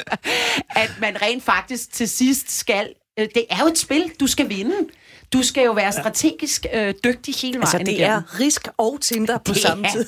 at 0.82 0.90
man 1.00 1.22
rent 1.22 1.44
faktisk 1.44 1.92
til 1.92 2.08
sidst 2.08 2.58
skal... 2.58 2.88
Øh, 3.18 3.28
det 3.34 3.44
er 3.50 3.58
jo 3.60 3.66
et 3.66 3.78
spil, 3.78 4.12
du 4.20 4.26
skal 4.26 4.48
vinde. 4.48 4.74
Du 5.32 5.42
skal 5.42 5.64
jo 5.64 5.72
være 5.72 5.92
strategisk 5.92 6.66
øh, 6.74 6.94
dygtig 7.04 7.34
hele 7.42 7.52
vejen 7.54 7.62
Altså, 7.62 7.78
det 7.78 7.88
igennem. 7.88 8.10
er 8.16 8.40
risk 8.40 8.68
og 8.78 8.98
Tinder 9.00 9.38
på 9.38 9.52
Det 9.52 9.62
samme 9.62 9.86
tid. 9.92 10.06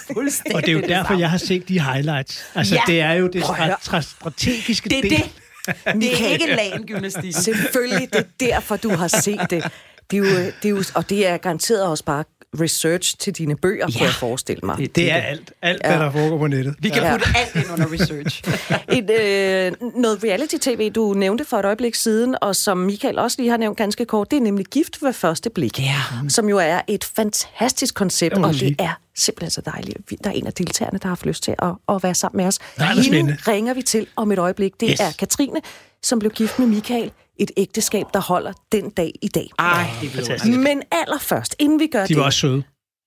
Og 0.55 0.61
det 0.61 0.69
er 0.69 0.73
jo 0.73 0.81
derfor, 0.81 1.19
jeg 1.19 1.31
har 1.31 1.39
set 1.39 1.69
de 1.69 1.81
highlights. 1.81 2.45
Altså, 2.55 2.75
Ja. 2.75 2.81
det 2.87 3.01
er 3.01 3.13
jo 3.13 3.27
det 3.27 3.43
stra- 3.43 3.81
stra- 3.83 4.01
strategiske 4.01 4.89
Det 4.89 4.99
er 4.99 5.03
del. 5.03 5.11
det. 5.11 6.03
Det 6.03 6.23
er 6.25 6.29
ikke 6.29 6.47
lagen-gymnastik. 6.47 7.35
Selvfølgelig, 7.37 8.09
det 8.13 8.19
er 8.21 8.47
derfor, 8.47 8.77
du 8.77 8.89
har 8.91 9.09
set 9.09 9.41
det. 9.51 9.65
Det 10.11 10.17
er 10.17 10.19
jo, 10.19 10.25
det 10.37 10.65
er 10.65 10.69
jo, 10.69 10.83
og 10.95 11.11
det 11.11 11.27
er 11.27 11.37
garanteret 11.37 11.87
også 11.87 12.05
bare 12.05 12.25
research 12.61 13.17
til 13.19 13.33
dine 13.33 13.57
bøger, 13.57 13.87
ja. 13.93 13.99
kan 13.99 14.07
jeg 14.07 14.15
forestille 14.15 14.61
mig. 14.62 14.77
Det, 14.79 14.97
det 14.97 15.11
er 15.12 15.17
alt, 15.17 15.53
alt 15.62 15.87
hvad 15.87 15.99
der 15.99 16.11
foregår 16.12 16.38
på 16.38 16.47
nettet. 16.47 16.75
Vi 16.79 16.88
kan 16.88 17.03
Ja. 17.03 17.11
putte 17.12 17.27
alt 17.37 17.57
ind 17.65 17.73
under 17.73 17.93
research. 17.93 18.43
Et, 18.99 19.11
øh, 19.11 19.91
noget 20.01 20.25
reality-tv, 20.25 20.91
du 20.91 21.12
nævnte 21.15 21.45
for 21.45 21.57
et 21.59 21.65
øjeblik 21.65 21.95
siden, 21.95 22.37
og 22.43 22.57
som 22.57 22.79
Michael 22.79 23.19
også 23.19 23.37
lige 23.41 23.51
har 23.51 23.57
nævnt 23.57 23.79
ganske 23.79 24.05
kort, 24.05 24.31
det 24.31 24.37
er 24.37 24.41
nemlig 24.41 24.67
Gift 24.67 25.03
ved 25.03 25.12
første 25.12 25.51
blik, 25.51 25.79
Ja. 25.81 25.95
som 26.29 26.49
jo 26.49 26.59
er 26.59 26.81
et 26.88 27.05
fantastisk 27.05 27.95
koncept, 27.95 28.35
og 28.38 28.55
sige. 28.55 28.69
det 28.71 28.77
er 28.85 28.99
simpelthen 29.17 29.51
så 29.51 29.61
dejligt. 29.61 29.99
Der 30.25 30.31
er 30.31 30.35
en 30.35 30.47
af 30.47 30.53
deltagerne, 30.53 30.99
der 30.99 31.05
har 31.05 31.11
haft 31.11 31.27
lyst 31.27 31.43
til 31.43 31.55
at, 31.59 31.69
at 31.88 32.03
være 32.03 32.15
sammen 32.15 32.37
med 32.37 32.47
os. 32.47 32.59
Nej, 32.79 32.93
Hende 32.95 33.37
ringer 33.49 33.75
vi 33.75 33.83
til 33.83 34.07
om 34.17 34.33
et 34.33 34.38
øjeblik. 34.38 34.73
Det 34.81 34.88
Yes. 34.93 35.01
er 35.01 35.12
Katrine, 35.19 35.61
som 36.03 36.19
blev 36.19 36.31
gift 36.33 36.59
med 36.59 36.67
Michael. 36.67 37.11
Et 37.38 37.51
ægteskab, 37.57 38.07
der 38.14 38.21
holder 38.21 38.53
den 38.73 38.90
dag 38.90 39.12
i 39.23 39.29
dag. 39.29 39.49
Ej, 39.59 39.87
det 40.01 40.07
er 40.09 40.11
Fantastisk. 40.12 40.59
Men 40.59 40.83
allerførst, 40.92 41.57
inden 41.59 41.81
vi 41.81 41.87
gør 41.87 42.07
De 42.07 42.14
var 42.16 42.21
det, 42.21 42.27
også 42.27 42.38
søde. 42.38 42.62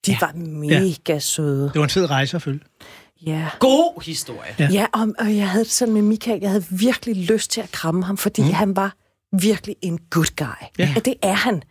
de 0.05 0.17
var 0.21 0.31
mega 0.35 1.19
søde. 1.19 1.63
Det 1.63 1.75
var 1.75 1.83
en 1.83 1.89
fed 1.89 2.09
rejse 2.09 2.35
at 2.37 2.41
følge. 2.41 2.59
Ja. 3.25 3.49
God 3.59 4.03
historie. 4.05 4.55
Ja. 4.59 4.69
Ja, 4.71 4.85
og, 4.93 5.07
og 5.19 5.35
jeg 5.37 5.49
havde 5.49 5.63
det 5.63 5.71
sådan 5.71 5.93
med 5.93 6.01
Michael, 6.01 6.39
jeg 6.41 6.49
havde 6.49 6.65
virkelig 6.69 7.15
lyst 7.15 7.51
til 7.51 7.61
at 7.61 7.71
kramme 7.71 8.03
ham, 8.03 8.17
fordi 8.17 8.41
mm. 8.41 8.49
han 8.53 8.75
var 8.75 8.95
virkelig 9.41 9.75
en 9.81 9.99
good 10.09 10.35
guy. 10.37 10.45
Ja. 10.79 10.89
Ja, 10.95 10.99
det 10.99 11.13
er 11.21 11.33
han. 11.33 11.63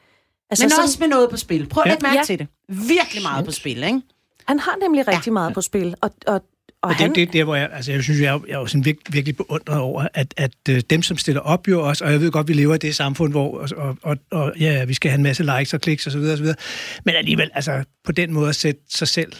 Altså, 0.50 0.64
Men 0.64 0.70
sådan, 0.70 0.82
også 0.84 0.96
med 1.00 1.08
noget 1.08 1.30
på 1.30 1.36
spil. 1.36 1.68
Prøv 1.68 1.82
at 1.82 1.86
Ja. 1.86 1.92
lægge 1.92 2.02
mærke 2.02 2.16
Ja. 2.18 2.24
til 2.24 2.38
det. 2.38 2.46
Virkelig 2.88 3.22
meget 3.22 3.44
på 3.44 3.50
spil, 3.50 3.82
ikke? 3.84 4.00
Han 4.48 4.60
har 4.60 4.76
nemlig 4.82 5.08
rigtig 5.08 5.32
meget 5.32 5.54
på 5.54 5.60
spil, 5.60 5.94
og, 6.00 6.10
og, 6.26 6.40
Og 6.84 6.90
det, 6.90 7.00
han... 7.00 7.14
det, 7.14 7.32
det, 7.32 7.44
hvor 7.44 7.54
jeg, 7.54 7.68
altså, 7.72 7.92
jeg 7.92 8.02
synes, 8.02 8.20
jeg 8.20 8.34
er, 8.34 8.40
jeg 8.48 8.54
er 8.54 8.58
jo 8.58 8.66
sådan 8.66 8.84
virkelig, 8.84 9.14
virkelig 9.14 9.36
beundret 9.36 9.78
over, 9.78 10.08
at, 10.14 10.34
at 10.36 10.54
uh, 10.70 10.78
dem, 10.90 11.02
som 11.02 11.16
stiller 11.16 11.40
op 11.40 11.68
jo 11.68 11.88
også, 11.88 12.04
og 12.04 12.12
jeg 12.12 12.20
ved 12.20 12.30
godt, 12.30 12.48
vi 12.48 12.52
lever 12.52 12.74
i 12.74 12.78
det 12.78 12.96
samfund, 12.96 13.32
hvor 13.32 13.58
og, 13.58 13.68
og, 13.76 13.96
og, 14.02 14.16
og 14.30 14.52
ja, 14.60 14.84
vi 14.84 14.94
skal 14.94 15.10
have 15.10 15.16
en 15.16 15.22
masse 15.22 15.42
likes 15.42 15.74
og 15.74 15.80
kliks 15.80 16.06
osv., 16.06 16.20
osv., 16.20 16.46
men 17.04 17.14
alligevel, 17.14 17.50
altså, 17.54 17.84
på 18.04 18.12
den 18.12 18.32
måde 18.32 18.48
at 18.48 18.56
sætte 18.56 18.80
sig 18.90 19.08
selv 19.08 19.32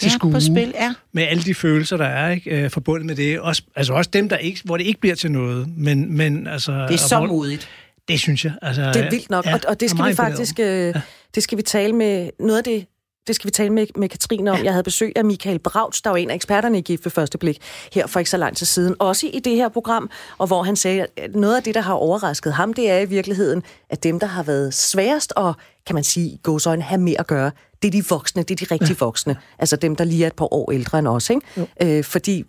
til 0.00 0.06
ja, 0.06 0.08
skue, 0.08 0.32
på 0.32 0.40
spil, 0.40 0.72
ja. 0.74 0.94
med 1.12 1.22
alle 1.22 1.42
de 1.42 1.54
følelser, 1.54 1.96
der 1.96 2.06
er 2.06 2.30
ikke, 2.30 2.50
øh, 2.50 2.70
forbundet 2.70 3.06
med 3.06 3.14
det. 3.16 3.40
Også, 3.40 3.62
altså 3.76 3.92
også 3.92 4.10
dem, 4.12 4.28
der 4.28 4.36
ikke, 4.36 4.60
hvor 4.64 4.76
det 4.76 4.84
ikke 4.84 5.00
bliver 5.00 5.16
til 5.16 5.32
noget. 5.32 5.68
Men, 5.76 6.16
men, 6.16 6.46
altså, 6.46 6.72
det 6.72 6.94
er 6.94 6.98
så 6.98 7.18
hvor, 7.18 7.26
modigt. 7.26 7.68
Det 8.08 8.20
synes 8.20 8.44
jeg. 8.44 8.52
Altså, 8.62 8.82
det 8.82 8.96
er 8.96 9.10
vildt 9.10 9.30
nok, 9.30 9.46
ja, 9.46 9.54
og, 9.54 9.60
og 9.68 9.80
det 9.80 9.90
skal 9.90 10.08
vi 10.08 10.14
faktisk 10.14 10.60
øh, 10.60 10.66
ja. 10.66 11.00
det 11.34 11.42
skal 11.42 11.58
vi 11.58 11.62
tale 11.62 11.92
med 11.92 12.30
noget 12.40 12.58
af 12.58 12.64
det 12.64 12.86
det 13.26 13.34
skal 13.34 13.46
vi 13.46 13.50
tale 13.50 13.70
med, 13.70 13.86
med 13.96 14.08
Katrine 14.08 14.50
om. 14.50 14.64
Jeg 14.64 14.72
havde 14.72 14.82
besøg 14.82 15.12
af 15.16 15.24
Michael 15.24 15.58
Brauts, 15.58 16.02
der 16.02 16.10
var 16.10 16.16
en 16.16 16.30
af 16.30 16.34
eksperterne 16.34 16.78
i 16.78 16.80
Gift 16.80 17.04
ved 17.04 17.10
første 17.10 17.38
blik, 17.38 17.58
her 17.92 18.06
for 18.06 18.18
ikke 18.18 18.30
så 18.30 18.36
lang 18.36 18.56
tid 18.56 18.66
siden. 18.66 18.96
Også 18.98 19.26
i 19.26 19.40
det 19.40 19.56
her 19.56 19.68
program, 19.68 20.10
og 20.38 20.46
hvor 20.46 20.62
han 20.62 20.76
sagde, 20.76 21.06
at 21.16 21.34
noget 21.34 21.56
af 21.56 21.62
det, 21.62 21.74
der 21.74 21.80
har 21.80 21.94
overrasket 21.94 22.52
ham, 22.52 22.72
det 22.72 22.90
er 22.90 22.98
i 22.98 23.04
virkeligheden, 23.04 23.62
at 23.90 24.02
dem, 24.02 24.20
der 24.20 24.26
har 24.26 24.42
været 24.42 24.74
sværest 24.74 25.32
og, 25.36 25.54
kan 25.86 25.94
man 25.94 26.04
sige, 26.04 26.38
gåsøjne, 26.42 26.82
have 26.82 27.00
mere 27.00 27.20
at 27.20 27.26
gøre, 27.26 27.50
det 27.82 27.88
er 27.88 27.92
de 27.92 28.04
voksne, 28.08 28.42
det 28.42 28.62
er 28.62 28.66
de 28.66 28.74
rigtige 28.74 28.98
voksne. 28.98 29.36
Altså 29.58 29.76
dem, 29.76 29.96
der 29.96 30.04
lige 30.04 30.22
er 30.22 30.26
et 30.26 30.36
par 30.36 30.54
år 30.54 30.72
ældre 30.72 30.98
end 30.98 31.08
os. 31.08 31.30
Ikke? 31.30 31.42
Øh, 31.82 32.04
fordi 32.04 32.44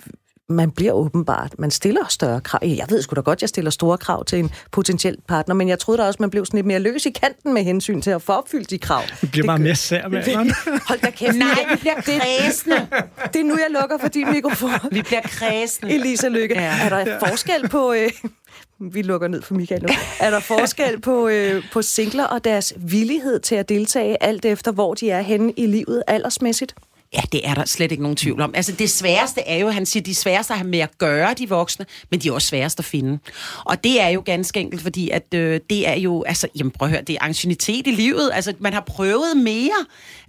man 0.53 0.71
bliver 0.71 0.91
åbenbart, 0.91 1.55
man 1.59 1.71
stiller 1.71 2.01
større 2.09 2.41
krav. 2.41 2.59
Jeg 2.63 2.85
ved 2.89 3.01
sgu 3.01 3.15
da 3.15 3.21
godt, 3.21 3.41
jeg 3.41 3.49
stiller 3.49 3.71
store 3.71 3.97
krav 3.97 4.25
til 4.25 4.39
en 4.39 4.51
potentiel 4.71 5.17
partner, 5.27 5.55
men 5.55 5.69
jeg 5.69 5.79
troede 5.79 6.01
da 6.01 6.07
også, 6.07 6.17
man 6.19 6.29
blev 6.29 6.45
sådan 6.45 6.57
lidt 6.57 6.65
mere 6.65 6.79
løs 6.79 7.05
i 7.05 7.09
kanten 7.09 7.53
med 7.53 7.63
hensyn 7.63 8.01
til 8.01 8.11
at 8.11 8.21
få 8.21 8.31
opfyldt 8.33 8.69
de 8.69 8.77
krav. 8.77 9.01
Det 9.21 9.31
bliver 9.31 9.47
bare 9.47 9.59
mere 9.59 9.75
sær 9.75 10.07
med 10.07 10.23
Hold 10.87 10.99
da 10.99 11.09
kæft. 11.09 11.37
Nej, 11.37 11.65
vi 11.71 11.75
bliver 11.79 12.01
kredsende. 12.01 12.87
Det 13.33 13.39
er 13.39 13.43
nu, 13.43 13.57
jeg 13.57 13.81
lukker 13.81 13.97
for 13.97 14.07
din 14.07 14.31
mikrofon. 14.31 14.69
Vi 14.91 15.01
bliver 15.01 15.21
kredsende. 15.21 15.93
Elisa 15.93 16.27
Lykke, 16.27 16.55
ja. 16.55 16.75
er 16.83 16.89
der 16.89 17.19
forskel 17.27 17.69
på... 17.69 17.93
Øh, 17.93 18.09
vi 18.93 19.01
lukker 19.01 19.27
ned 19.27 19.41
for 19.41 19.53
Michael 19.53 19.81
nu. 19.81 19.87
Er 20.19 20.29
der 20.29 20.39
forskel 20.39 21.01
på, 21.01 21.27
øh, 21.27 21.63
på 21.73 21.81
singler 21.81 22.23
og 22.23 22.43
deres 22.43 22.73
villighed 22.77 23.39
til 23.39 23.55
at 23.55 23.69
deltage, 23.69 24.23
alt 24.23 24.45
efter 24.45 24.71
hvor 24.71 24.93
de 24.93 25.09
er 25.09 25.21
henne 25.21 25.53
i 25.57 25.65
livet 25.65 26.03
aldersmæssigt? 26.07 26.75
Ja, 27.13 27.21
det 27.31 27.47
er 27.47 27.53
der 27.53 27.65
slet 27.65 27.91
ikke 27.91 28.03
nogen 28.03 28.17
tvivl 28.17 28.41
om. 28.41 28.53
Altså 28.55 28.71
det 28.71 28.89
sværeste 28.89 29.41
er 29.41 29.57
jo, 29.57 29.69
han 29.69 29.85
siger, 29.85 30.03
de 30.03 30.15
sværeste 30.15 30.53
har 30.53 30.63
med 30.63 30.79
at 30.79 30.97
gøre, 30.97 31.33
de 31.33 31.49
voksne, 31.49 31.85
men 32.11 32.19
de 32.19 32.27
er 32.27 32.31
også 32.31 32.47
sværest 32.47 32.79
at 32.79 32.85
finde. 32.85 33.19
Og 33.65 33.83
det 33.83 34.01
er 34.01 34.07
jo 34.07 34.21
ganske 34.25 34.59
enkelt, 34.59 34.81
fordi 34.81 35.09
at 35.09 35.33
øh, 35.33 35.59
det 35.69 35.87
er 35.87 35.93
jo, 35.95 36.23
altså, 36.23 36.47
jamen 36.55 36.71
prøv 36.71 36.85
at 36.85 36.91
høre, 36.91 37.01
det 37.01 37.13
er 37.13 37.23
angstinitet 37.23 37.87
i 37.87 37.91
livet. 37.91 38.31
Altså 38.33 38.53
man 38.59 38.73
har 38.73 38.81
prøvet 38.81 39.37
mere. 39.37 39.85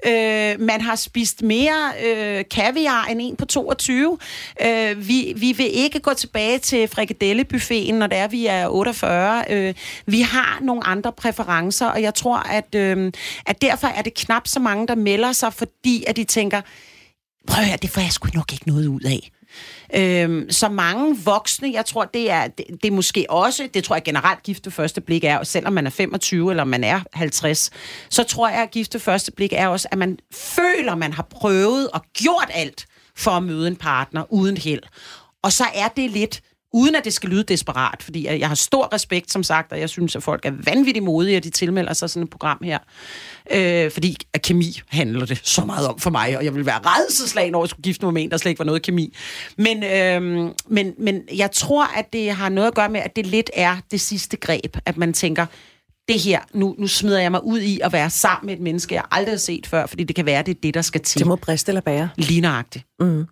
Øh, 0.06 0.60
man 0.60 0.80
har 0.80 0.96
spist 0.96 1.42
mere 1.42 1.92
øh, 2.06 2.44
kaviar 2.50 3.04
end 3.04 3.20
en 3.22 3.36
på 3.36 3.44
22. 3.44 4.18
Øh, 4.64 5.08
vi, 5.08 5.32
vi 5.36 5.52
vil 5.52 5.70
ikke 5.72 6.00
gå 6.00 6.14
tilbage 6.14 6.58
til 6.58 6.88
frikadellebuffeten, 6.88 7.94
når 7.94 8.06
det 8.06 8.18
er, 8.18 8.28
vi 8.28 8.46
er 8.46 8.68
48. 8.68 9.44
Øh, 9.50 9.74
vi 10.06 10.20
har 10.20 10.58
nogle 10.62 10.86
andre 10.86 11.12
præferencer, 11.12 11.86
og 11.86 12.02
jeg 12.02 12.14
tror, 12.14 12.36
at, 12.36 12.74
øh, 12.74 13.12
at 13.46 13.62
derfor 13.62 13.86
er 13.86 14.02
det 14.02 14.14
knap 14.14 14.48
så 14.48 14.60
mange, 14.60 14.86
der 14.86 14.94
melder 14.94 15.32
sig, 15.32 15.52
fordi 15.52 16.04
at 16.06 16.16
de 16.16 16.24
tænker, 16.24 16.60
prøv 17.46 17.62
at 17.62 17.68
høre, 17.68 17.78
det 17.82 17.90
får 17.90 18.00
jeg 18.00 18.12
sgu 18.12 18.28
nok 18.34 18.52
ikke 18.52 18.68
noget 18.68 18.86
ud 18.86 19.00
af. 19.00 19.30
Øhm, 19.94 20.50
så 20.50 20.68
mange 20.68 21.18
voksne, 21.24 21.72
jeg 21.72 21.86
tror, 21.86 22.04
det 22.04 22.30
er, 22.30 22.46
det, 22.46 22.66
det 22.82 22.84
er 22.84 22.92
måske 22.92 23.26
også, 23.28 23.68
det 23.74 23.84
tror 23.84 23.96
jeg 23.96 24.02
generelt 24.02 24.42
gifte 24.42 24.70
første 24.70 25.00
blik 25.00 25.24
er, 25.24 25.42
selvom 25.42 25.72
man 25.72 25.86
er 25.86 25.90
25 25.90 26.50
eller 26.50 26.64
man 26.64 26.84
er 26.84 27.00
50, 27.12 27.70
så 28.08 28.24
tror 28.24 28.48
jeg, 28.48 28.62
at 28.62 28.70
gifte 28.70 29.00
første 29.00 29.32
blik 29.32 29.52
er 29.52 29.66
også, 29.66 29.88
at 29.90 29.98
man 29.98 30.18
føler, 30.32 30.94
man 30.94 31.12
har 31.12 31.26
prøvet 31.30 31.90
og 31.90 32.04
gjort 32.14 32.50
alt 32.54 32.86
for 33.16 33.30
at 33.30 33.42
møde 33.42 33.68
en 33.68 33.76
partner 33.76 34.32
uden 34.32 34.56
held. 34.56 34.82
Og 35.42 35.52
så 35.52 35.64
er 35.74 35.88
det 35.88 36.10
lidt, 36.10 36.42
uden 36.72 36.94
at 36.94 37.04
det 37.04 37.12
skal 37.12 37.30
lyde 37.30 37.42
desperat, 37.42 38.02
fordi 38.02 38.26
jeg 38.26 38.48
har 38.48 38.54
stor 38.54 38.94
respekt, 38.94 39.32
som 39.32 39.42
sagt, 39.42 39.72
og 39.72 39.80
jeg 39.80 39.88
synes, 39.88 40.16
at 40.16 40.22
folk 40.22 40.46
er 40.46 40.52
vanvittigt 40.64 41.04
modige, 41.04 41.36
at 41.36 41.44
de 41.44 41.50
tilmelder 41.50 41.92
sig 41.92 42.10
sådan 42.10 42.22
et 42.22 42.30
program 42.30 42.58
her. 42.64 42.78
Øh, 43.50 43.90
fordi 43.90 44.16
at 44.32 44.42
kemi 44.42 44.80
handler 44.88 45.26
det 45.26 45.40
så 45.42 45.64
meget 45.64 45.88
om 45.88 45.98
for 45.98 46.10
mig, 46.10 46.36
og 46.36 46.44
jeg 46.44 46.54
vil 46.54 46.66
være 46.66 46.78
redselslagen 46.78 47.54
over 47.54 47.64
at 47.64 47.70
skulle 47.70 47.82
gifte 47.82 48.04
mig 48.04 48.14
med 48.14 48.22
en, 48.22 48.30
der 48.30 48.36
slet 48.36 48.50
ikke 48.50 48.58
var 48.58 48.64
noget 48.64 48.82
kemi. 48.82 49.14
Men, 49.56 49.84
øh, 49.84 50.50
men, 50.66 50.94
men 50.98 51.22
jeg 51.34 51.50
tror, 51.50 51.98
at 51.98 52.12
det 52.12 52.32
har 52.32 52.48
noget 52.48 52.68
at 52.68 52.74
gøre 52.74 52.88
med, 52.88 53.00
at 53.00 53.16
det 53.16 53.26
lidt 53.26 53.50
er 53.54 53.76
det 53.90 54.00
sidste 54.00 54.36
greb, 54.36 54.76
at 54.86 54.96
man 54.96 55.12
tænker, 55.12 55.46
det 56.08 56.20
her, 56.20 56.40
nu, 56.54 56.74
nu 56.78 56.86
smider 56.86 57.20
jeg 57.20 57.30
mig 57.30 57.44
ud 57.44 57.60
i 57.60 57.80
at 57.84 57.92
være 57.92 58.10
sammen 58.10 58.46
med 58.46 58.54
et 58.54 58.60
menneske, 58.60 58.94
jeg 58.94 59.04
aldrig 59.10 59.32
har 59.32 59.38
set 59.38 59.66
før, 59.66 59.86
fordi 59.86 60.04
det 60.04 60.16
kan 60.16 60.26
være, 60.26 60.42
det 60.42 60.56
er 60.56 60.60
det, 60.62 60.74
der 60.74 60.82
skal 60.82 61.00
til. 61.00 61.18
Det 61.18 61.26
må 61.26 61.36
briste 61.36 61.70
eller 61.70 61.80
bære. 61.80 62.08
Ligneragtigt. 62.16 62.84
Mm. 63.00 63.26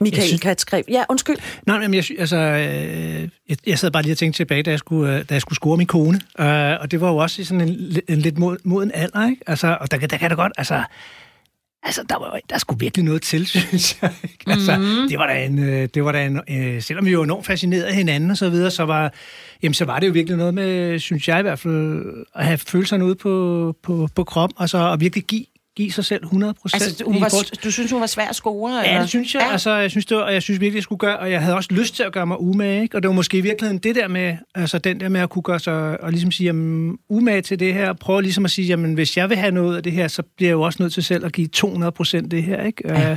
Michael 0.00 0.26
synes... 0.26 0.40
Katskrev. 0.40 0.82
Ja, 0.88 1.04
undskyld. 1.08 1.36
Nej, 1.66 1.78
men 1.78 1.94
jeg, 1.94 2.04
altså, 2.18 2.36
øh, 2.36 3.28
jeg, 3.48 3.56
jeg 3.66 3.78
sad 3.78 3.90
bare 3.90 4.02
lige 4.02 4.12
og 4.12 4.18
tænkte 4.18 4.38
tilbage, 4.38 4.62
da 4.62 4.70
jeg 4.70 4.78
skulle, 4.78 5.14
øh, 5.14 5.24
da 5.28 5.34
jeg 5.34 5.40
skulle 5.40 5.56
score 5.56 5.76
min 5.76 5.86
kone. 5.86 6.20
Øh, 6.40 6.80
og 6.80 6.90
det 6.90 7.00
var 7.00 7.10
jo 7.10 7.16
også 7.16 7.42
i 7.42 7.44
sådan 7.44 7.68
en, 7.68 8.00
en 8.08 8.18
lidt 8.18 8.38
mod, 8.38 8.56
moden 8.64 8.90
alder, 8.94 9.28
ikke? 9.30 9.42
Altså, 9.46 9.78
og 9.80 9.90
der, 9.90 9.98
der 9.98 10.16
kan 10.16 10.30
det 10.30 10.38
godt, 10.38 10.52
altså... 10.58 10.82
Altså, 11.86 12.02
der, 12.08 12.18
var, 12.18 12.38
der 12.50 12.58
skulle 12.58 12.80
virkelig 12.80 13.04
noget 13.04 13.22
til, 13.22 13.46
synes 13.52 14.02
jeg. 14.02 14.12
Ikke? 14.22 14.44
Altså, 14.46 14.76
mm. 14.76 15.08
det 15.08 15.18
var 15.18 15.26
da 15.26 15.44
en, 15.44 15.58
øh, 15.58 15.88
det 15.94 16.04
var 16.04 16.12
da 16.12 16.26
en 16.26 16.40
øh, 16.50 16.82
selvom 16.82 17.06
vi 17.06 17.16
var 17.16 17.24
enormt 17.24 17.46
fascineret 17.46 17.82
af 17.82 17.94
hinanden 17.94 18.30
og 18.30 18.36
så 18.36 18.50
videre, 18.50 18.70
så 18.70 18.84
var, 18.84 19.12
jamen, 19.62 19.74
så 19.74 19.84
var 19.84 19.98
det 19.98 20.06
jo 20.06 20.12
virkelig 20.12 20.36
noget 20.36 20.54
med, 20.54 20.98
synes 20.98 21.28
jeg 21.28 21.38
i 21.38 21.42
hvert 21.42 21.58
fald, 21.58 22.04
at 22.34 22.46
have 22.46 22.58
følelserne 22.58 23.04
ude 23.04 23.14
på, 23.14 23.74
på, 23.82 24.08
på 24.14 24.24
kroppen, 24.24 24.56
og 24.58 24.68
så 24.68 24.92
at 24.92 25.00
virkelig 25.00 25.24
give 25.24 25.44
give 25.76 25.92
sig 25.92 26.04
selv 26.04 26.24
100 26.24 26.54
procent. 26.54 26.82
Altså, 26.82 27.04
hun 27.04 27.20
var, 27.20 27.44
du 27.64 27.70
synes, 27.70 27.90
hun 27.90 28.00
var 28.00 28.06
svær 28.06 28.28
at 28.28 28.36
score? 28.36 28.72
Ja, 28.72 28.88
eller? 28.88 29.00
det 29.00 29.08
synes 29.08 29.34
jeg. 29.34 29.42
Ja. 29.42 29.52
Altså, 29.52 29.74
jeg 29.74 29.90
synes, 29.90 30.06
det 30.06 30.16
var, 30.16 30.22
og 30.22 30.32
jeg 30.32 30.42
synes 30.42 30.60
virkelig, 30.60 30.76
jeg 30.76 30.82
skulle 30.82 30.98
gøre, 30.98 31.18
og 31.18 31.30
jeg 31.30 31.42
havde 31.42 31.56
også 31.56 31.68
lyst 31.72 31.96
til 31.96 32.02
at 32.02 32.12
gøre 32.12 32.26
mig 32.26 32.40
umage, 32.40 32.82
ikke? 32.82 32.96
Og 32.96 33.02
det 33.02 33.08
var 33.08 33.14
måske 33.14 33.38
i 33.38 33.40
virkeligheden 33.40 33.78
det 33.78 33.94
der 33.94 34.08
med, 34.08 34.36
altså 34.54 34.78
den 34.78 35.00
der 35.00 35.08
med 35.08 35.20
at 35.20 35.30
kunne 35.30 35.42
gøre 35.42 35.58
sig, 35.60 36.00
og 36.00 36.10
ligesom 36.10 36.30
sige, 36.30 36.46
jamen, 36.46 36.98
umage 37.08 37.42
til 37.42 37.60
det 37.60 37.74
her, 37.74 37.88
og 37.88 37.98
prøve 37.98 38.22
ligesom 38.22 38.44
at 38.44 38.50
sige, 38.50 38.66
jamen, 38.66 38.94
hvis 38.94 39.16
jeg 39.16 39.28
vil 39.28 39.36
have 39.36 39.52
noget 39.52 39.76
af 39.76 39.82
det 39.82 39.92
her, 39.92 40.08
så 40.08 40.22
bliver 40.36 40.48
jeg 40.48 40.54
jo 40.54 40.62
også 40.62 40.82
nødt 40.82 40.92
til 40.92 41.02
selv 41.02 41.24
at 41.24 41.32
give 41.32 41.48
200 41.48 41.92
procent 41.92 42.30
det 42.30 42.42
her, 42.42 42.62
ikke? 42.62 42.82
Ja. 42.88 43.10
Uh, 43.12 43.16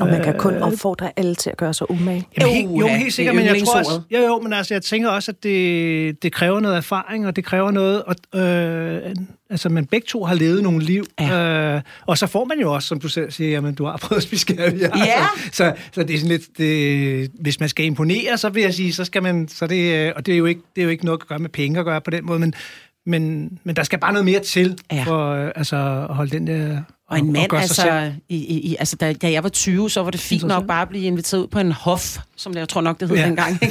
og 0.00 0.06
man 0.06 0.22
kan 0.22 0.38
kun 0.38 0.54
øh, 0.54 0.62
opfordre 0.62 1.10
alle 1.16 1.34
til 1.34 1.50
at 1.50 1.56
gøre 1.56 1.74
sig 1.74 1.90
umage. 1.90 2.26
Jamen, 2.40 2.54
helt, 2.54 2.80
jo, 2.80 2.86
helt 2.86 3.14
sikkert, 3.14 3.34
men 3.34 3.44
jeg 3.44 3.62
tror 3.64 3.78
også, 3.78 4.00
jo, 4.10 4.18
jo, 4.18 4.38
men 4.38 4.52
altså, 4.52 4.74
jeg 4.74 4.82
tænker 4.82 5.08
også, 5.08 5.30
at 5.30 5.42
det, 5.42 6.22
det 6.22 6.32
kræver 6.32 6.60
noget 6.60 6.76
erfaring, 6.76 7.26
og 7.26 7.36
det 7.36 7.44
kræver 7.44 7.70
noget, 7.70 8.02
og, 8.02 8.40
øh, 8.40 9.14
altså, 9.50 9.68
man 9.68 9.86
begge 9.86 10.06
to 10.06 10.24
har 10.24 10.34
levet 10.34 10.62
nogle 10.62 10.84
liv, 10.84 11.04
ja. 11.20 11.74
øh, 11.74 11.82
og 12.06 12.18
så 12.18 12.26
får 12.26 12.44
man 12.44 12.60
jo 12.60 12.74
også, 12.74 12.88
som 12.88 13.00
du 13.00 13.08
selv 13.08 13.30
siger, 13.30 13.50
jamen, 13.50 13.74
du 13.74 13.84
har 13.84 13.96
prøvet 14.02 14.16
at 14.16 14.22
spise 14.22 14.46
Ja. 14.58 14.66
Altså, 14.74 14.92
så, 15.52 15.72
så 15.92 16.02
det 16.02 16.14
er 16.14 16.18
sådan 16.18 16.28
lidt, 16.28 16.58
det, 16.58 17.30
hvis 17.40 17.60
man 17.60 17.68
skal 17.68 17.84
imponere, 17.84 18.38
så 18.38 18.48
vil 18.48 18.62
jeg 18.62 18.74
sige, 18.74 18.92
så 18.92 19.04
skal 19.04 19.22
man, 19.22 19.48
så 19.48 19.66
det, 19.66 19.94
øh, 19.94 20.12
og 20.16 20.26
det 20.26 20.34
er 20.34 20.38
jo 20.38 20.46
ikke, 20.46 20.60
det 20.76 20.82
er 20.82 20.84
jo 20.84 20.90
ikke 20.90 21.04
noget 21.04 21.20
at 21.22 21.28
gøre 21.28 21.38
med 21.38 21.48
penge 21.48 21.78
at 21.78 21.84
gøre 21.84 22.00
på 22.00 22.10
den 22.10 22.26
måde, 22.26 22.38
men, 22.38 22.54
men, 23.06 23.50
men 23.64 23.76
der 23.76 23.82
skal 23.82 23.98
bare 23.98 24.12
noget 24.12 24.24
mere 24.24 24.40
til, 24.40 24.78
ja. 24.92 25.02
for 25.06 25.30
øh, 25.30 25.50
altså, 25.56 26.06
at 26.10 26.14
holde 26.14 26.30
den 26.30 26.46
der 26.46 26.82
og 27.08 27.18
en 27.18 27.32
mand, 27.32 27.52
og 27.52 27.60
altså, 27.60 28.12
i, 28.28 28.36
i, 28.36 28.76
altså 28.78 28.96
da, 28.96 29.12
da 29.12 29.30
jeg 29.32 29.42
var 29.42 29.48
20, 29.48 29.90
så 29.90 30.02
var 30.02 30.10
det 30.10 30.20
fint 30.20 30.44
nok 30.44 30.66
bare 30.66 30.82
at 30.82 30.88
blive 30.88 31.04
inviteret 31.04 31.40
ud 31.40 31.46
på 31.46 31.58
en 31.58 31.72
hof, 31.72 32.18
som 32.36 32.54
jeg 32.54 32.68
tror 32.68 32.80
nok, 32.80 33.00
det 33.00 33.08
hed 33.08 33.16
ja. 33.16 33.24
dengang. 33.24 33.62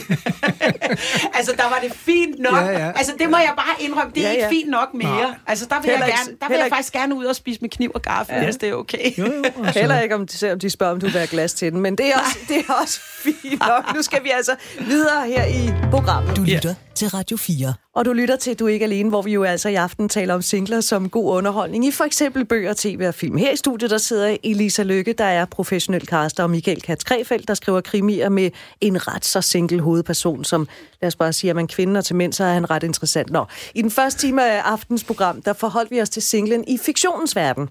altså, 1.37 1.53
der 1.57 1.63
var 1.63 1.79
det 1.83 1.91
fint 1.95 2.39
nok. 2.39 2.53
Ja, 2.53 2.85
ja. 2.85 2.91
Altså, 2.91 3.13
det 3.19 3.29
må 3.29 3.37
jeg 3.37 3.53
bare 3.57 3.85
indrømme, 3.85 4.11
det 4.15 4.25
er 4.25 4.31
ja, 4.31 4.33
ja. 4.33 4.35
ikke 4.35 4.55
fint 4.55 4.69
nok 4.69 4.93
mere. 4.93 5.09
Nej. 5.09 5.35
Altså, 5.47 5.65
der 5.69 5.81
vil, 5.81 5.89
jeg, 5.89 5.99
gerne, 5.99 6.37
der 6.41 6.47
vil 6.47 6.57
jeg 6.57 6.67
faktisk 6.69 6.93
gerne 6.93 7.15
ud 7.15 7.25
og 7.25 7.35
spise 7.35 7.61
med 7.61 7.69
kniv 7.69 7.91
og 7.95 8.01
gaffel, 8.01 8.35
ja. 8.35 8.43
hvis 8.43 8.55
det 8.55 8.69
er 8.69 8.73
okay. 8.73 9.17
Jo, 9.17 9.25
jo, 9.25 9.43
altså. 9.65 9.79
Heller 9.79 9.99
ikke, 9.99 10.15
om 10.15 10.27
de, 10.27 10.51
om 10.51 10.59
de 10.59 10.69
spørger, 10.69 10.93
om 10.93 10.99
du 10.99 11.05
vil 11.05 11.15
have 11.15 11.27
glas 11.27 11.53
til 11.53 11.71
den, 11.71 11.81
men 11.81 11.95
det 11.95 12.05
er, 12.05 12.17
også, 12.19 12.37
det 12.47 12.57
er 12.57 12.73
også 12.81 12.99
fint 13.23 13.59
nok. 13.59 13.95
Nu 13.95 14.01
skal 14.01 14.23
vi 14.23 14.29
altså 14.29 14.55
videre 14.79 15.27
her 15.27 15.45
i 15.45 15.71
programmet. 15.91 16.35
Du 16.35 16.41
lytter 16.41 16.69
ja 16.69 16.86
til 16.97 17.09
Radio 17.09 17.37
4. 17.37 17.73
Og 17.95 18.05
du 18.05 18.13
lytter 18.13 18.35
til 18.35 18.59
Du 18.59 18.65
er 18.65 18.69
ikke 18.69 18.85
alene, 18.85 19.09
hvor 19.09 19.21
vi 19.21 19.33
jo 19.33 19.43
altså 19.43 19.69
i 19.69 19.75
aften 19.75 20.09
taler 20.09 20.33
om 20.33 20.41
singler 20.41 20.81
som 20.81 21.09
god 21.09 21.35
underholdning 21.37 21.85
i 21.85 21.91
for 21.91 22.03
eksempel 22.03 22.45
bøger, 22.45 22.73
tv 22.73 23.05
og 23.07 23.13
film. 23.13 23.37
Her 23.37 23.51
i 23.51 23.55
studiet 23.55 23.91
der 23.91 23.97
sidder 23.97 24.37
Elisa 24.43 24.83
Lykke, 24.83 25.13
der 25.13 25.25
er 25.25 25.45
professionel 25.45 26.05
caster, 26.05 26.43
og 26.43 26.49
Michael 26.49 26.81
Katz 26.81 27.03
Krefeldt, 27.03 27.47
der 27.47 27.53
skriver 27.53 27.81
krimier 27.81 28.29
med 28.29 28.51
en 28.81 29.07
ret 29.07 29.25
så 29.25 29.41
single 29.41 29.79
hovedperson, 29.79 30.43
som 30.43 30.67
lad 31.01 31.07
os 31.07 31.15
bare 31.15 31.33
sige, 31.33 31.49
at 31.49 31.55
man 31.55 31.67
kvinder 31.67 32.01
til 32.01 32.15
mænd, 32.15 32.33
så 32.33 32.43
er 32.43 32.53
han 32.53 32.69
ret 32.69 32.83
interessant. 32.83 33.29
Nå, 33.29 33.45
i 33.75 33.81
den 33.81 33.91
første 33.91 34.27
time 34.27 34.45
af 34.45 34.61
aftens 34.61 35.03
program, 35.03 35.41
der 35.41 35.53
forholdt 35.53 35.91
vi 35.91 36.01
os 36.01 36.09
til 36.09 36.21
singlen 36.21 36.63
i 36.67 36.77
fiktionens 36.77 37.35
verden. 37.35 37.69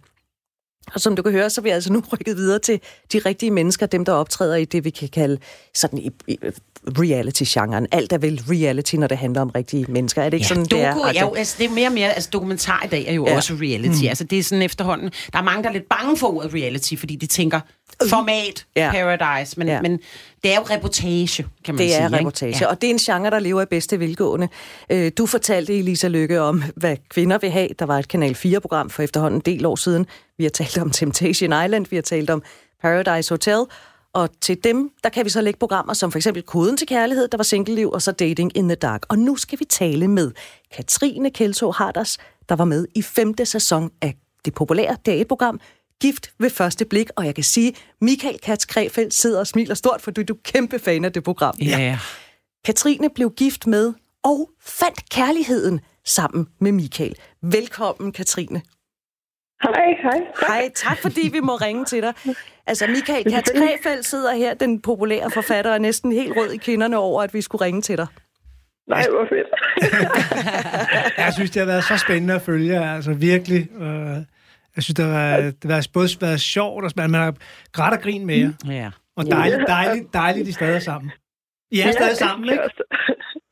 Og 0.95 1.01
som 1.01 1.17
du 1.17 1.23
kan 1.23 1.33
høre, 1.33 1.51
så 1.51 1.61
er 1.61 1.63
vi 1.63 1.71
altså 1.71 1.93
nu 1.93 2.03
rykket 2.13 2.37
videre 2.37 2.59
til 2.59 2.81
de 3.13 3.19
rigtige 3.19 3.51
mennesker, 3.51 3.87
dem 3.87 4.05
der 4.05 4.13
optræder 4.13 4.57
i 4.57 4.65
det, 4.65 4.85
vi 4.85 4.91
kan 4.91 5.09
kalde 5.09 5.39
sådan 5.75 6.13
reality-genren. 6.99 7.87
Alt 7.93 8.13
er 8.13 8.19
vel 8.19 8.43
reality, 8.51 8.95
når 8.95 9.07
det 9.07 9.19
handler 9.19 9.41
om 9.41 9.51
rigtige 9.51 9.87
mennesker. 9.89 10.23
Er 10.23 10.31
det 10.31 10.37
ikke 10.37 10.45
ja, 10.45 10.49
sådan, 10.49 10.65
doku, 10.65 10.77
det 10.77 10.85
er? 10.85 11.13
Ja, 11.15 11.21
jo, 11.21 11.35
altså, 11.35 11.57
det 11.59 11.67
er 11.67 11.71
mere 11.71 11.89
og 11.89 11.93
mere, 11.93 12.13
altså 12.13 12.31
dokumentar 12.33 12.83
i 12.85 12.89
dag 12.89 13.05
er 13.09 13.13
jo 13.13 13.27
ja. 13.27 13.37
også 13.37 13.55
reality. 13.55 14.03
Mm. 14.03 14.09
Altså 14.09 14.25
det 14.25 14.39
er 14.39 14.43
sådan 14.43 14.63
efterhånden, 14.63 15.11
der 15.33 15.39
er 15.39 15.43
mange, 15.43 15.63
der 15.63 15.69
er 15.69 15.73
lidt 15.73 15.89
bange 15.89 16.17
for 16.17 16.37
ordet 16.37 16.55
reality, 16.55 16.95
fordi 16.97 17.17
de 17.17 17.27
tænker, 17.27 17.61
format, 18.09 18.67
ja. 18.77 18.91
paradise, 18.93 19.59
men, 19.59 19.69
ja. 19.69 19.83
men 19.83 20.01
det 20.43 20.53
er 20.53 20.57
jo 20.57 20.63
reportage, 20.71 21.47
kan 21.65 21.75
man 21.75 21.79
det 21.79 21.95
sige. 21.95 22.05
Det 22.05 22.15
er 22.15 22.19
reportage, 22.19 22.57
ja. 22.61 22.67
og 22.67 22.83
det 22.83 22.87
er 22.87 22.91
en 22.91 22.99
genre, 22.99 23.31
der 23.31 23.39
lever 23.39 23.63
i 23.63 23.67
bedste 23.67 23.99
vilgående. 23.99 24.49
Øh, 24.91 25.13
du 25.19 25.27
fortalte, 25.27 25.79
Elisa 25.79 26.09
Lykke, 26.09 26.41
om, 26.41 26.63
hvad 26.77 26.97
kvinder 27.09 27.39
vil 27.39 27.51
have. 27.51 27.69
Der 27.79 27.87
var 27.87 27.99
et 27.99 28.09
Kanal 28.09 28.37
4-program 28.47 28.91
for 28.91 29.03
efterhånden 29.03 29.39
en 29.39 29.55
del 29.55 29.67
år 29.67 29.77
siden. 29.77 30.07
Vi 30.39 30.45
har 30.45 30.51
talt 30.51 30.79
om 30.79 30.91
Temptation 31.01 31.65
Island, 31.65 31.87
vi 31.91 31.97
har 31.97 32.03
talt 32.03 32.31
om 32.31 32.43
Paradise 32.83 33.33
Hotel, 33.33 33.65
Og 34.13 34.29
til 34.41 34.65
dem, 34.65 34.91
der 35.05 35.09
kan 35.09 35.25
vi 35.25 35.31
så 35.31 35.41
lægge 35.41 35.59
programmer 35.59 35.95
som 35.95 36.13
for 36.13 36.19
eksempel 36.19 36.43
Koden 36.43 36.77
til 36.77 36.87
Kærlighed, 36.87 37.29
der 37.29 37.37
var 37.37 37.45
singleliv, 37.45 37.91
og 37.91 38.03
så 38.03 38.13
Dating 38.13 38.57
in 38.57 38.69
the 38.69 38.75
Dark. 38.77 39.03
Og 39.09 39.19
nu 39.19 39.37
skal 39.37 39.61
vi 39.61 39.65
tale 39.65 40.09
med 40.09 40.33
Katrine 40.77 41.31
Kelso 41.31 41.71
Harders, 41.71 42.19
der 42.49 42.57
var 42.57 42.65
med 42.65 42.87
i 42.95 43.03
femte 43.03 43.47
sæson 43.47 43.91
af 44.03 44.15
det 44.45 44.55
populære 44.55 44.97
DR1-program 45.09 45.61
Gift 46.03 46.33
ved 46.39 46.51
første 46.51 46.85
blik, 46.85 47.11
og 47.17 47.27
jeg 47.27 47.35
kan 47.35 47.45
sige, 47.45 47.75
Michael 48.01 48.39
Katz 48.39 48.67
Krefeldt 48.67 49.15
sidder 49.15 49.41
og 49.41 49.47
smiler 49.47 49.75
stort, 49.75 50.01
for 50.01 50.11
du 50.11 50.21
er 50.21 50.39
kæmpe 50.45 50.79
fan 50.79 51.05
af 51.05 51.13
det 51.13 51.25
program. 51.25 51.55
Ja. 51.61 51.79
ja. 51.79 51.99
Katrine 52.65 53.11
blev 53.15 53.31
gift 53.31 53.67
med 53.67 53.93
og 54.25 54.51
fandt 54.63 55.11
kærligheden 55.11 55.81
sammen 56.05 56.47
med 56.61 56.73
Michael. 56.73 57.15
Velkommen, 57.43 58.13
Katrine. 58.13 58.63
Hej, 59.63 59.85
hej. 60.03 60.21
Hej, 60.49 60.71
tak 60.75 60.99
fordi 60.99 61.29
vi 61.33 61.41
må 61.41 61.57
ringe 61.57 61.85
til 61.85 62.03
dig. 62.03 62.15
Altså, 62.67 62.87
Michael 62.87 63.25
Katz 63.33 63.51
Krefeldt 63.57 64.07
sidder 64.07 64.35
her, 64.35 64.55
den 64.55 64.81
populære 64.81 65.31
forfatter, 65.31 65.71
er 65.71 65.79
næsten 65.79 66.13
helt 66.13 66.37
rød 66.37 66.51
i 66.53 66.57
kinderne 66.57 66.99
over, 66.99 67.23
at 67.23 67.35
vi 67.35 67.41
skulle 67.41 67.65
ringe 67.65 67.83
til 67.83 67.97
dig. 67.97 68.07
Nej, 68.89 69.07
hvor 69.11 69.27
fedt. 69.29 69.49
jeg 71.25 71.33
synes, 71.33 71.51
det 71.51 71.61
har 71.61 71.67
været 71.67 71.85
så 71.85 71.99
spændende 71.99 72.35
at 72.35 72.43
følge, 72.43 72.81
altså 72.81 73.13
virkelig. 73.13 73.69
Øh, 73.81 74.17
jeg 74.77 74.83
synes, 74.85 74.95
det 74.95 75.05
har, 75.05 75.13
været, 75.13 75.63
det 75.63 75.71
har 75.71 75.87
både 75.95 76.09
været 76.21 76.41
sjovt, 76.41 76.85
og 76.85 76.91
man 76.97 77.15
har 77.15 77.35
grædt 77.73 77.95
og 77.95 78.01
grin 78.01 78.27
med 78.27 78.37
jer. 78.37 78.53
Mm. 78.65 78.71
Ja. 78.71 78.91
Og 79.17 79.27
dejligt, 79.27 79.65
dejligt, 79.69 80.13
dejligt, 80.13 80.47
de 80.47 80.53
stadig 80.53 80.75
er 80.75 80.79
sammen. 80.79 81.13
I 81.71 81.81
er 81.81 81.87
ja, 81.87 81.93
stadig 81.93 82.17
sammen, 82.17 82.49
ikke? 82.53 82.63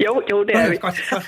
Jo, 0.07 0.23
jo, 0.31 0.45
det 0.45 0.55
er 0.57 0.71
vi. 0.71 0.77
Godt, 0.77 1.01
godt. 1.13 1.27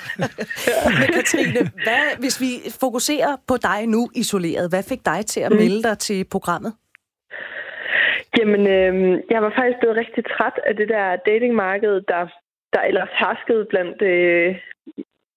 Men 0.99 1.07
Katrine, 1.17 1.59
hvad, 1.85 2.05
hvis 2.19 2.41
vi 2.41 2.51
fokuserer 2.79 3.33
på 3.47 3.55
dig 3.57 3.87
nu 3.87 4.09
isoleret, 4.15 4.69
hvad 4.69 4.83
fik 4.83 5.05
dig 5.05 5.25
til 5.25 5.41
at 5.41 5.51
Mm. 5.51 5.57
melde 5.57 5.83
dig 5.83 5.97
til 5.97 6.25
programmet? 6.31 6.73
Jamen, 8.37 8.61
øh, 8.77 8.93
jeg 9.33 9.39
var 9.45 9.51
faktisk 9.59 9.79
blevet 9.81 9.97
rigtig 10.03 10.23
træt 10.33 10.57
af 10.69 10.73
det 10.75 10.87
der 10.95 11.05
datingmarked, 11.29 11.93
der, 12.11 12.21
der 12.73 12.81
ellers 12.89 13.09
herskede 13.21 13.65
blandt 13.71 14.01
øh, 14.01 14.55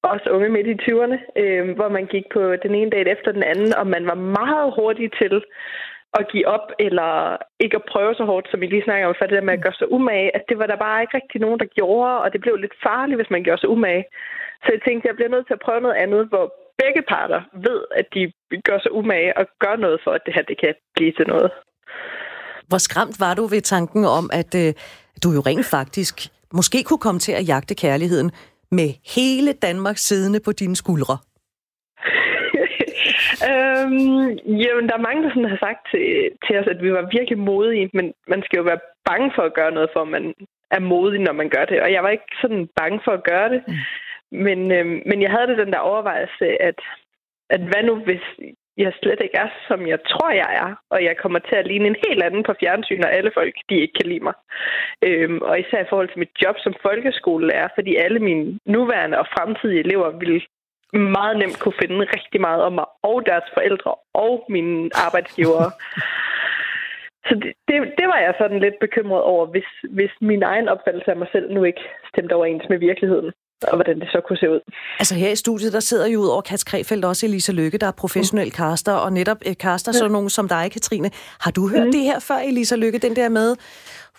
os 0.03 0.27
unge 0.35 0.49
midt 0.49 0.67
i 0.67 0.81
20'erne, 0.85 1.19
øh, 1.43 1.77
hvor 1.77 1.89
man 1.89 2.07
gik 2.07 2.27
på 2.33 2.43
den 2.65 2.75
ene 2.75 2.91
date 2.91 3.11
efter 3.11 3.33
den 3.33 3.43
anden, 3.43 3.75
og 3.75 3.87
man 3.87 4.07
var 4.07 4.19
meget 4.39 4.75
hurtig 4.77 5.09
til 5.21 5.35
at 6.19 6.29
give 6.33 6.47
op, 6.47 6.67
eller 6.79 7.37
ikke 7.65 7.77
at 7.77 7.89
prøve 7.93 8.15
så 8.15 8.25
hårdt, 8.25 8.47
som 8.51 8.63
I 8.63 8.67
lige 8.67 8.87
snakker 8.87 9.07
om, 9.09 9.15
for 9.19 9.27
det 9.27 9.37
der 9.39 9.49
med 9.49 9.59
at 9.59 9.63
gøre 9.63 9.79
sig 9.79 9.93
umage, 9.93 10.35
at 10.37 10.43
det 10.49 10.59
var 10.59 10.67
der 10.67 10.85
bare 10.87 11.03
ikke 11.03 11.17
rigtig 11.17 11.41
nogen, 11.41 11.61
der 11.61 11.75
gjorde, 11.79 12.19
og 12.23 12.33
det 12.33 12.41
blev 12.41 12.57
lidt 12.57 12.77
farligt, 12.87 13.19
hvis 13.19 13.31
man 13.35 13.43
gjorde 13.45 13.61
sig 13.61 13.69
umage. 13.69 14.05
Så 14.63 14.69
jeg 14.75 14.81
tænkte, 14.87 15.09
jeg 15.09 15.17
bliver 15.17 15.35
nødt 15.35 15.47
til 15.47 15.59
at 15.59 15.65
prøve 15.67 15.81
noget 15.81 16.01
andet, 16.05 16.23
hvor 16.33 16.47
begge 16.83 17.03
parter 17.13 17.41
ved, 17.67 17.81
at 18.01 18.07
de 18.15 18.23
gør 18.69 18.79
sig 18.79 18.93
umage 18.93 19.37
og 19.39 19.45
gør 19.65 19.77
noget 19.77 20.01
for, 20.05 20.11
at 20.11 20.23
det 20.27 20.35
her 20.35 20.43
det 20.43 20.59
kan 20.61 20.75
blive 20.97 21.13
til 21.13 21.27
noget. 21.27 21.51
Hvor 22.69 22.79
skræmt 22.79 23.17
var 23.21 23.35
du 23.35 23.45
ved 23.47 23.61
tanken 23.61 24.05
om, 24.05 24.31
at 24.33 24.53
øh, 24.63 24.71
du 25.25 25.29
jo 25.37 25.41
rent 25.41 25.67
faktisk 25.67 26.17
måske 26.53 26.79
kunne 26.85 27.05
komme 27.07 27.21
til 27.21 27.33
at 27.33 27.49
jagte 27.49 27.75
kærligheden 27.75 28.31
med 28.71 28.89
hele 29.15 29.53
Danmark 29.53 29.99
siddende 29.99 30.41
på 30.45 30.53
dine 30.53 30.77
skuldre? 30.77 31.19
øhm, 33.51 34.29
jamen, 34.63 34.87
der 34.89 34.95
er 34.97 35.07
mange, 35.09 35.23
der 35.23 35.31
sådan 35.31 35.53
har 35.55 35.63
sagt 35.67 35.81
til, 35.91 36.07
til 36.45 36.59
os, 36.61 36.67
at 36.67 36.83
vi 36.83 36.93
var 36.93 37.15
virkelig 37.17 37.39
modige, 37.39 37.91
men 37.95 38.13
man 38.29 38.43
skal 38.43 38.57
jo 38.57 38.63
være 38.63 38.85
bange 39.09 39.33
for 39.37 39.43
at 39.43 39.55
gøre 39.55 39.73
noget, 39.73 39.91
for 39.93 40.05
man 40.05 40.35
er 40.71 40.81
modig, 40.81 41.21
når 41.21 41.33
man 41.33 41.49
gør 41.49 41.65
det. 41.65 41.83
Og 41.83 41.93
jeg 41.93 42.03
var 42.03 42.11
ikke 42.11 42.33
sådan 42.41 42.69
bange 42.81 43.01
for 43.05 43.13
at 43.13 43.25
gøre 43.25 43.49
det. 43.55 43.63
Mm. 43.69 43.75
Men, 44.45 44.73
øhm, 44.73 45.03
men 45.07 45.23
jeg 45.23 45.31
havde 45.31 45.49
det 45.51 45.59
den 45.59 45.73
der 45.73 45.79
overvejelse, 45.79 46.47
at, 46.69 46.81
at 47.51 47.61
hvad 47.61 47.83
nu, 47.83 47.95
hvis 48.09 48.25
jeg 48.85 48.93
slet 49.01 49.21
ikke 49.23 49.37
er, 49.45 49.49
som 49.69 49.87
jeg 49.87 50.01
tror, 50.11 50.31
jeg 50.31 50.51
er, 50.63 50.71
og 50.91 51.05
jeg 51.05 51.17
kommer 51.23 51.39
til 51.39 51.57
at 51.57 51.67
ligne 51.67 51.87
en 51.87 52.03
helt 52.07 52.23
anden 52.23 52.43
på 52.43 52.55
fjernsyn, 52.61 53.05
og 53.07 53.13
alle 53.13 53.31
folk, 53.35 53.55
de 53.69 53.75
ikke 53.75 53.97
kan 54.01 54.09
lide 54.13 54.25
mig. 54.29 54.35
Øhm, 55.07 55.39
og 55.49 55.61
især 55.61 55.81
i 55.83 55.91
forhold 55.91 56.09
til 56.09 56.19
mit 56.19 56.35
job 56.43 56.57
som 56.59 56.75
folkeskolelærer, 56.83 57.69
fordi 57.75 57.97
alle 57.97 58.21
mine 58.29 58.59
nuværende 58.67 59.19
og 59.19 59.27
fremtidige 59.35 59.85
elever 59.85 60.11
ville 60.11 60.41
meget 61.17 61.37
nemt 61.39 61.59
kunne 61.61 61.81
finde 61.83 62.07
rigtig 62.17 62.41
meget 62.41 62.63
om 62.63 62.73
mig, 62.73 62.85
og 63.03 63.27
deres 63.27 63.49
forældre, 63.55 63.95
og 64.15 64.45
mine 64.49 64.91
arbejdsgivere. 65.07 65.71
Så 67.29 67.35
det, 67.35 67.53
det, 67.69 67.77
det 67.99 68.07
var 68.13 68.19
jeg 68.27 68.35
sådan 68.39 68.61
lidt 68.61 68.79
bekymret 68.81 69.23
over, 69.23 69.47
hvis, 69.47 69.69
hvis 69.91 70.11
min 70.21 70.43
egen 70.43 70.69
opfattelse 70.69 71.11
af 71.11 71.17
mig 71.17 71.29
selv 71.33 71.53
nu 71.53 71.65
ikke 71.65 71.85
stemte 72.13 72.33
overens 72.33 72.69
med 72.69 72.79
virkeligheden 72.79 73.33
og 73.63 73.77
hvordan 73.77 74.01
det 74.01 74.09
så 74.13 74.21
kunne 74.29 74.37
se 74.37 74.51
ud. 74.51 74.61
Altså 74.99 75.15
her 75.15 75.31
i 75.31 75.37
studiet, 75.37 75.73
der 75.73 75.81
sidder 75.81 76.07
jo 76.07 76.21
ud 76.21 76.27
over 76.27 76.41
Kats 76.41 76.65
Krefeldt 76.65 77.05
også 77.05 77.27
Elisa 77.27 77.53
Lykke, 77.53 77.79
der 77.79 77.87
er 77.87 77.91
professionel 77.91 78.51
caster, 78.51 78.93
og 78.93 79.13
netop 79.13 79.39
øh, 79.47 79.55
caster 79.55 79.93
sådan 79.93 80.11
nogen 80.11 80.31
som 80.31 80.49
dig, 80.49 80.71
Katrine. 80.73 81.11
Har 81.41 81.51
du 81.51 81.69
hørt 81.69 81.87
mm. 81.87 81.93
det 81.93 82.01
her 82.01 82.19
før, 82.19 82.37
Elisa 82.37 82.77
Lykke, 82.77 82.99
den 82.99 83.17
der 83.17 83.29
med, 83.29 83.57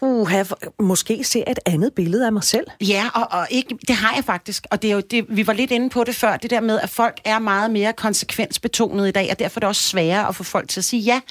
uh, 0.01 0.27
have, 0.27 0.45
måske 0.79 1.23
se 1.23 1.43
et 1.47 1.59
andet 1.65 1.93
billede 1.93 2.25
af 2.25 2.31
mig 2.31 2.43
selv? 2.43 2.67
Ja, 2.81 3.03
og, 3.13 3.39
og 3.39 3.47
ikke, 3.49 3.77
det 3.87 3.95
har 3.95 4.15
jeg 4.15 4.23
faktisk. 4.23 4.65
Og 4.71 4.81
det 4.81 4.91
er 4.91 4.95
jo 4.95 5.01
det, 5.01 5.25
vi 5.29 5.47
var 5.47 5.53
lidt 5.53 5.71
inde 5.71 5.89
på 5.89 6.03
det 6.03 6.15
før, 6.15 6.37
det 6.37 6.49
der 6.49 6.61
med, 6.61 6.79
at 6.79 6.89
folk 6.89 7.21
er 7.25 7.39
meget 7.39 7.71
mere 7.71 7.93
konsekvensbetonet 7.93 9.07
i 9.07 9.11
dag, 9.11 9.27
og 9.31 9.39
derfor 9.39 9.57
er 9.57 9.59
det 9.59 9.67
også 9.67 9.89
sværere 9.89 10.27
at 10.27 10.35
få 10.35 10.43
folk 10.43 10.69
til 10.69 10.79
at 10.79 10.85
sige 10.85 11.01
ja. 11.01 11.21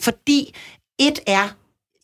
Fordi 0.00 0.54
et 0.98 1.20
er 1.26 1.54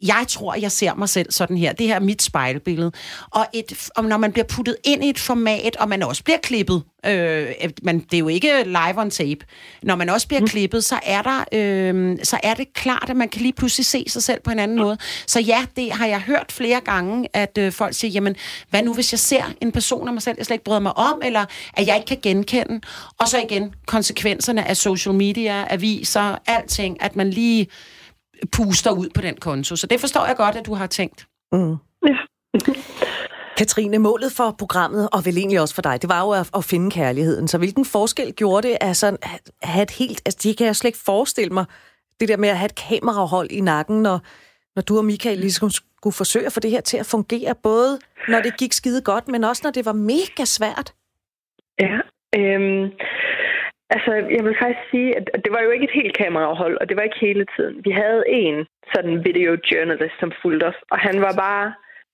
jeg 0.04 0.24
tror, 0.28 0.54
jeg 0.54 0.72
ser 0.72 0.94
mig 0.94 1.08
selv 1.08 1.32
sådan 1.32 1.56
her. 1.56 1.72
Det 1.72 1.86
her 1.86 1.94
er 1.94 2.00
mit 2.00 2.22
spejlbillede. 2.22 2.92
Og, 3.30 3.46
et, 3.52 3.88
og 3.96 4.04
når 4.04 4.16
man 4.16 4.32
bliver 4.32 4.46
puttet 4.46 4.76
ind 4.84 5.04
i 5.04 5.08
et 5.08 5.18
format, 5.18 5.76
og 5.76 5.88
man 5.88 6.02
også 6.02 6.24
bliver 6.24 6.38
klippet, 6.42 6.82
øh, 7.06 7.46
man, 7.82 7.98
det 7.98 8.14
er 8.14 8.18
jo 8.18 8.28
ikke 8.28 8.62
live 8.64 8.98
on 8.98 9.10
tape, 9.10 9.46
når 9.82 9.96
man 9.96 10.08
også 10.08 10.28
bliver 10.28 10.40
mm. 10.40 10.46
klippet, 10.46 10.84
så 10.84 10.98
er, 11.02 11.22
der, 11.22 11.44
øh, 11.52 12.18
så 12.22 12.38
er 12.42 12.54
det 12.54 12.72
klart, 12.74 13.06
at 13.10 13.16
man 13.16 13.28
kan 13.28 13.42
lige 13.42 13.52
pludselig 13.52 13.86
se 13.86 14.04
sig 14.08 14.22
selv 14.22 14.40
på 14.40 14.50
en 14.50 14.58
anden 14.58 14.76
måde. 14.76 14.98
Så 15.26 15.40
ja, 15.40 15.66
det 15.76 15.92
har 15.92 16.06
jeg 16.06 16.20
hørt 16.20 16.52
flere 16.52 16.80
gange, 16.80 17.28
at 17.32 17.58
øh, 17.58 17.72
folk 17.72 17.94
siger, 17.94 18.10
jamen, 18.10 18.36
hvad 18.70 18.82
nu 18.82 18.94
hvis 18.94 19.12
jeg 19.12 19.18
ser 19.18 19.44
en 19.60 19.72
person 19.72 20.08
af 20.08 20.14
mig 20.14 20.22
selv, 20.22 20.34
jeg 20.38 20.46
slet 20.46 20.54
ikke 20.54 20.64
bryder 20.64 20.80
mig 20.80 20.98
om, 20.98 21.20
eller 21.24 21.44
at 21.74 21.86
jeg 21.86 21.96
ikke 21.96 22.06
kan 22.06 22.18
genkende. 22.22 22.80
Og 23.18 23.28
så 23.28 23.38
igen, 23.38 23.74
konsekvenserne 23.86 24.68
af 24.68 24.76
social 24.76 25.14
media, 25.14 25.66
aviser, 25.70 26.36
alting, 26.46 27.02
at 27.02 27.16
man 27.16 27.30
lige 27.30 27.66
puster 28.52 28.90
ud 28.90 29.08
på 29.14 29.20
den 29.20 29.36
konto. 29.36 29.76
Så 29.76 29.86
det 29.86 30.00
forstår 30.00 30.26
jeg 30.26 30.36
godt, 30.36 30.56
at 30.56 30.66
du 30.66 30.74
har 30.74 30.86
tænkt. 30.86 31.26
Mm. 31.52 31.76
Ja. 32.06 32.16
Katrine, 33.58 33.98
målet 33.98 34.32
for 34.32 34.54
programmet, 34.58 35.08
og 35.12 35.24
vel 35.24 35.38
egentlig 35.38 35.60
også 35.60 35.74
for 35.74 35.82
dig, 35.82 36.02
det 36.02 36.10
var 36.10 36.20
jo 36.20 36.30
at, 36.30 36.50
at 36.56 36.64
finde 36.64 36.90
kærligheden. 36.90 37.48
Så 37.48 37.58
hvilken 37.58 37.84
forskel 37.84 38.32
gjorde 38.32 38.68
det 38.68 38.76
at, 38.80 38.96
sådan, 38.96 39.18
at 39.22 39.50
have 39.62 39.82
et 39.82 39.90
helt... 39.90 40.22
Altså, 40.26 40.40
det 40.42 40.56
kan 40.56 40.66
jeg 40.66 40.76
slet 40.76 40.88
ikke 40.88 41.04
forestille 41.04 41.54
mig, 41.54 41.64
det 42.20 42.28
der 42.28 42.36
med 42.36 42.48
at 42.48 42.58
have 42.58 42.66
et 42.66 42.74
kamerahold 42.74 43.50
i 43.50 43.60
nakken, 43.60 44.02
når, 44.02 44.20
når 44.76 44.82
du 44.82 44.98
og 44.98 45.04
Michael 45.04 45.38
ligesom 45.38 45.70
skulle 45.70 46.14
forsøge 46.14 46.46
at 46.46 46.52
få 46.52 46.60
det 46.60 46.70
her 46.70 46.80
til 46.80 46.96
at 46.96 47.06
fungere, 47.06 47.54
både 47.62 47.98
når 48.28 48.40
det 48.40 48.56
gik 48.56 48.72
skide 48.72 49.00
godt, 49.00 49.28
men 49.28 49.44
også 49.44 49.60
når 49.64 49.70
det 49.70 49.84
var 49.84 49.92
mega 49.92 50.44
svært. 50.44 50.94
Ja, 51.80 51.96
øhm, 52.36 52.90
altså 53.94 54.12
jeg 54.36 54.42
vil 54.46 54.56
faktisk 54.62 54.84
sige, 54.90 55.10
at 55.18 55.24
det 55.44 55.52
var 55.54 55.62
jo 55.62 55.70
ikke 55.70 55.88
et 55.90 55.98
helt 56.00 56.16
kamerahold, 56.22 56.76
og 56.80 56.88
det 56.88 56.96
var 56.96 57.04
ikke 57.06 57.24
hele 57.28 57.46
tiden. 57.56 57.74
Vi 57.84 57.90
havde 57.90 58.22
en 58.28 58.66
sådan 58.94 59.24
videojournalist, 59.28 60.16
som 60.20 60.32
fulgte 60.42 60.64
os, 60.70 60.80
og 60.92 60.98
han 60.98 61.16
var 61.26 61.34
bare 61.46 61.66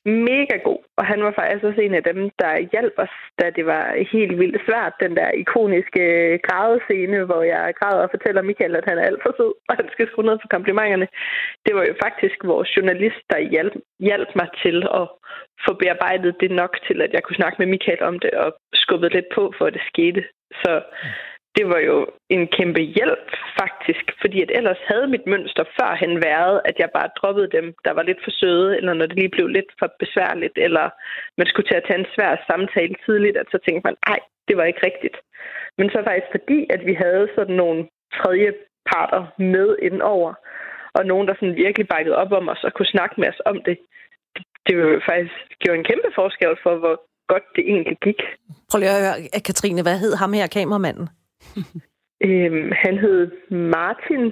mega 0.04 0.56
god. 0.68 0.80
Og 0.98 1.04
han 1.06 1.20
var 1.24 1.32
faktisk 1.38 1.64
også 1.64 1.80
en 1.80 1.94
af 1.94 2.04
dem, 2.10 2.30
der 2.38 2.66
hjalp 2.72 2.94
os, 3.04 3.14
da 3.38 3.50
det 3.56 3.66
var 3.66 3.84
helt 4.12 4.38
vildt 4.38 4.62
svært. 4.66 4.92
Den 5.00 5.16
der 5.16 5.30
ikoniske 5.30 6.02
øh, 6.02 6.38
grædescene, 6.46 7.24
hvor 7.24 7.42
jeg 7.42 7.74
græder 7.80 8.02
og 8.06 8.10
fortæller 8.14 8.42
Michael, 8.42 8.76
at 8.76 8.88
han 8.88 8.98
er 8.98 9.06
alt 9.06 9.22
for 9.22 9.32
sød, 9.36 9.52
og 9.68 9.76
han 9.76 9.88
skal 9.92 10.08
skrue 10.08 10.26
ned 10.26 10.38
for 10.42 10.48
komplimenterne. 10.56 11.08
Det 11.66 11.72
var 11.76 11.84
jo 11.90 11.94
faktisk 12.04 12.36
vores 12.44 12.76
journalist, 12.76 13.22
der 13.30 13.48
hjalp, 13.54 13.74
hjalp 13.98 14.30
mig 14.40 14.48
til 14.64 14.76
at 15.00 15.04
få 15.66 15.72
bearbejdet 15.80 16.34
det 16.40 16.50
nok 16.50 16.72
til, 16.86 17.02
at 17.02 17.12
jeg 17.12 17.22
kunne 17.22 17.40
snakke 17.40 17.58
med 17.58 17.66
Michael 17.66 18.02
om 18.02 18.18
det, 18.18 18.30
og 18.30 18.50
skubbet 18.74 19.12
lidt 19.12 19.28
på, 19.34 19.52
for 19.58 19.64
at 19.66 19.74
det 19.74 19.82
skete. 19.92 20.22
Så 20.62 20.72
det 21.60 21.68
var 21.74 21.82
jo 21.90 21.96
en 22.36 22.44
kæmpe 22.56 22.82
hjælp, 22.96 23.28
faktisk. 23.60 24.04
Fordi 24.22 24.38
at 24.42 24.50
ellers 24.58 24.82
havde 24.90 25.12
mit 25.14 25.26
mønster 25.32 25.64
førhen 25.78 26.14
været, 26.30 26.56
at 26.68 26.76
jeg 26.82 26.90
bare 26.98 27.14
droppede 27.18 27.50
dem, 27.56 27.66
der 27.86 27.92
var 27.96 28.04
lidt 28.08 28.20
for 28.24 28.32
søde, 28.40 28.70
eller 28.78 28.92
når 28.94 29.06
det 29.06 29.16
lige 29.18 29.34
blev 29.36 29.46
lidt 29.46 29.70
for 29.78 29.88
besværligt, 30.02 30.56
eller 30.66 30.86
man 31.38 31.46
skulle 31.46 31.68
til 31.68 31.80
at 31.80 31.86
tage 31.86 32.00
en 32.02 32.12
svær 32.14 32.32
samtale 32.50 32.94
tidligt, 33.04 33.36
at 33.36 33.48
så 33.52 33.58
tænkte 33.64 33.86
man, 33.88 33.96
nej, 34.08 34.20
det 34.48 34.54
var 34.56 34.64
ikke 34.64 34.86
rigtigt. 34.88 35.16
Men 35.78 35.86
så 35.90 35.98
faktisk 36.08 36.30
fordi, 36.36 36.60
at 36.74 36.80
vi 36.88 36.94
havde 37.04 37.24
sådan 37.36 37.56
nogle 37.62 37.80
tredje 38.18 38.50
parter 38.90 39.22
med 39.54 39.68
indover, 39.88 40.32
og 40.96 41.02
nogen, 41.10 41.28
der 41.28 41.34
sådan 41.34 41.60
virkelig 41.64 41.86
bakkede 41.94 42.16
op 42.22 42.32
om 42.38 42.48
os 42.48 42.64
og 42.66 42.72
kunne 42.74 42.94
snakke 42.94 43.14
med 43.20 43.28
os 43.32 43.40
om 43.50 43.56
det, 43.66 43.76
det 44.66 44.74
var 44.78 44.86
jo 44.94 45.00
faktisk 45.10 45.38
gjorde 45.62 45.78
en 45.78 45.88
kæmpe 45.90 46.10
forskel 46.20 46.54
for, 46.64 46.74
hvor 46.82 46.96
godt 47.32 47.46
det 47.56 47.64
egentlig 47.72 47.98
gik. 48.06 48.20
Prøv 48.70 48.78
lige 48.78 48.90
at 48.90 49.02
høre, 49.04 49.42
Katrine, 49.48 49.82
hvad 49.82 49.98
hed 50.02 50.14
ham 50.22 50.32
her, 50.38 50.46
kameramanden? 50.46 51.06
Øhm, 52.24 52.72
han 52.82 52.98
hed 52.98 53.30
Martin, 53.50 54.22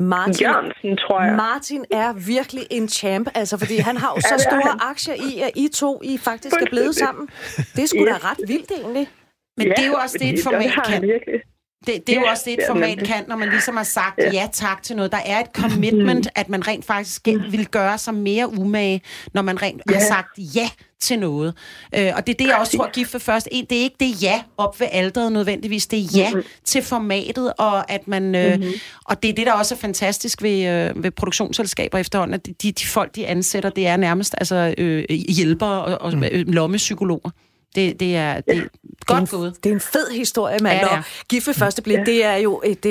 Martin 0.00 0.42
Jørgensen, 0.42 0.96
tror 0.96 1.22
jeg. 1.22 1.36
Martin 1.36 1.84
er 1.90 2.12
virkelig 2.12 2.66
en 2.70 2.88
champ, 2.88 3.28
altså, 3.34 3.58
fordi 3.58 3.76
han 3.76 3.96
har 3.96 4.10
jo 4.16 4.20
så 4.30 4.36
store 4.48 4.72
aktier 4.90 5.14
i, 5.14 5.40
at 5.46 5.50
I 5.56 5.68
to 5.68 6.00
I 6.04 6.18
faktisk 6.18 6.56
er 6.56 6.70
blevet 6.70 6.94
sammen. 6.94 7.28
Det 7.74 7.82
er 7.82 7.86
sgu 7.86 8.04
da 8.06 8.16
ret 8.30 8.40
vildt, 8.48 8.70
egentlig. 8.70 9.08
Men 9.56 9.66
ja, 9.66 9.72
det 9.76 9.84
er 9.84 9.88
jo 9.88 9.98
også 10.04 10.16
det, 10.20 10.28
et 10.28 10.36
det 10.36 10.44
format 10.44 10.70
han 10.70 10.84
kan. 10.92 11.02
virkelig. 11.02 11.40
Det, 11.86 12.06
det 12.06 12.12
er 12.12 12.16
jo 12.16 12.24
Ja, 12.24 12.30
også 12.30 12.42
det, 12.46 12.52
et 12.52 12.58
format 12.68 12.98
kan, 12.98 13.24
når 13.28 13.36
man 13.36 13.48
ligesom 13.48 13.76
har 13.76 13.84
sagt 13.84 14.18
Ja. 14.18 14.30
ja 14.32 14.48
tak 14.52 14.82
til 14.82 14.96
noget. 14.96 15.12
Der 15.12 15.18
er 15.26 15.40
et 15.40 15.46
commitment, 15.54 16.28
at 16.34 16.48
man 16.48 16.66
rent 16.68 16.84
faktisk 16.84 17.26
vil 17.50 17.66
gøre 17.66 17.98
sig 17.98 18.14
mere 18.14 18.48
umage, 18.58 19.00
når 19.34 19.42
man 19.42 19.62
rent 19.62 19.82
har 19.88 19.94
Ja. 19.94 20.06
sagt 20.08 20.28
ja 20.38 20.68
til 21.00 21.18
noget. 21.18 21.54
Øh, 21.94 22.12
og 22.16 22.26
det 22.26 22.32
er 22.32 22.36
det, 22.36 22.46
jeg 22.46 22.56
også 22.56 22.76
tror, 22.76 22.90
gift 22.90 23.10
for 23.10 23.18
først. 23.18 23.48
En, 23.52 23.64
det 23.70 23.78
er 23.78 23.82
ikke 23.82 23.96
det 24.00 24.22
ja 24.22 24.42
op 24.56 24.80
ved 24.80 24.86
alderet 24.92 25.32
nødvendigvis. 25.32 25.86
Det 25.86 25.98
er 25.98 26.02
ja 26.16 26.30
til 26.64 26.82
formatet, 26.82 27.52
og 27.58 27.90
at 27.90 28.08
man... 28.08 28.34
Øh, 28.34 28.62
Og 29.04 29.22
det 29.22 29.28
er 29.30 29.34
det, 29.34 29.46
der 29.46 29.52
også 29.52 29.74
er 29.74 29.78
fantastisk 29.78 30.42
ved, 30.42 30.66
øh, 30.68 31.02
ved 31.02 31.10
produktionsselskaber 31.10 31.98
efterhånden, 31.98 32.34
at 32.34 32.46
de, 32.62 32.72
de 32.72 32.86
folk, 32.86 33.14
de 33.16 33.26
ansætter, 33.26 33.70
det 33.70 33.86
er 33.86 33.96
nærmest 33.96 34.34
altså, 34.38 34.74
øh, 34.78 35.04
hjælpere 35.10 35.84
og, 35.84 35.98
og 36.12 36.12
øh, 36.32 36.46
lommepsykologer. 36.48 37.30
Det, 37.76 38.00
det 38.00 38.16
er, 38.16 38.40
det 38.40 38.56
er 38.56 38.60
godt 38.60 38.70
det 39.08 39.10
er 39.10 39.16
en, 39.20 39.26
gået. 39.26 39.56
Det 39.64 39.70
er 39.70 39.74
en 39.74 39.80
fed 39.80 40.10
historie, 40.16 40.58
mand. 40.62 40.78
Ja. 40.78 40.94
Ja, 40.96 41.02
Gift 41.28 41.46
ved 41.46 41.54
første 41.54 41.82
blik, 41.82 41.98
det 42.06 42.24
er 42.24 42.36
jo 42.36 42.62
et, 42.64 42.84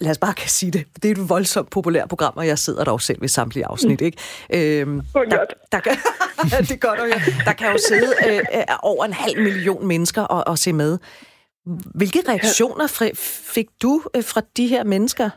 lad 0.00 0.10
os 0.10 0.18
bare 0.18 0.34
kan 0.34 0.48
sige 0.48 0.72
det, 0.72 0.86
det 1.02 1.04
er 1.04 1.12
et 1.12 1.28
voldsomt 1.28 1.70
populært 1.70 2.08
program, 2.08 2.32
og 2.36 2.46
jeg 2.46 2.58
sidder 2.58 2.84
der 2.84 2.92
jo 2.92 2.98
selv 2.98 3.20
ved 3.20 3.28
samtlige 3.28 3.66
afsnit, 3.66 4.00
ikke? 4.00 4.18
Øhm, 4.54 5.00
Hvor 5.12 5.24
der, 5.24 5.36
godt. 5.36 5.54
der, 5.72 5.80
kan, 5.80 5.92
det 6.68 6.70
er 6.70 6.76
godt 6.88 7.00
at 7.00 7.04
høre. 7.06 7.20
Der 7.44 7.52
kan 7.52 7.72
jo 7.72 7.78
sidde 7.88 8.12
øh, 8.28 8.36
øh, 8.38 8.62
over 8.82 9.04
en 9.04 9.12
halv 9.12 9.38
million 9.40 9.86
mennesker 9.86 10.22
og, 10.22 10.44
og 10.46 10.58
se 10.58 10.72
med. 10.72 10.98
Hvilke 11.94 12.20
reaktioner 12.28 12.86
fri- 12.86 13.16
fik 13.54 13.66
du 13.82 14.02
øh, 14.16 14.24
fra 14.24 14.40
de 14.56 14.66
her 14.66 14.84
mennesker? 14.84 15.30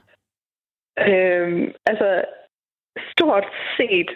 Øhm, 1.10 1.64
altså, 1.86 2.10
stort 3.14 3.46
set 3.78 4.10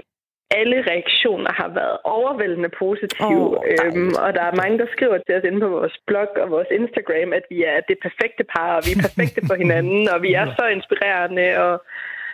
alle 0.60 0.78
reaktioner 0.92 1.52
har 1.62 1.70
været 1.80 1.98
overvældende 2.18 2.70
positive. 2.84 3.46
Dejligt. 3.58 3.98
øhm, 3.98 4.14
og 4.24 4.30
der 4.38 4.44
er 4.50 4.56
mange, 4.62 4.76
der 4.82 4.88
skriver 4.96 5.18
til 5.18 5.36
os 5.38 5.44
inde 5.50 5.60
på 5.66 5.70
vores 5.78 5.96
blog 6.08 6.30
og 6.44 6.48
vores 6.56 6.70
Instagram, 6.80 7.30
at 7.40 7.46
vi 7.54 7.60
er 7.74 7.78
det 7.90 7.98
perfekte 8.08 8.44
par, 8.56 8.72
og 8.78 8.82
vi 8.88 8.92
er 8.98 9.02
perfekte 9.08 9.42
for 9.50 9.56
hinanden, 9.64 10.04
og 10.14 10.18
vi 10.26 10.32
er 10.42 10.46
så 10.60 10.66
inspirerende. 10.78 11.46
Og 11.66 11.74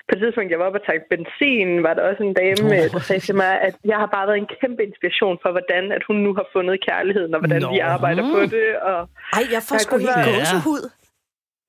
på 0.07 0.13
et 0.15 0.21
tidspunkt, 0.23 0.51
jeg 0.51 0.59
var 0.59 0.65
oppe 0.69 0.79
og 0.81 0.85
tanke 0.89 1.05
benzin, 1.13 1.69
var 1.87 1.93
der 1.93 2.03
også 2.09 2.21
en 2.29 2.33
dame, 2.43 2.67
oh. 2.83 2.91
der 2.93 2.99
sagde 3.09 3.21
til 3.29 3.35
mig, 3.43 3.51
at 3.67 3.75
jeg 3.91 3.97
har 4.03 4.09
bare 4.15 4.27
været 4.27 4.37
en 4.45 4.49
kæmpe 4.61 4.81
inspiration 4.89 5.35
for, 5.41 5.49
hvordan 5.55 5.83
at 5.97 6.03
hun 6.07 6.15
nu 6.25 6.31
har 6.39 6.45
fundet 6.55 6.85
kærligheden, 6.89 7.33
og 7.35 7.39
hvordan 7.41 7.61
Nå. 7.61 7.71
vi 7.73 7.79
arbejder 7.93 8.23
på 8.35 8.41
det. 8.55 8.69
Og 8.91 8.99
Ej, 9.37 9.43
jeg 9.55 9.61
får 9.67 9.75
Der 9.75 9.83
sgu 9.85 9.89
kunne 9.91 10.01
helt 10.07 10.17
være- 10.17 10.39
gåsehud. 10.39 10.83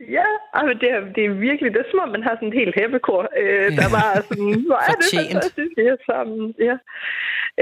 Ja, 0.01 0.26
altså 0.53 0.78
det, 0.80 0.90
er, 0.90 1.01
det 1.16 1.24
er 1.24 1.30
virkelig, 1.30 1.72
det 1.72 1.80
er 1.80 1.90
som 1.90 2.05
om, 2.05 2.09
man 2.09 2.22
har 2.22 2.34
sådan 2.34 2.49
en 2.49 2.61
helt 2.61 2.74
hæppekor, 2.80 3.22
øh, 3.36 3.68
der 3.78 3.88
bare 3.99 4.12
er 4.16 4.22
sådan, 4.28 4.64
hvor 4.68 4.80
er 4.88 4.95
det 5.01 5.09
fantastisk, 5.18 5.72
vi 5.76 5.82
er 5.82 5.97
sammen. 6.07 6.55
Ja. 6.59 6.76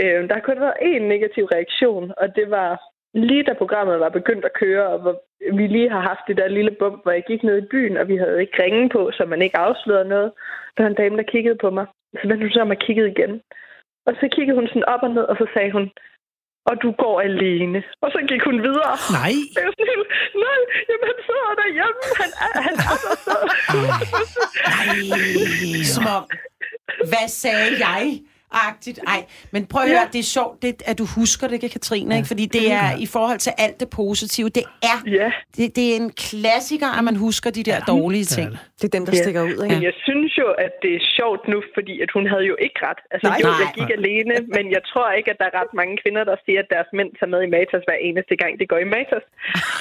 Øh, 0.01 0.29
der 0.29 0.35
har 0.35 0.41
kun 0.41 0.61
været 0.61 0.83
én 0.91 1.03
negativ 1.15 1.45
reaktion, 1.45 2.13
og 2.17 2.37
det 2.37 2.51
var 2.51 2.71
lige 3.15 3.43
da 3.43 3.53
programmet 3.53 4.01
var 4.01 4.09
begyndt 4.09 4.45
at 4.45 4.53
køre, 4.63 4.87
og 4.87 4.99
hvor 5.01 5.15
vi 5.59 5.67
lige 5.67 5.91
har 5.91 6.01
haft 6.01 6.21
det 6.29 6.37
der 6.37 6.49
lille 6.49 6.71
bump, 6.79 7.03
hvor 7.03 7.13
jeg 7.13 7.25
gik 7.27 7.43
ned 7.43 7.59
i 7.59 7.71
byen, 7.71 7.97
og 7.97 8.09
vi 8.09 8.17
havde 8.17 8.41
ikke 8.41 8.63
ringe 8.63 8.89
på, 8.89 9.11
så 9.13 9.25
man 9.25 9.43
ikke 9.43 9.59
afslørede 9.59 10.09
noget. 10.09 10.33
Der 10.77 10.83
var 10.83 10.91
en 10.91 11.01
dame, 11.03 11.17
der 11.17 11.23
kiggede 11.23 11.59
på 11.61 11.71
mig. 11.71 11.87
Så 12.23 12.29
vendte 12.29 12.45
hun 12.45 12.51
så 12.51 12.61
om 12.61 12.71
og 12.71 12.77
kiggede 12.77 13.11
igen. 13.11 13.41
Og 14.07 14.13
så 14.21 14.29
kiggede 14.33 14.59
hun 14.59 14.69
sådan 14.69 14.85
op 14.85 15.03
og 15.03 15.11
ned, 15.11 15.23
og 15.23 15.37
så 15.37 15.47
sagde 15.55 15.73
hun, 15.73 15.91
og 16.69 16.75
du 16.83 16.91
går 17.03 17.17
alene. 17.21 17.79
Og 18.03 18.09
så 18.15 18.19
gik 18.29 18.43
hun 18.49 18.57
videre. 18.67 18.95
Nej. 19.19 19.35
Jeg 19.57 19.65
var 19.67 19.73
sådan 19.79 20.05
nej, 20.45 20.61
jamen 20.89 21.07
han 21.11 21.19
sidder 21.27 21.51
derhjemme. 21.63 22.01
Han 22.23 22.31
er, 22.45 22.51
han 22.67 22.75
er 22.91 22.97
der 23.05 23.15
så. 23.27 23.37
Som 25.95 26.05
om, 26.17 26.25
hvad 27.11 27.29
sagde 27.29 27.71
jeg? 27.87 28.05
Agtigt. 28.53 28.99
Ej, 29.07 29.21
men 29.55 29.67
prøv 29.67 29.83
at 29.83 29.89
høre, 29.89 30.01
Ja. 30.01 30.09
det 30.13 30.19
er 30.19 30.29
sjovt, 30.39 30.63
det, 30.63 30.83
at 30.91 30.99
du 30.99 31.05
husker 31.19 31.47
det, 31.49 31.71
Katrine, 31.77 32.17
ikke? 32.17 32.29
fordi 32.33 32.45
det 32.47 32.73
er 32.73 32.89
i 32.99 33.07
forhold 33.07 33.39
til 33.47 33.53
alt 33.65 33.81
det 33.81 33.89
positive. 33.91 34.49
Det 34.59 34.65
er, 34.93 34.99
Ja, 35.19 35.29
det, 35.57 35.77
det 35.77 35.85
er 35.93 35.97
en 36.05 36.11
klassiker, 36.27 36.91
at 36.99 37.05
man 37.05 37.17
husker 37.27 37.51
de 37.59 37.63
der 37.71 37.79
dårlige 37.95 38.25
ting. 38.37 38.49
Det 38.81 38.85
er 38.91 38.95
dem, 38.99 39.05
der 39.07 39.13
Ja. 39.17 39.23
stikker 39.23 39.43
ud, 39.51 39.57
ikke? 39.65 39.75
men 39.75 39.83
jeg 39.91 39.95
synes 40.09 40.33
jo, 40.43 40.49
at 40.67 40.73
det 40.83 40.93
er 40.99 41.03
sjovt 41.19 41.43
nu, 41.53 41.59
fordi 41.77 41.95
at 42.05 42.11
hun 42.17 42.25
havde 42.33 42.47
jo 42.53 42.57
ikke 42.67 42.79
ret. 42.89 43.01
Altså, 43.13 43.29
Nej. 43.29 43.39
jo, 43.43 43.49
Nej. 43.49 43.59
jeg 43.65 43.69
gik 43.79 43.91
alene, 44.01 44.35
men 44.57 44.65
jeg 44.77 44.83
tror 44.91 45.07
ikke, 45.19 45.29
at 45.35 45.39
der 45.41 45.47
er 45.53 45.55
ret 45.61 45.73
mange 45.81 45.95
kvinder, 46.03 46.23
der 46.31 46.37
siger, 46.47 46.59
at 46.65 46.69
deres 46.75 46.89
mænd 46.99 47.11
tager 47.19 47.31
med 47.35 47.41
i 47.47 47.51
Matas 47.57 47.83
hver 47.89 47.99
eneste 48.09 48.35
gang, 48.43 48.53
de 48.61 48.65
går 48.73 48.81
i 48.87 48.89
Matas. 48.97 49.25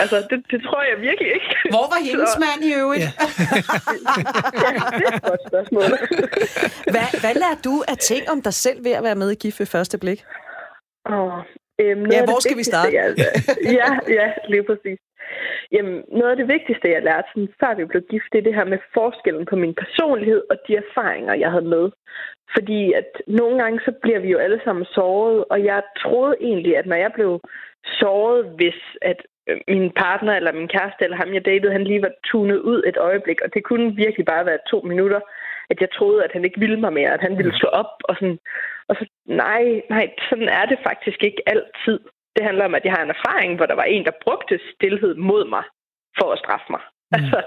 Altså, 0.02 0.16
det, 0.30 0.38
det 0.52 0.60
tror 0.68 0.82
jeg 0.90 0.96
virkelig 1.10 1.30
ikke. 1.38 1.50
Hvor 1.76 1.86
var 1.94 2.00
hendes 2.10 2.30
Så- 2.36 2.42
mand 2.46 2.60
i 2.70 2.72
øvrigt? 2.82 3.06
Ja. 3.06 3.12
Ja, 4.66 4.80
det 4.98 5.04
er 5.10 5.16
et 5.20 5.24
godt 5.30 5.42
spørgsmål. 5.50 5.90
Hvad, 6.94 7.08
hvad 7.24 7.34
lærer 7.44 7.58
du 7.68 7.74
af 7.94 7.98
ting 8.12 8.24
om 8.34 8.38
dig 8.48 8.54
selv 8.66 8.80
ved 8.86 8.94
at 9.00 9.04
være 9.04 9.20
med 9.22 9.32
i 9.32 9.42
Gift 9.44 9.60
ved 9.60 9.68
første 9.76 9.98
blik? 10.04 10.20
Oh, 11.06 11.40
øhm, 11.82 12.06
Ja, 12.16 12.22
hvor 12.30 12.40
skal 12.46 12.58
vi 12.58 12.64
starte? 12.72 12.94
Jeg, 13.00 13.16
ja, 13.80 13.90
ja, 14.20 14.28
lige 14.54 14.64
præcis. 14.70 15.00
Jamen, 15.72 16.04
noget 16.20 16.32
af 16.32 16.38
det 16.38 16.48
vigtigste, 16.48 16.92
jeg 16.92 17.04
lærte, 17.04 17.28
sådan, 17.34 17.54
før 17.60 17.76
vi 17.76 17.86
blev 17.86 18.02
gift, 18.12 18.30
det 18.32 18.38
er 18.40 18.48
det 18.48 18.56
her 18.56 18.66
med 18.74 18.80
forskellen 18.94 19.46
på 19.46 19.56
min 19.56 19.76
personlighed 19.84 20.42
og 20.50 20.58
de 20.68 20.76
erfaringer, 20.76 21.34
jeg 21.34 21.52
havde 21.52 21.70
med. 21.76 21.86
Fordi 22.56 22.94
at 22.94 23.10
nogle 23.28 23.64
gange, 23.64 23.80
så 23.86 23.92
bliver 24.02 24.20
vi 24.20 24.30
jo 24.30 24.38
alle 24.38 24.62
sammen 24.64 24.86
såret, 24.86 25.46
og 25.50 25.64
jeg 25.66 25.82
troede 26.02 26.36
egentlig, 26.42 26.78
at 26.78 26.86
når 26.86 26.96
jeg 26.96 27.12
blev 27.14 27.40
såret, 28.00 28.46
hvis 28.58 28.80
at 29.02 29.20
øh, 29.50 29.58
min 29.68 29.92
partner 29.92 30.34
eller 30.36 30.52
min 30.52 30.68
kæreste 30.68 31.04
eller 31.04 31.18
ham, 31.18 31.34
jeg 31.34 31.46
datede, 31.46 31.72
han 31.72 31.84
lige 31.84 32.02
var 32.02 32.14
tunet 32.24 32.60
ud 32.60 32.84
et 32.88 32.98
øjeblik, 32.98 33.40
og 33.46 33.54
det 33.54 33.64
kunne 33.64 33.96
virkelig 33.96 34.26
bare 34.26 34.46
være 34.46 34.68
to 34.72 34.82
minutter, 34.82 35.20
at 35.70 35.82
jeg 35.82 35.92
troede, 35.92 36.24
at 36.24 36.32
han 36.34 36.46
ikke 36.46 36.60
ville 36.60 36.80
mig 36.80 36.94
mere, 36.94 37.14
at 37.14 37.22
han 37.22 37.38
ville 37.38 37.58
slå 37.60 37.70
op, 37.70 37.94
og 38.04 38.16
sådan, 38.16 38.40
og 38.90 38.96
så, 38.96 39.06
nej, 39.26 39.82
nej, 39.90 40.06
sådan 40.30 40.50
er 40.50 40.66
det 40.66 40.80
faktisk 40.84 41.24
ikke 41.24 41.42
altid. 41.46 42.00
Det 42.36 42.46
handler 42.46 42.66
om, 42.66 42.76
at 42.76 42.86
jeg 42.86 42.94
har 42.94 43.04
en 43.04 43.16
erfaring, 43.18 43.56
hvor 43.56 43.66
der 43.66 43.76
var 43.76 43.84
en, 43.84 44.06
der 44.06 44.22
brugte 44.24 44.60
stillhed 44.76 45.16
mod 45.16 45.50
mig 45.50 45.64
for 46.20 46.32
at 46.32 46.40
straffe 46.40 46.66
mig. 46.70 46.82
Mm. 47.12 47.16
Altså, 47.18 47.40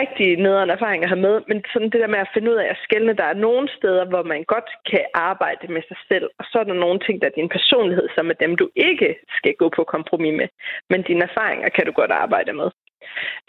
rigtig 0.00 0.36
nederen 0.36 0.70
erfaring 0.70 1.02
at 1.02 1.08
have 1.08 1.26
med, 1.28 1.36
men 1.48 1.64
sådan 1.72 1.90
det 1.90 2.00
der 2.00 2.14
med 2.14 2.18
at 2.18 2.32
finde 2.34 2.50
ud 2.50 2.56
af 2.56 2.68
at 2.70 2.82
skælne, 2.84 3.12
der 3.20 3.24
er 3.24 3.42
nogle 3.46 3.68
steder, 3.78 4.04
hvor 4.04 4.22
man 4.22 4.44
godt 4.44 4.70
kan 4.90 5.04
arbejde 5.14 5.72
med 5.72 5.82
sig 5.88 5.96
selv, 6.08 6.26
og 6.38 6.44
så 6.50 6.58
er 6.58 6.64
der 6.64 6.84
nogle 6.84 7.00
ting, 7.00 7.22
der 7.22 7.26
er 7.28 7.38
din 7.40 7.48
personlighed, 7.48 8.08
som 8.16 8.30
er 8.30 8.34
dem, 8.44 8.56
du 8.56 8.68
ikke 8.76 9.16
skal 9.38 9.54
gå 9.54 9.68
på 9.76 9.84
kompromis 9.84 10.34
med, 10.40 10.48
men 10.90 11.02
dine 11.02 11.22
erfaringer 11.30 11.68
kan 11.68 11.86
du 11.86 11.92
godt 11.92 12.10
arbejde 12.10 12.52
med. 12.52 12.70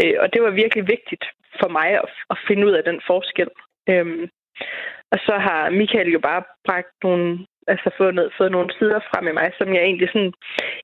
Øh, 0.03 0.15
og 0.19 0.33
det 0.33 0.41
var 0.43 0.49
virkelig 0.49 0.87
vigtigt 0.87 1.25
for 1.61 1.69
mig 1.77 1.89
at, 2.03 2.09
at 2.29 2.37
finde 2.47 2.67
ud 2.67 2.71
af 2.71 2.83
den 2.83 3.01
forskel. 3.07 3.49
Øhm, 3.89 4.23
og 5.13 5.17
så 5.27 5.35
har 5.47 5.69
Michael 5.69 6.09
jo 6.11 6.19
bare 6.19 6.43
bragt 6.67 6.93
nogle, 7.03 7.45
altså 7.67 7.89
fundet, 7.97 8.33
fået 8.37 8.51
nogle 8.51 8.69
sider 8.77 8.99
frem 9.09 9.27
i 9.27 9.37
mig, 9.39 9.51
som 9.57 9.73
jeg 9.73 9.83
egentlig 9.83 10.09
sådan 10.13 10.33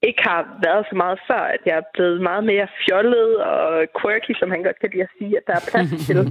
ikke 0.08 0.22
har 0.30 0.41
været 0.66 0.86
så 0.89 0.95
meget 0.95 1.20
før, 1.30 1.43
at 1.56 1.62
jeg 1.66 1.76
er 1.78 1.91
blevet 1.93 2.22
meget 2.22 2.43
mere 2.43 2.68
fjollet 2.84 3.30
og 3.43 3.86
quirky, 4.02 4.34
som 4.39 4.52
han 4.52 4.64
godt 4.64 4.80
kan 4.80 4.89
lide 4.91 5.08
at 5.08 5.16
sige, 5.18 5.38
at 5.38 5.47
der 5.47 5.56
er 5.58 5.68
plads 5.72 5.91
til, 6.08 6.22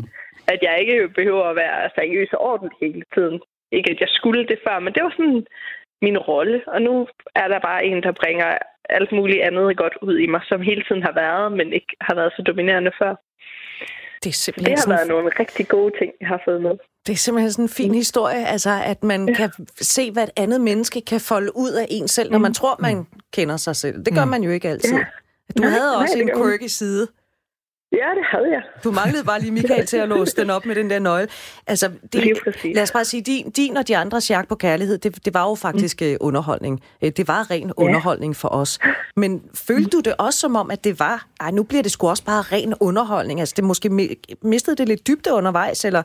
at 0.52 0.58
jeg 0.62 0.74
ikke 0.80 1.08
behøver 1.18 1.44
at 1.48 1.56
være 1.56 1.90
seriøs 1.96 2.32
og 2.32 2.40
ordentlig 2.50 2.72
hele 2.80 3.02
tiden. 3.14 3.40
Ikke 3.72 3.90
at 3.90 4.00
jeg 4.00 4.08
skulle 4.08 4.46
det 4.46 4.58
før, 4.66 4.78
men 4.78 4.92
det 4.94 5.02
var 5.02 5.12
sådan 5.16 5.46
min 6.02 6.18
rolle, 6.18 6.62
og 6.66 6.82
nu 6.82 7.08
er 7.34 7.48
der 7.48 7.60
bare 7.68 7.84
en, 7.84 8.02
der 8.02 8.20
bringer 8.22 8.58
alt 8.88 9.12
muligt 9.12 9.42
andet 9.42 9.76
godt 9.76 9.96
ud 10.02 10.18
i 10.18 10.26
mig, 10.26 10.40
som 10.44 10.60
hele 10.60 10.82
tiden 10.88 11.02
har 11.02 11.12
været, 11.12 11.52
men 11.52 11.72
ikke 11.72 11.92
har 12.00 12.14
været 12.14 12.32
så 12.36 12.42
dominerende 12.42 12.92
før. 12.98 13.14
Det 14.24 14.26
er 14.26 14.30
Det 14.30 14.34
simpelthen, 14.34 14.76
har 14.76 14.82
sådan, 14.82 14.96
været 14.96 15.08
nogle 15.08 15.30
rigtig 15.40 15.68
gode 15.68 15.92
ting, 15.98 16.12
jeg 16.20 16.28
har 16.28 16.40
fået 16.44 16.62
med. 16.62 16.70
det 17.06 17.12
er 17.12 17.16
simpelthen 17.16 17.52
sådan 17.52 17.64
en 17.64 17.68
fin 17.68 17.94
historie, 17.94 18.46
altså 18.46 18.70
at 18.84 19.04
man 19.04 19.34
kan 19.34 19.50
se, 19.80 20.10
hvad 20.10 20.22
et 20.24 20.30
andet 20.36 20.60
menneske 20.60 21.00
kan 21.00 21.20
folde 21.20 21.56
ud 21.56 21.70
af 21.70 21.86
en 21.90 22.08
selv, 22.08 22.30
når 22.30 22.38
man 22.38 22.54
tror, 22.54 22.76
man 22.80 23.06
kender 23.32 23.56
sig 23.56 23.76
selv. 23.76 24.04
Det 24.04 24.14
gør 24.14 24.24
man 24.24 24.42
jo 24.42 24.50
ikke 24.50 24.68
altid. 24.68 24.92
Ja. 24.96 25.04
Du 25.56 25.62
Nej, 25.62 25.70
havde 25.70 25.92
nej, 25.92 26.02
også 26.02 26.14
det 26.14 26.22
en 26.22 26.30
quirky 26.36 26.66
side. 26.66 27.08
Ja, 27.92 28.08
det 28.18 28.24
havde 28.32 28.50
jeg. 28.56 28.62
Du 28.84 28.90
manglede 28.90 29.24
bare 29.24 29.40
lige 29.40 29.52
Michael 29.52 29.86
til 29.86 29.96
at 29.96 30.08
låse 30.08 30.36
den 30.40 30.50
op 30.50 30.66
med 30.66 30.74
den 30.74 30.90
der 30.90 30.98
nøgle. 30.98 31.28
Altså, 31.66 31.86
det, 32.12 32.38
præcis. 32.44 32.74
lad 32.76 32.82
os 32.82 32.92
bare 32.92 33.04
sige, 33.04 33.22
din, 33.22 33.50
din 33.50 33.76
og 33.76 33.88
de 33.88 33.96
andres 33.96 34.30
jagt 34.30 34.48
på 34.48 34.54
kærlighed, 34.54 34.98
det, 34.98 35.24
det 35.24 35.34
var 35.34 35.48
jo 35.48 35.54
faktisk 35.54 36.00
mm. 36.00 36.16
underholdning. 36.20 36.80
Øh, 37.04 37.10
Det 37.16 37.28
var 37.28 37.50
ren 37.50 37.66
ja. 37.66 37.72
underholdning 37.84 38.36
for 38.36 38.48
os. 38.48 38.78
Men 39.16 39.42
følte 39.68 39.90
du 39.90 40.00
det 40.00 40.14
også 40.18 40.38
som 40.40 40.56
om, 40.56 40.70
at 40.70 40.84
det 40.84 41.00
var, 41.00 41.26
ej, 41.40 41.50
nu 41.50 41.62
bliver 41.62 41.82
det 41.82 41.92
sgu 41.92 42.08
også 42.08 42.24
bare 42.24 42.42
ren 42.56 42.74
underholdning? 42.80 43.40
Altså, 43.40 43.54
det 43.56 43.64
måske 43.64 43.88
mi- 43.88 44.34
mistede 44.42 44.76
det 44.76 44.88
lidt 44.88 45.06
dybde 45.08 45.34
undervejs, 45.34 45.84
eller 45.84 46.02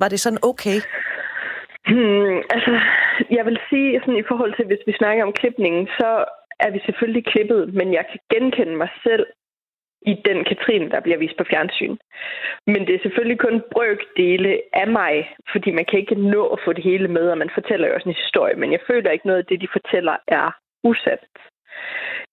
var 0.00 0.08
det 0.08 0.20
sådan 0.20 0.38
okay? 0.42 0.78
Hmm, 1.90 2.36
altså, 2.54 2.72
jeg 3.30 3.44
vil 3.48 3.58
sige, 3.70 4.00
sådan 4.00 4.16
i 4.22 4.28
forhold 4.30 4.52
til, 4.56 4.66
hvis 4.66 4.82
vi 4.86 4.92
snakker 5.00 5.24
om 5.24 5.32
klipningen, 5.32 5.86
så 5.98 6.24
er 6.64 6.70
vi 6.74 6.80
selvfølgelig 6.86 7.24
klippet, 7.32 7.74
men 7.74 7.88
jeg 7.98 8.04
kan 8.10 8.20
genkende 8.32 8.76
mig 8.76 8.90
selv 9.06 9.26
i 10.06 10.14
den 10.28 10.44
Katrine, 10.44 10.90
der 10.90 11.00
bliver 11.00 11.18
vist 11.18 11.36
på 11.36 11.44
fjernsyn. 11.50 11.96
Men 12.66 12.86
det 12.86 12.94
er 12.94 13.02
selvfølgelig 13.02 13.38
kun 13.38 13.62
brøkdele 13.72 14.62
af 14.72 14.88
mig, 14.88 15.14
fordi 15.52 15.70
man 15.70 15.84
kan 15.84 15.98
ikke 15.98 16.14
nå 16.14 16.46
at 16.46 16.60
få 16.64 16.72
det 16.72 16.84
hele 16.84 17.08
med, 17.08 17.30
og 17.30 17.38
man 17.38 17.50
fortæller 17.54 17.88
jo 17.88 17.94
også 17.94 18.08
en 18.08 18.22
historie, 18.24 18.56
men 18.56 18.72
jeg 18.72 18.80
føler 18.86 19.10
ikke 19.10 19.26
noget 19.26 19.38
af 19.38 19.46
det, 19.46 19.60
de 19.60 19.68
fortæller, 19.72 20.16
er 20.28 20.50
usandt 20.84 21.36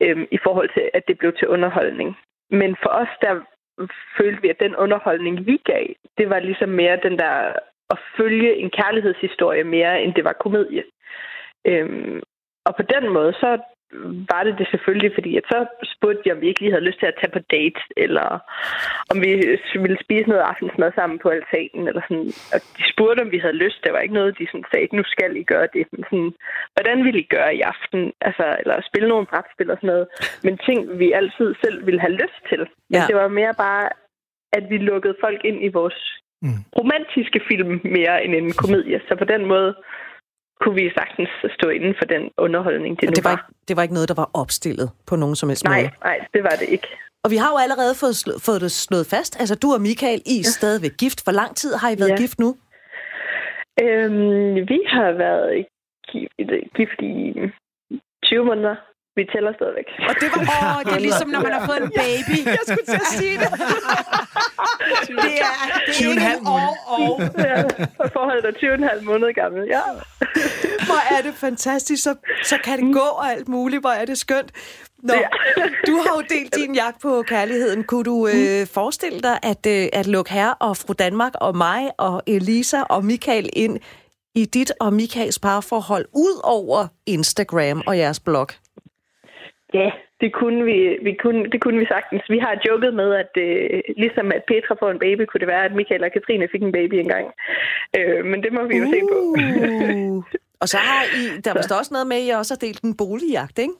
øhm, 0.01 0.27
i 0.31 0.39
forhold 0.43 0.69
til, 0.73 0.89
at 0.93 1.03
det 1.07 1.17
blev 1.17 1.33
til 1.33 1.47
underholdning. 1.47 2.17
Men 2.49 2.75
for 2.83 2.89
os, 2.89 3.13
der 3.21 3.33
følte 4.17 4.41
vi, 4.41 4.49
at 4.49 4.59
den 4.59 4.75
underholdning, 4.75 5.45
vi 5.45 5.57
gav, 5.65 5.85
det 6.17 6.29
var 6.29 6.39
ligesom 6.39 6.69
mere 6.69 6.99
den 7.03 7.19
der 7.19 7.53
at 7.89 7.99
følge 8.17 8.55
en 8.55 8.69
kærlighedshistorie 8.69 9.63
mere, 9.63 10.03
end 10.03 10.13
det 10.13 10.23
var 10.23 10.33
komedie. 10.33 10.83
Øhm, 11.65 12.21
og 12.65 12.75
på 12.75 12.83
den 12.93 13.13
måde, 13.13 13.33
så 13.33 13.59
var 14.31 14.41
det 14.43 14.55
det 14.59 14.67
selvfølgelig, 14.71 15.11
fordi 15.17 15.31
at 15.37 15.45
så 15.51 15.59
spurgte 15.95 16.21
de, 16.23 16.31
om 16.35 16.41
vi 16.41 16.47
ikke 16.47 16.61
lige 16.61 16.71
havde 16.75 16.87
lyst 16.89 16.99
til 16.99 17.05
at 17.11 17.17
tage 17.19 17.35
på 17.37 17.41
date, 17.55 17.81
eller 18.03 18.27
om 19.11 19.17
vi 19.25 19.31
ville 19.85 19.97
spise 20.05 20.29
noget 20.29 20.43
aftensmad 20.51 20.91
sammen 20.95 21.17
på 21.19 21.29
altanen, 21.37 21.83
eller 21.89 22.01
sådan. 22.07 22.29
Og 22.53 22.59
de 22.77 22.83
spurgte, 22.93 23.21
om 23.25 23.31
vi 23.31 23.39
havde 23.45 23.61
lyst. 23.65 23.79
Det 23.83 23.93
var 23.93 23.99
ikke 23.99 24.19
noget, 24.19 24.37
de 24.39 24.47
sådan 24.51 24.69
sagde, 24.71 24.95
nu 24.95 25.03
skal 25.13 25.31
I 25.37 25.43
gøre 25.53 25.67
det. 25.75 25.83
Men 25.91 26.03
sådan, 26.09 26.31
hvordan 26.75 26.97
ville 27.05 27.19
I 27.25 27.27
gøre 27.35 27.55
i 27.55 27.61
aften? 27.73 28.01
Altså, 28.27 28.45
eller 28.61 28.75
spille 28.89 29.07
nogle 29.09 29.25
brætspil 29.31 29.71
og 29.71 29.77
sådan 29.77 29.87
noget. 29.93 30.07
Men 30.45 30.57
ting, 30.67 30.79
vi 31.01 31.07
altid 31.19 31.49
selv 31.63 31.85
ville 31.87 32.01
have 32.05 32.17
lyst 32.23 32.39
til. 32.49 32.59
Men 32.89 32.99
Ja. 32.99 33.03
det 33.09 33.15
var 33.15 33.27
mere 33.27 33.53
bare, 33.65 33.85
at 34.57 34.63
vi 34.71 34.77
lukkede 34.77 35.15
folk 35.25 35.39
ind 35.49 35.59
i 35.65 35.67
vores 35.79 35.99
Mm. 36.45 36.61
romantiske 36.79 37.41
film 37.49 37.81
mere 37.83 38.23
end 38.25 38.35
en 38.35 38.51
komedie. 38.63 39.01
Så 39.07 39.15
på 39.15 39.25
den 39.33 39.45
måde 39.45 39.75
kunne 40.63 40.75
vi 40.75 40.91
sagtens 40.99 41.29
stå 41.57 41.69
inden 41.77 41.93
for 41.99 42.05
den 42.13 42.23
underholdning, 42.37 42.93
det 42.99 43.07
Og 43.07 43.11
nu 43.11 43.15
det 43.15 43.23
var, 43.23 43.31
ikke, 43.37 43.43
det 43.67 43.73
var 43.77 43.83
ikke 43.83 43.93
noget, 43.93 44.09
der 44.09 44.17
var 44.23 44.29
opstillet 44.33 44.87
på 45.09 45.15
nogen 45.15 45.35
som 45.35 45.49
helst 45.49 45.63
Nej, 45.63 45.81
måde. 45.81 45.91
nej, 46.09 46.17
det 46.33 46.43
var 46.43 46.55
det 46.61 46.67
ikke. 46.75 46.87
Og 47.23 47.31
vi 47.31 47.37
har 47.43 47.49
jo 47.53 47.57
allerede 47.65 47.93
fået, 48.01 48.15
slå, 48.15 48.33
fået 48.47 48.61
det 48.61 48.71
slået 48.71 49.05
fast. 49.15 49.39
Altså, 49.41 49.55
du 49.55 49.67
og 49.75 49.81
Michael, 49.81 50.21
I 50.33 50.35
er 50.39 50.43
stadigvæk 50.59 50.95
gift. 51.03 51.19
Hvor 51.25 51.35
lang 51.41 51.55
tid 51.61 51.71
har 51.81 51.89
I 51.89 51.95
været 51.99 52.09
Ja. 52.15 52.15
gift 52.23 52.39
nu? 52.39 52.49
Øhm, 53.83 54.55
vi 54.71 54.79
har 54.95 55.11
været 55.25 55.65
gift, 56.11 56.33
gift 56.77 56.99
i 57.01 57.13
20 58.23 58.45
måneder. 58.45 58.75
Vi 59.15 59.23
tæller 59.33 59.51
stadigvæk. 59.59 59.87
Og 60.09 60.13
det 60.21 60.27
var, 60.35 60.41
åh, 60.77 60.79
det 60.85 60.93
er 60.99 61.03
ligesom, 61.09 61.29
når 61.29 61.41
man 61.47 61.51
har 61.57 61.65
fået 61.65 61.81
en 61.87 61.91
baby. 62.03 62.37
Jeg 62.57 62.63
skulle 62.69 62.85
til 62.93 63.01
at 63.05 63.11
sige 63.19 63.37
det. 63.43 63.49
det 65.25 65.33
er, 65.47 65.53
det 65.87 65.89
er 65.89 65.93
20,5 65.93 66.09
ikke 66.09 66.37
en 66.41 66.47
år 66.47 66.71
og. 66.87 67.21
ja, 67.37 67.61
forholdet 68.15 68.45
er 68.45 68.97
20,5 68.97 69.03
måneder 69.03 69.31
gammel. 69.41 69.61
Ja. 69.75 69.81
Hvor 70.89 71.15
er 71.17 71.21
det 71.21 71.33
fantastisk. 71.35 72.03
Så, 72.03 72.15
så 72.43 72.57
kan 72.63 72.85
det 72.85 72.93
gå 72.93 72.99
og 72.99 73.31
alt 73.31 73.47
muligt. 73.47 73.81
Hvor 73.81 73.89
er 73.89 74.05
det 74.05 74.17
skønt. 74.17 74.51
Nå, 75.03 75.13
Ja. 75.13 75.27
du 75.87 75.95
har 76.05 76.15
jo 76.15 76.21
delt 76.29 76.55
din 76.55 76.75
jagt 76.75 77.01
på 77.01 77.23
kærligheden. 77.27 77.83
Kunne 77.83 78.03
du 78.03 78.27
øh, 78.27 78.67
forestille 78.73 79.19
dig 79.21 79.39
at, 79.43 79.65
øh, 79.67 79.87
at 79.93 80.07
lukke 80.07 80.31
herre 80.31 80.53
og 80.53 80.77
fru 80.77 80.93
Danmark 80.93 81.33
og 81.41 81.57
mig 81.57 81.91
og 81.97 82.23
Elisa 82.27 82.81
og 82.81 83.05
Michael 83.05 83.49
ind 83.53 83.79
i 84.35 84.45
dit 84.45 84.71
og 84.79 84.93
Michaels 84.93 85.39
parforhold 85.39 86.05
ud 86.13 86.41
over 86.43 86.87
Instagram 87.05 87.81
og 87.87 87.97
jeres 87.97 88.19
blog? 88.19 88.47
Ja, 89.73 89.91
det 90.21 90.33
kunne 90.33 90.63
vi, 90.65 90.97
vi 91.07 91.13
kunne, 91.23 91.43
det 91.51 91.61
kunne 91.61 91.79
vi 91.79 91.85
sagtens. 91.85 92.23
Vi 92.29 92.39
har 92.39 92.61
joket 92.67 92.93
med, 92.93 93.09
at 93.23 93.33
øh, 93.37 93.81
ligesom 93.97 94.31
at 94.31 94.43
Petra 94.47 94.75
får 94.79 94.89
en 94.91 94.99
baby, 94.99 95.21
kunne 95.25 95.39
det 95.39 95.47
være, 95.47 95.65
at 95.65 95.75
Michael 95.75 96.03
og 96.03 96.11
Katrine 96.11 96.47
fik 96.51 96.61
en 96.61 96.71
baby 96.71 96.93
engang. 96.93 97.27
Øh, 97.97 98.25
men 98.25 98.43
det 98.43 98.53
må 98.53 98.61
vi 98.67 98.77
jo 98.77 98.85
se 98.93 98.99
på. 99.11 99.17
Uh. 99.17 100.23
Og 100.61 100.69
så 100.69 100.77
har 100.77 101.03
I, 101.03 101.41
der 101.41 101.51
er 101.51 101.57
vist 101.57 101.71
også 101.71 101.93
noget 101.93 102.07
med, 102.07 102.17
at 102.17 102.27
I 102.27 102.29
også 102.29 102.53
har 102.53 102.65
delt 102.67 102.81
en 102.81 102.97
boligjagt, 102.97 103.59
ikke? 103.59 103.73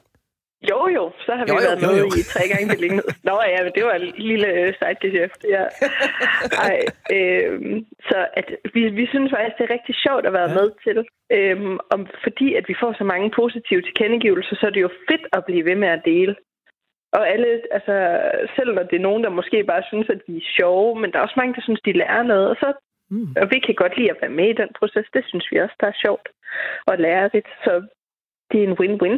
Jo, 0.71 0.79
jo, 0.97 1.03
så 1.25 1.31
har 1.37 1.43
vi 1.45 1.49
Jo, 1.51 1.55
jo, 1.55 1.61
jo, 1.63 1.67
været 1.69 1.81
jo, 1.83 1.87
med 1.91 1.97
jo. 2.03 2.07
i 2.21 2.23
tre 2.33 2.43
gange 2.51 2.67
beliggenhed. 2.75 3.07
Nå 3.29 3.35
ja, 3.53 3.59
men 3.65 3.71
det 3.77 3.83
var 3.89 3.93
en 4.01 4.13
lille 4.29 4.47
øh, 4.59 4.73
sidegeschæft. 4.79 5.41
Ja. 5.55 5.63
Ej, 6.67 6.77
øhm, 7.17 7.85
så 8.09 8.17
at 8.39 8.47
vi, 8.73 8.81
vi 8.99 9.05
synes 9.11 9.31
faktisk, 9.35 9.55
det 9.57 9.65
er 9.65 9.73
rigtig 9.77 9.95
sjovt 10.05 10.25
at 10.27 10.33
være 10.39 10.49
Ja. 10.51 10.55
med 10.59 10.67
til. 10.85 10.97
Øhm, 11.37 11.77
om, 11.93 12.01
fordi 12.25 12.47
at 12.59 12.65
vi 12.69 12.75
får 12.81 12.91
så 12.97 13.03
mange 13.13 13.27
positive 13.41 13.81
tilkendegivelser, 13.81 14.55
så 14.55 14.65
er 14.67 14.73
det 14.75 14.81
jo 14.87 14.91
fedt 15.09 15.25
at 15.37 15.45
blive 15.45 15.65
ved 15.69 15.75
med 15.83 15.87
at 15.97 16.05
dele. 16.05 16.35
Og 17.17 17.23
alle, 17.33 17.61
altså, 17.77 17.95
selv 18.55 18.69
når 18.73 18.83
det 18.83 18.95
er 18.97 19.07
nogen, 19.09 19.23
der 19.23 19.29
måske 19.39 19.63
bare 19.63 19.83
synes, 19.91 20.09
at 20.09 20.21
de 20.27 20.37
er 20.37 20.47
sjove, 20.57 20.99
men 21.01 21.11
der 21.11 21.17
er 21.17 21.23
også 21.23 21.37
mange, 21.41 21.53
der 21.55 21.61
synes, 21.61 21.81
de 21.85 21.91
lærer 22.01 22.23
noget. 22.23 22.47
Og, 22.49 22.55
så, 22.63 22.73
Mm. 23.09 23.35
og 23.41 23.47
vi 23.53 23.59
kan 23.59 23.75
godt 23.75 23.97
lide 23.97 24.09
at 24.11 24.17
være 24.21 24.31
med 24.39 24.47
i 24.49 24.53
den 24.61 24.69
proces. 24.79 25.05
Det 25.13 25.23
synes 25.27 25.45
vi 25.51 25.57
også, 25.59 25.75
der 25.79 25.87
er 25.87 26.01
sjovt 26.05 26.27
og 26.87 26.97
lærerigt. 26.97 27.47
Så 27.63 27.71
det 28.51 28.59
er 28.63 28.67
en 28.67 28.77
win-win, 28.81 29.17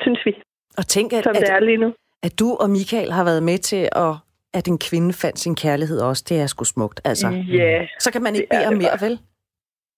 synes 0.00 0.20
vi, 0.26 0.32
Og 0.76 0.86
tænk, 0.88 1.12
at, 1.12 1.24
som 1.24 1.34
det 1.34 1.48
er 1.50 1.56
at, 1.56 1.62
lige 1.62 1.76
nu. 1.78 1.92
at 2.22 2.38
du 2.38 2.54
og 2.54 2.70
Michael 2.70 3.12
har 3.12 3.24
været 3.24 3.42
med 3.42 3.58
til, 3.58 3.88
at, 3.92 4.14
at 4.54 4.68
en 4.68 4.78
kvinde 4.78 5.12
fandt 5.12 5.38
sin 5.38 5.54
kærlighed 5.54 6.00
også. 6.00 6.24
Det 6.28 6.40
er 6.40 6.46
sgu 6.46 6.64
smukt, 6.64 7.00
altså. 7.04 7.28
Ja, 7.28 7.86
Så 8.00 8.10
kan 8.10 8.22
man 8.22 8.34
ikke 8.34 8.46
er 8.50 8.58
bede 8.58 8.66
om 8.68 8.74
mere, 8.76 8.88
bare. 8.98 9.00
vel? 9.08 9.18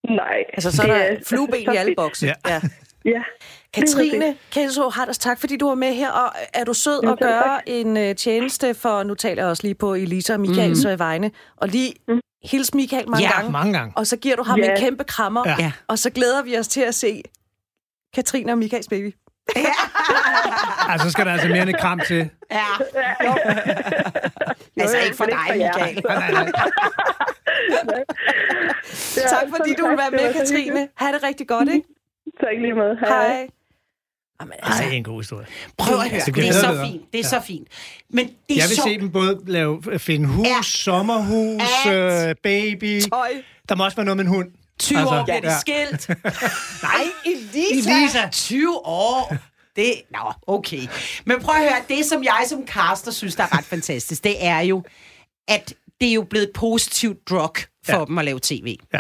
nej. 0.09 0.45
Altså, 0.53 0.73
så 0.77 0.83
er 0.83 0.87
der 0.87 1.17
så- 1.23 1.29
flueben 1.29 1.65
så 1.65 1.73
i 1.73 1.77
alle 1.77 1.95
bokse. 1.97 2.27
Ja. 2.27 2.33
Ja. 2.49 2.61
Ja, 3.05 3.23
Katrine 3.75 4.37
Kelså 4.51 4.89
Harders, 4.89 5.19
tak 5.19 5.41
fordi 5.41 5.57
du 5.57 5.69
var 5.69 5.75
med 5.75 5.95
her, 5.95 6.11
og 6.11 6.33
er 6.55 6.65
du 6.65 6.73
sød 6.75 7.01
Jo, 7.05 7.13
at 7.13 7.19
gøre 7.19 7.43
tak. 7.43 7.63
en 7.67 7.97
uh, 7.97 8.15
tjeneste 8.17 8.75
for, 8.75 9.03
nu 9.03 9.15
taler 9.15 9.43
jeg 9.43 9.51
også 9.51 9.63
lige 9.63 9.75
på 9.75 9.95
Elisa 9.95 10.33
og 10.33 10.41
Michaels 10.41 10.87
mm. 10.87 10.99
vegne, 10.99 11.31
og 11.57 11.69
lige 11.69 11.95
Mm. 12.09 12.21
hils 12.45 12.75
Michael 12.75 13.09
mange 13.11 13.25
Ja, 13.27 13.33
gange, 13.37 13.53
Mange 13.53 13.73
gange. 13.79 13.93
og 13.97 14.07
så 14.07 14.17
giver 14.17 14.37
du 14.37 14.43
ham 14.43 14.59
Ja. 14.59 14.71
en 14.71 14.79
kæmpe 14.81 15.05
krammer, 15.05 15.43
Ja. 15.47 15.57
Ja. 15.59 15.73
og 15.89 15.99
så 15.99 16.11
glæder 16.11 16.43
vi 16.43 16.59
os 16.59 16.69
til 16.69 16.81
at 16.81 16.95
se 16.95 17.23
Katrine 18.15 18.53
og 18.53 18.59
Michaels 18.59 18.89
baby. 18.89 19.15
Altså, 20.91 21.07
så 21.09 21.13
skal 21.13 21.27
der 21.27 21.33
altså 21.33 21.49
mere 21.49 21.63
end 21.63 21.71
et 21.71 21.81
kram 21.81 22.01
til. 22.07 22.31
Ja. 22.51 22.65
Jo. 23.25 23.35
Altså 24.81 24.97
ikke 24.99 25.17
for 25.17 25.25
dig. 25.25 25.39
Michael. 25.57 26.03
Nej, 26.09 26.31
nej. 26.33 26.53
Ja, 29.17 29.23
tak 29.29 29.45
fordi 29.57 29.71
så 29.71 29.75
du 29.79 29.89
vil 29.89 29.97
være 29.99 30.13
var 30.13 30.19
med, 30.19 30.33
så 30.33 30.39
Katrine. 30.39 30.89
Ha' 30.97 31.07
det 31.13 31.23
rigtig 31.23 31.49
godt, 31.49 31.69
ikke? 31.69 31.87
Tak 32.41 32.51
lige 32.61 32.75
med. 32.75 32.97
Hej. 33.09 33.47
Jamen, 34.41 34.53
altså, 34.63 34.83
Ej, 34.83 34.89
en 34.91 35.05
god 35.05 35.21
historie. 35.21 35.47
Prøv 35.79 35.95
at 35.97 36.11
høre, 36.11 36.21
Det 36.27 36.35
det, 36.35 36.49
er 36.49 36.53
så 36.53 36.85
fint. 36.85 37.13
Det 37.13 37.21
er 37.21 37.25
så 37.25 37.41
fint. 37.41 37.69
Men 38.11 38.27
det 38.27 38.33
er 38.35 38.35
Jeg 38.49 38.65
vil 38.69 38.77
sjovt. 38.77 38.89
se 38.89 38.99
dem 38.99 39.11
både 39.13 39.41
lave, 39.47 39.83
finde 39.99 40.27
hus, 40.29 40.47
Ja. 40.47 40.63
sommerhus, 40.63 41.63
Alt. 41.87 42.29
øh, 42.29 42.35
baby. 42.43 43.01
tøj. 43.01 43.31
Der 43.69 43.75
må 43.75 43.85
også 43.85 43.97
være 43.97 44.05
noget 44.05 44.17
med 44.17 44.25
en 44.25 44.31
hund. 44.31 44.51
20 44.79 44.99
Altså, 44.99 45.15
år 45.15 45.25
bliver 45.25 45.41
de 45.41 45.51
ja. 45.53 45.59
skilt. 45.61 46.09
Nej, 46.83 47.05
Elisa. 47.27 47.91
Elisa. 47.91 48.29
20 48.33 48.87
år. 48.87 49.37
Det, 49.77 49.95
nå, 50.11 50.33
okay. 50.47 50.89
Men 51.25 51.41
prøv 51.41 51.55
at 51.55 51.61
høre, 51.61 51.83
det 51.89 52.05
som 52.05 52.25
jeg 52.25 52.45
som 52.49 52.67
caster 52.67 53.11
synes, 53.11 53.35
der 53.35 53.43
er 53.43 53.59
ret 53.59 53.65
fantastisk, 53.65 54.25
det 54.25 54.45
er 54.45 54.61
jo, 54.61 54.83
at 55.49 55.75
det 56.01 56.09
er 56.09 56.13
jo 56.13 56.23
blevet 56.31 56.47
et 56.47 56.53
positivt 56.55 57.29
drug 57.31 57.55
for 57.87 57.99
ja. 57.99 58.05
dem 58.05 58.19
at 58.19 58.25
lave 58.25 58.41
tv. 58.43 58.77
Ja. 58.95 58.99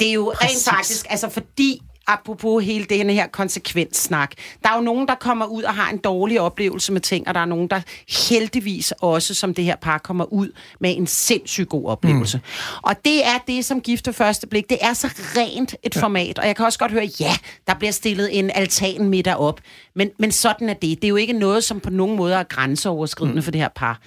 Det 0.00 0.08
er 0.08 0.12
jo 0.12 0.34
Præcis. 0.40 0.68
rent 0.68 0.76
faktisk, 0.76 1.06
altså 1.10 1.28
fordi, 1.28 1.80
apropos 2.12 2.64
hele 2.64 2.84
denne 2.84 3.12
her 3.12 3.26
konsekvenssnak, 3.26 4.32
der 4.62 4.68
er 4.70 4.76
jo 4.76 4.80
nogen, 4.80 5.08
der 5.08 5.14
kommer 5.14 5.46
ud 5.46 5.62
og 5.62 5.74
har 5.74 5.90
en 5.90 5.98
dårlig 5.98 6.40
oplevelse 6.40 6.92
med 6.92 7.00
ting, 7.00 7.28
og 7.28 7.34
der 7.34 7.40
er 7.40 7.44
nogen, 7.44 7.68
der 7.68 7.80
heldigvis 8.28 8.92
også, 9.00 9.34
som 9.34 9.54
det 9.54 9.64
her 9.64 9.76
par, 9.76 9.98
kommer 9.98 10.32
ud 10.32 10.48
med 10.80 10.96
en 10.96 11.06
sindssygt 11.06 11.68
god 11.68 11.86
oplevelse. 11.86 12.36
Mm. 12.36 12.80
Og 12.82 13.04
det 13.04 13.26
er 13.26 13.38
det, 13.46 13.64
som 13.64 13.80
gifter 13.80 14.12
første 14.12 14.46
blik. 14.46 14.70
Det 14.70 14.78
er 14.80 14.92
så 14.92 15.06
rent 15.36 15.74
et 15.82 15.96
ja. 15.96 16.02
format, 16.02 16.38
og 16.38 16.46
jeg 16.46 16.56
kan 16.56 16.66
også 16.66 16.78
godt 16.78 16.92
høre, 16.92 17.08
ja, 17.20 17.36
der 17.66 17.74
bliver 17.74 17.92
stillet 17.92 18.38
en 18.38 18.50
altan 18.54 19.08
middag 19.08 19.36
op, 19.36 19.60
men, 19.94 20.10
men 20.18 20.32
sådan 20.32 20.68
er 20.68 20.74
det. 20.74 21.02
Det 21.02 21.04
er 21.04 21.08
jo 21.08 21.16
ikke 21.16 21.32
noget, 21.32 21.64
som 21.64 21.80
på 21.80 21.90
nogen 21.90 22.16
måde 22.16 22.34
er 22.34 22.42
grænseoverskridende 22.42 23.36
mm. 23.36 23.42
for 23.42 23.50
det 23.50 23.60
her 23.60 23.68
par. 23.68 24.00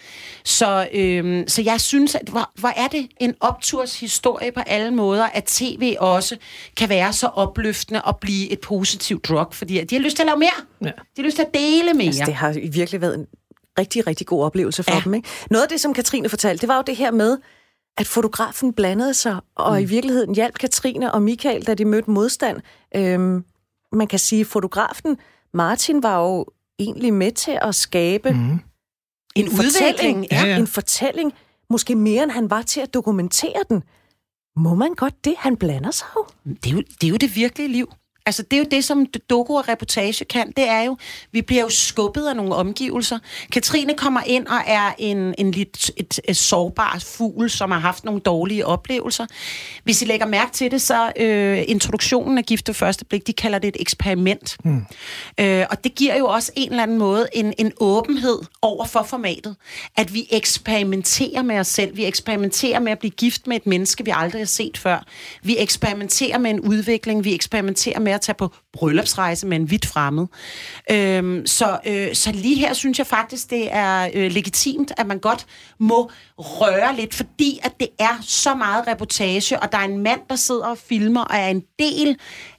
Så, 0.43 0.87
øhm, 0.93 1.47
så 1.47 1.61
jeg 1.61 1.81
synes, 1.81 2.15
at 2.15 2.29
hvor, 2.29 2.51
hvor 2.55 2.73
er 2.75 2.87
det 2.87 3.07
en 3.19 3.35
opturs 3.39 3.99
historie 3.99 4.51
på 4.51 4.59
alle 4.59 4.91
måder, 4.91 5.25
at 5.33 5.43
tv 5.43 5.95
også 5.99 6.37
kan 6.77 6.89
være 6.89 7.13
så 7.13 7.27
opløftende 7.27 7.92
og 8.01 8.17
blive 8.17 8.51
et 8.51 8.59
positivt 8.61 9.29
drug, 9.29 9.47
fordi 9.53 9.83
de 9.83 9.95
har 9.95 10.03
lyst 10.03 10.15
til 10.15 10.23
at 10.23 10.27
lave 10.27 10.39
mere. 10.39 10.65
Ja. 10.81 10.87
De 10.87 10.93
har 11.17 11.23
lyst 11.23 11.35
til 11.35 11.43
at 11.43 11.53
dele 11.53 11.93
mere. 11.93 12.07
Altså, 12.07 12.23
det 12.25 12.33
har 12.33 12.59
virkelig 12.71 13.01
været 13.01 13.15
en 13.15 13.25
rigtig, 13.79 14.07
rigtig 14.07 14.27
god 14.27 14.43
oplevelse 14.43 14.83
for 14.83 14.93
ja. 14.93 15.01
Dem. 15.03 15.13
Ikke? 15.13 15.27
Noget 15.51 15.63
af 15.63 15.69
det, 15.69 15.79
som 15.81 15.93
Katrine 15.93 16.29
fortalte, 16.29 16.61
det 16.61 16.67
var 16.67 16.75
jo 16.75 16.83
det 16.87 16.95
her 16.95 17.11
med, 17.11 17.37
at 17.97 18.07
fotografen 18.07 18.73
blandede 18.73 19.13
sig, 19.13 19.39
og 19.55 19.71
mm. 19.71 19.79
i 19.79 19.85
virkeligheden 19.85 20.35
hjalp 20.35 20.57
Katrine 20.57 21.13
og 21.13 21.21
Michael, 21.21 21.67
da 21.67 21.73
de 21.73 21.85
mødte 21.85 22.11
modstand. 22.11 22.61
Øhm, 22.95 23.43
man 23.91 24.07
kan 24.07 24.19
sige, 24.19 24.41
at 24.41 24.47
fotografen 24.47 25.17
Martin 25.53 26.03
var 26.03 26.19
jo 26.19 26.45
egentlig 26.79 27.13
med 27.13 27.31
til 27.31 27.57
at 27.61 27.75
skabe 27.75 28.31
mm. 28.31 28.37
Mm. 28.37 28.59
en 29.35 29.47
udvikling. 29.47 30.27
Ja, 30.31 30.45
ja. 30.45 30.57
en 30.57 30.67
fortælling, 30.67 31.33
måske 31.69 31.95
mere 31.95 32.23
end 32.23 32.31
han 32.31 32.49
var 32.49 32.61
til 32.61 32.81
at 32.81 32.93
dokumentere 32.93 33.63
den. 33.69 33.83
Må 34.55 34.75
man 34.75 34.93
godt 34.93 35.25
det? 35.25 35.35
Han 35.37 35.57
blander 35.57 35.91
sig 35.91 36.07
jo. 36.15 36.25
Det 36.45 36.67
er, 36.67 36.71
jo, 36.71 36.81
det 37.01 37.03
er 37.03 37.09
jo 37.09 37.17
det 37.17 37.35
virkelige 37.35 37.67
liv. 37.67 37.87
Altså, 38.25 38.43
det 38.43 38.53
er 38.53 38.57
jo 38.57 38.67
det, 38.71 38.83
som 38.83 39.05
doku 39.05 39.57
og 39.57 39.69
reportage 39.69 40.25
kan. 40.25 40.53
Det 40.57 40.69
er 40.69 40.81
jo, 40.81 40.97
vi 41.31 41.41
bliver 41.41 41.61
jo 41.61 41.69
skubbet 41.69 42.27
af 42.27 42.35
nogle 42.35 42.55
omgivelser. 42.55 43.19
Katrine 43.51 43.93
kommer 43.93 44.21
ind 44.25 44.47
og 44.47 44.59
er 44.67 44.91
en, 44.97 45.35
en 45.37 45.51
lidt 45.51 45.91
et, 45.97 46.19
et 46.23 46.37
sårbar 46.37 46.99
fugl, 47.05 47.49
som 47.49 47.71
har 47.71 47.79
haft 47.79 48.03
nogle 48.03 48.21
dårlige 48.21 48.65
oplevelser. 48.65 49.25
Hvis 49.83 50.01
I 50.01 50.05
lægger 50.05 50.25
mærke 50.25 50.51
til 50.51 50.71
det, 50.71 50.81
så 50.81 51.11
øh, 51.15 51.63
introduktionen 51.67 52.37
af 52.37 52.43
Gift 52.43 52.69
første 52.73 53.05
blik, 53.05 53.27
de 53.27 53.33
kalder 53.33 53.59
det 53.59 53.67
et 53.67 53.77
eksperiment. 53.79 54.57
Mm. 54.63 54.85
Øh, 55.37 55.65
og 55.69 55.83
det 55.83 55.95
giver 55.95 56.17
jo 56.17 56.27
også 56.27 56.51
en 56.55 56.69
eller 56.69 56.83
anden 56.83 56.97
måde 56.97 57.27
en, 57.33 57.53
en 57.57 57.71
åbenhed 57.79 58.39
over 58.61 58.85
for 58.85 59.03
formatet. 59.03 59.55
At 59.97 60.13
vi 60.13 60.27
eksperimenterer 60.31 61.41
med 61.41 61.59
os 61.59 61.67
selv. 61.67 61.97
Vi 61.97 62.05
eksperimenterer 62.05 62.79
med 62.79 62.91
at 62.91 62.99
blive 62.99 63.11
gift 63.11 63.47
med 63.47 63.55
et 63.55 63.65
menneske, 63.67 64.05
vi 64.05 64.11
aldrig 64.15 64.41
har 64.41 64.45
set 64.45 64.77
før. 64.77 65.05
Vi 65.43 65.55
eksperimenterer 65.59 66.37
med 66.37 66.51
en 66.51 66.59
udvikling. 66.59 67.23
Vi 67.23 67.33
eksperimenterer 67.33 67.99
med 67.99 68.12
med 68.13 68.15
at 68.15 68.21
tage 68.21 68.35
på 68.35 68.53
bryllupsrejse 68.73 69.47
med 69.47 69.57
en 69.57 69.71
vidt 69.71 69.85
fremmed. 69.85 70.27
Øhm, 70.91 71.45
så, 71.45 71.79
øh, 71.85 72.15
så 72.15 72.31
lige 72.31 72.55
her 72.55 72.73
synes 72.73 72.99
jeg 72.99 73.07
faktisk, 73.07 73.49
det 73.49 73.67
er 73.71 74.09
øh, 74.13 74.31
legitimt, 74.31 74.91
at 74.97 75.07
man 75.07 75.19
godt 75.19 75.45
må 75.79 76.11
røre 76.37 76.95
lidt, 76.95 77.13
fordi 77.13 77.59
at 77.63 77.71
det 77.79 77.87
er 77.99 78.17
så 78.21 78.55
meget 78.55 78.87
reportage, 78.87 79.59
og 79.59 79.71
der 79.71 79.77
er 79.77 79.85
en 79.85 79.99
mand, 79.99 80.21
der 80.29 80.35
sidder 80.35 80.65
og 80.65 80.77
filmer, 80.77 81.21
og 81.21 81.35
er 81.35 81.47
en 81.47 81.63
del 81.79 82.17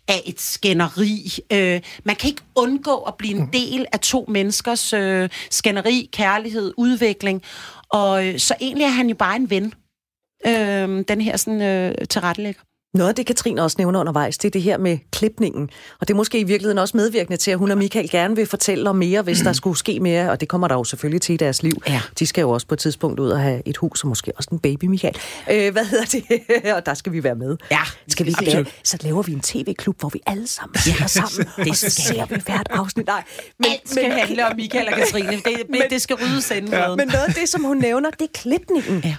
af 0.08 0.22
et 0.26 0.40
skænderi. 0.40 1.38
Øh, 1.52 1.80
man 2.04 2.16
kan 2.16 2.28
ikke 2.28 2.42
undgå 2.54 2.96
at 2.96 3.14
blive 3.14 3.36
en 3.36 3.48
del 3.52 3.86
af 3.92 4.00
to 4.00 4.24
menneskers 4.28 4.92
øh, 4.92 5.28
skænderi, 5.50 6.08
kærlighed, 6.12 6.72
udvikling. 6.76 7.42
Og 7.88 8.26
øh, 8.26 8.38
så 8.38 8.54
egentlig 8.60 8.84
er 8.84 8.90
han 8.90 9.08
jo 9.08 9.14
bare 9.14 9.36
en 9.36 9.50
ven, 9.50 9.74
øh, 10.46 11.04
den 11.08 11.20
her 11.20 11.36
sådan, 11.36 11.62
øh, 11.62 11.94
tilrettelægger. 12.10 12.60
Noget 12.94 13.08
af 13.08 13.14
det, 13.14 13.26
Katrine 13.26 13.62
også 13.62 13.74
nævner 13.78 14.00
undervejs, 14.00 14.38
det 14.38 14.48
er 14.48 14.50
det 14.50 14.62
her 14.62 14.78
med 14.78 14.98
klipningen. 15.12 15.70
Og 16.00 16.08
det 16.08 16.14
er 16.14 16.16
måske 16.16 16.40
i 16.40 16.44
virkeligheden 16.44 16.78
også 16.78 16.96
medvirkende 16.96 17.36
til, 17.36 17.50
at 17.50 17.58
hun 17.58 17.70
og 17.70 17.78
Michael 17.78 18.10
gerne 18.10 18.36
vil 18.36 18.46
fortælle 18.46 18.90
om 18.90 18.96
mere, 18.96 19.22
hvis 19.22 19.40
der 19.40 19.52
skulle 19.62 19.78
ske 19.78 20.00
mere. 20.00 20.30
Og 20.30 20.40
det 20.40 20.48
kommer 20.48 20.68
der 20.68 20.74
jo 20.74 20.84
selvfølgelig 20.84 21.22
til 21.22 21.32
i 21.32 21.36
deres 21.36 21.62
liv. 21.62 21.72
Ja. 21.88 22.00
De 22.18 22.26
skal 22.26 22.42
jo 22.42 22.50
også 22.50 22.66
på 22.66 22.74
et 22.74 22.78
tidspunkt 22.78 23.20
ud 23.20 23.28
og 23.28 23.40
have 23.40 23.62
et 23.66 23.76
hus, 23.76 24.02
og 24.02 24.08
måske 24.08 24.32
også 24.36 24.48
en 24.52 24.58
baby, 24.58 24.84
Michael. 24.84 25.16
Øh, 25.50 25.72
hvad 25.72 25.84
hedder 25.84 26.04
det? 26.04 26.24
og 26.76 26.86
der 26.86 26.94
skal 26.94 27.12
vi 27.12 27.24
være 27.24 27.34
med. 27.34 27.56
Ja, 27.70 27.80
Skal 28.08 28.26
vi 28.26 28.34
lave, 28.40 28.66
så 28.84 28.98
laver 29.00 29.22
vi 29.22 29.32
en 29.32 29.40
tv-klub, 29.40 30.00
hvor 30.00 30.08
vi 30.08 30.20
alle 30.26 30.46
sammen 30.46 30.78
sidder 30.78 31.06
sammen. 31.06 31.48
det 31.56 31.68
og 31.68 31.76
så 31.76 31.90
ser 31.90 32.26
vi 32.26 32.42
hvert 32.46 32.68
afsnit. 32.70 33.06
Nej, 33.06 33.22
Men, 33.58 33.70
Alt 33.70 33.90
skal 33.90 34.08
men, 34.08 34.18
handle 34.18 34.46
om 34.46 34.56
Michael 34.56 34.88
og 34.88 34.94
Katrine. 34.94 35.32
Det, 35.32 35.62
men, 35.70 35.82
det 35.90 36.02
skal 36.02 36.16
ryddes 36.16 36.50
inden 36.50 36.72
ja, 36.72 36.88
men 36.88 37.08
noget 37.08 37.24
af 37.28 37.34
det, 37.34 37.48
som 37.48 37.62
hun 37.64 37.76
nævner, 37.76 38.10
det 38.10 38.22
er 38.22 38.32
klipningen. 38.34 39.00
Ja. 39.04 39.16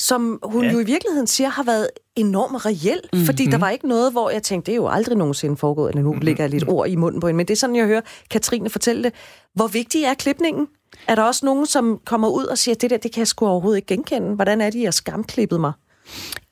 Som 0.00 0.38
hun 0.42 0.64
ja. 0.64 0.72
jo 0.72 0.78
i 0.78 0.84
virkeligheden 0.84 1.26
siger 1.26 1.48
har 1.48 1.62
været 1.62 1.88
enormt 2.16 2.66
reel, 2.66 3.00
mm-hmm. 3.12 3.26
fordi 3.26 3.46
der 3.46 3.58
var 3.58 3.70
ikke 3.70 3.88
noget, 3.88 4.12
hvor 4.12 4.30
jeg 4.30 4.42
tænkte, 4.42 4.66
det 4.66 4.72
er 4.72 4.76
jo 4.76 4.88
aldrig 4.88 5.16
nogensinde 5.16 5.56
foregået, 5.56 5.88
eller 5.90 6.02
nu 6.02 6.08
mm-hmm. 6.08 6.24
lægger 6.24 6.42
jeg 6.44 6.50
lidt 6.50 6.68
ord 6.68 6.88
i 6.88 6.96
munden 6.96 7.20
på 7.20 7.26
hende, 7.26 7.36
men 7.36 7.46
det 7.46 7.54
er 7.54 7.58
sådan, 7.58 7.76
jeg 7.76 7.86
hører 7.86 8.00
Katrine 8.30 8.70
fortælle 8.70 9.02
det. 9.02 9.12
Hvor 9.54 9.66
vigtig 9.66 10.02
er 10.02 10.14
klipningen? 10.14 10.66
Er 11.08 11.14
der 11.14 11.22
også 11.22 11.46
nogen, 11.46 11.66
som 11.66 12.00
kommer 12.04 12.28
ud 12.28 12.44
og 12.44 12.58
siger, 12.58 12.74
det 12.74 12.90
der, 12.90 12.96
det 12.96 13.12
kan 13.12 13.18
jeg 13.18 13.28
sgu 13.28 13.46
overhovedet 13.46 13.76
ikke 13.76 13.86
genkende. 13.86 14.34
Hvordan 14.34 14.60
er 14.60 14.70
det, 14.70 14.82
jeg 14.82 14.94
skamklippet 14.94 15.60
mig? 15.60 15.72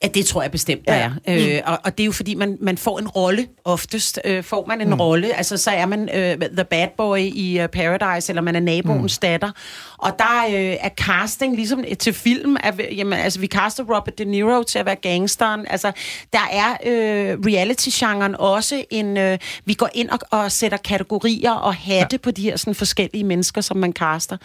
Ja, 0.03 0.07
det 0.07 0.25
tror 0.25 0.41
jeg 0.41 0.51
bestemt, 0.51 0.87
der 0.87 0.95
Ja. 0.95 1.11
er. 1.25 1.55
Øh, 1.55 1.61
og, 1.65 1.79
og 1.83 1.97
det 1.97 2.03
er 2.03 2.05
jo 2.05 2.11
fordi, 2.11 2.35
man, 2.35 2.57
man 2.61 2.77
får 2.77 2.99
en 2.99 3.07
rolle 3.07 3.47
oftest. 3.65 4.19
Øh, 4.25 4.43
får 4.43 4.65
man 4.67 4.81
en 4.81 4.87
mm. 4.87 4.93
rolle, 4.93 5.35
altså 5.35 5.57
så 5.57 5.71
er 5.71 5.85
man 5.85 6.09
øh, 6.13 6.37
the 6.37 6.63
bad 6.63 6.87
boy 6.97 7.17
i 7.19 7.63
uh, 7.63 7.67
Paradise, 7.67 8.31
eller 8.31 8.41
man 8.41 8.55
er 8.55 8.59
naboens 8.59 9.17
mm. 9.17 9.21
datter. 9.21 9.51
Og 9.97 10.11
der 10.19 10.45
øh, 10.47 10.77
er 10.79 10.89
casting, 10.89 11.55
ligesom 11.55 11.83
til 11.99 12.13
film, 12.13 12.57
er, 12.63 12.71
jamen, 12.91 13.19
altså 13.19 13.39
vi 13.39 13.47
caster 13.47 13.83
Robert 13.83 14.17
De 14.17 14.25
Niro 14.25 14.63
til 14.63 14.79
at 14.79 14.85
være 14.85 14.95
gangsteren. 14.95 15.65
Altså, 15.69 15.91
der 16.33 16.49
er 16.51 16.69
øh, 16.85 17.37
reality-genren 17.45 18.35
også 18.35 18.83
en... 18.89 19.17
Øh, 19.17 19.37
vi 19.65 19.73
går 19.73 19.89
ind 19.93 20.09
og, 20.09 20.19
og 20.31 20.51
sætter 20.51 20.77
kategorier 20.77 21.51
og 21.51 21.75
hatte 21.75 22.07
ja. 22.11 22.17
på 22.17 22.31
de 22.31 22.41
her 22.41 22.57
sådan, 22.57 22.75
forskellige 22.75 23.23
mennesker, 23.23 23.61
som 23.61 23.77
man 23.77 23.93
caster. 23.93 24.37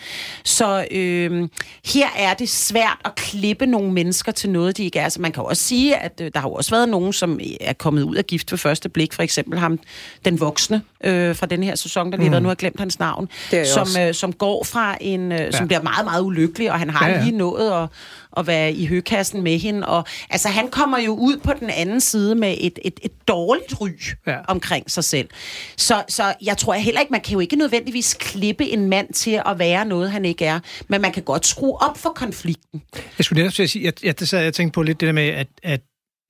Så 0.45 0.87
øh, 0.91 1.49
her 1.85 2.07
er 2.17 2.35
det 2.35 2.49
svært 2.49 2.99
at 3.05 3.15
klippe 3.15 3.67
nogle 3.67 3.93
mennesker 3.93 4.33
til 4.33 4.51
noget, 4.51 4.77
de 4.77 4.85
ikke 4.85 4.98
er. 4.99 5.05
Altså, 5.05 5.21
man 5.21 5.33
kan 5.33 5.43
jo 5.43 5.47
også 5.47 5.63
sige, 5.63 5.97
at 5.97 6.21
øh, 6.21 6.31
der 6.35 6.41
har 6.41 6.49
jo 6.49 6.55
også 6.55 6.71
været 6.71 6.89
nogen, 6.89 7.13
som 7.13 7.41
er 7.61 7.73
kommet 7.73 8.03
ud 8.03 8.17
af 8.17 8.27
gift 8.27 8.53
ved 8.53 8.59
første 8.59 8.89
blik. 8.89 9.13
For 9.13 9.23
eksempel 9.23 9.59
ham, 9.59 9.79
den 10.25 10.41
voksne 10.41 10.83
øh, 11.05 11.37
fra 11.37 11.47
den 11.47 11.63
her 11.63 11.75
sæson, 11.75 12.13
der 12.13 12.19
lige 12.19 12.31
mm. 12.31 12.43
nu 12.43 12.49
har 12.49 12.55
glemt 12.55 12.79
hans 12.79 12.99
navn. 12.99 13.29
Som, 13.51 13.81
også. 13.81 14.03
øh, 14.03 14.15
som 14.15 14.33
går 14.33 14.65
fra 14.65 14.97
en... 15.01 15.33
Øh, 15.33 15.53
som 15.53 15.67
bliver 15.67 15.83
meget, 15.83 16.05
meget 16.05 16.23
ulykkelig, 16.23 16.73
og 16.73 16.79
han 16.79 16.91
har 16.91 16.99
Ja, 17.07 17.13
ja, 17.13 17.13
ja. 17.13 17.19
ja. 17.19 17.25
lige 17.25 17.39
nået 17.39 17.71
at, 17.83 17.89
at 18.39 18.47
være 18.47 18.73
i 18.73 18.87
høkassen 18.87 19.43
med 19.43 19.59
hende. 19.59 19.87
Og, 19.89 20.05
altså, 20.31 20.49
han 20.49 20.69
kommer 20.69 20.99
jo 20.99 21.13
ud 21.15 21.37
på 21.37 21.53
den 21.61 21.71
anden 21.71 22.01
side 22.01 22.35
med 22.35 22.57
et, 22.61 22.79
et, 22.85 23.01
et 23.03 23.13
dårligt 23.29 23.81
ry 23.81 23.89
Ja. 24.27 24.37
omkring 24.49 24.91
sig 24.91 25.05
selv. 25.05 25.29
Så, 25.77 26.03
så 26.09 26.35
jeg 26.43 26.57
tror 26.59 26.73
heller 26.75 27.01
ikke, 27.01 27.11
man 27.13 27.21
kan 27.21 27.33
jo 27.33 27.41
ikke 27.41 27.57
nødvendigvis 27.57 28.15
klippe 28.15 28.65
en 28.71 28.89
mand 28.89 29.13
til 29.13 29.41
at 29.47 29.59
være 29.59 29.85
noget, 29.85 30.11
han 30.11 30.25
ikke 30.25 30.45
er. 30.45 30.61
Men 30.89 31.01
man 31.01 31.13
kan 31.13 31.23
godt 31.23 31.47
skrue 31.47 31.83
op 31.83 31.99
for 31.99 32.09
konflikten. 32.09 32.83
Jeg 33.19 33.25
skulle 33.25 33.43
netop 33.43 33.69
sige, 33.69 33.89
at 33.89 34.03
jeg, 34.03 34.21
det 34.21 34.29
sad 34.29 34.43
jeg 34.43 34.55
tænkte 34.55 34.75
på 34.75 34.83
lidt 34.83 35.01
det 35.01 35.07
der 35.07 35.13
med, 35.13 35.29
at, 35.29 35.47
at 35.63 35.81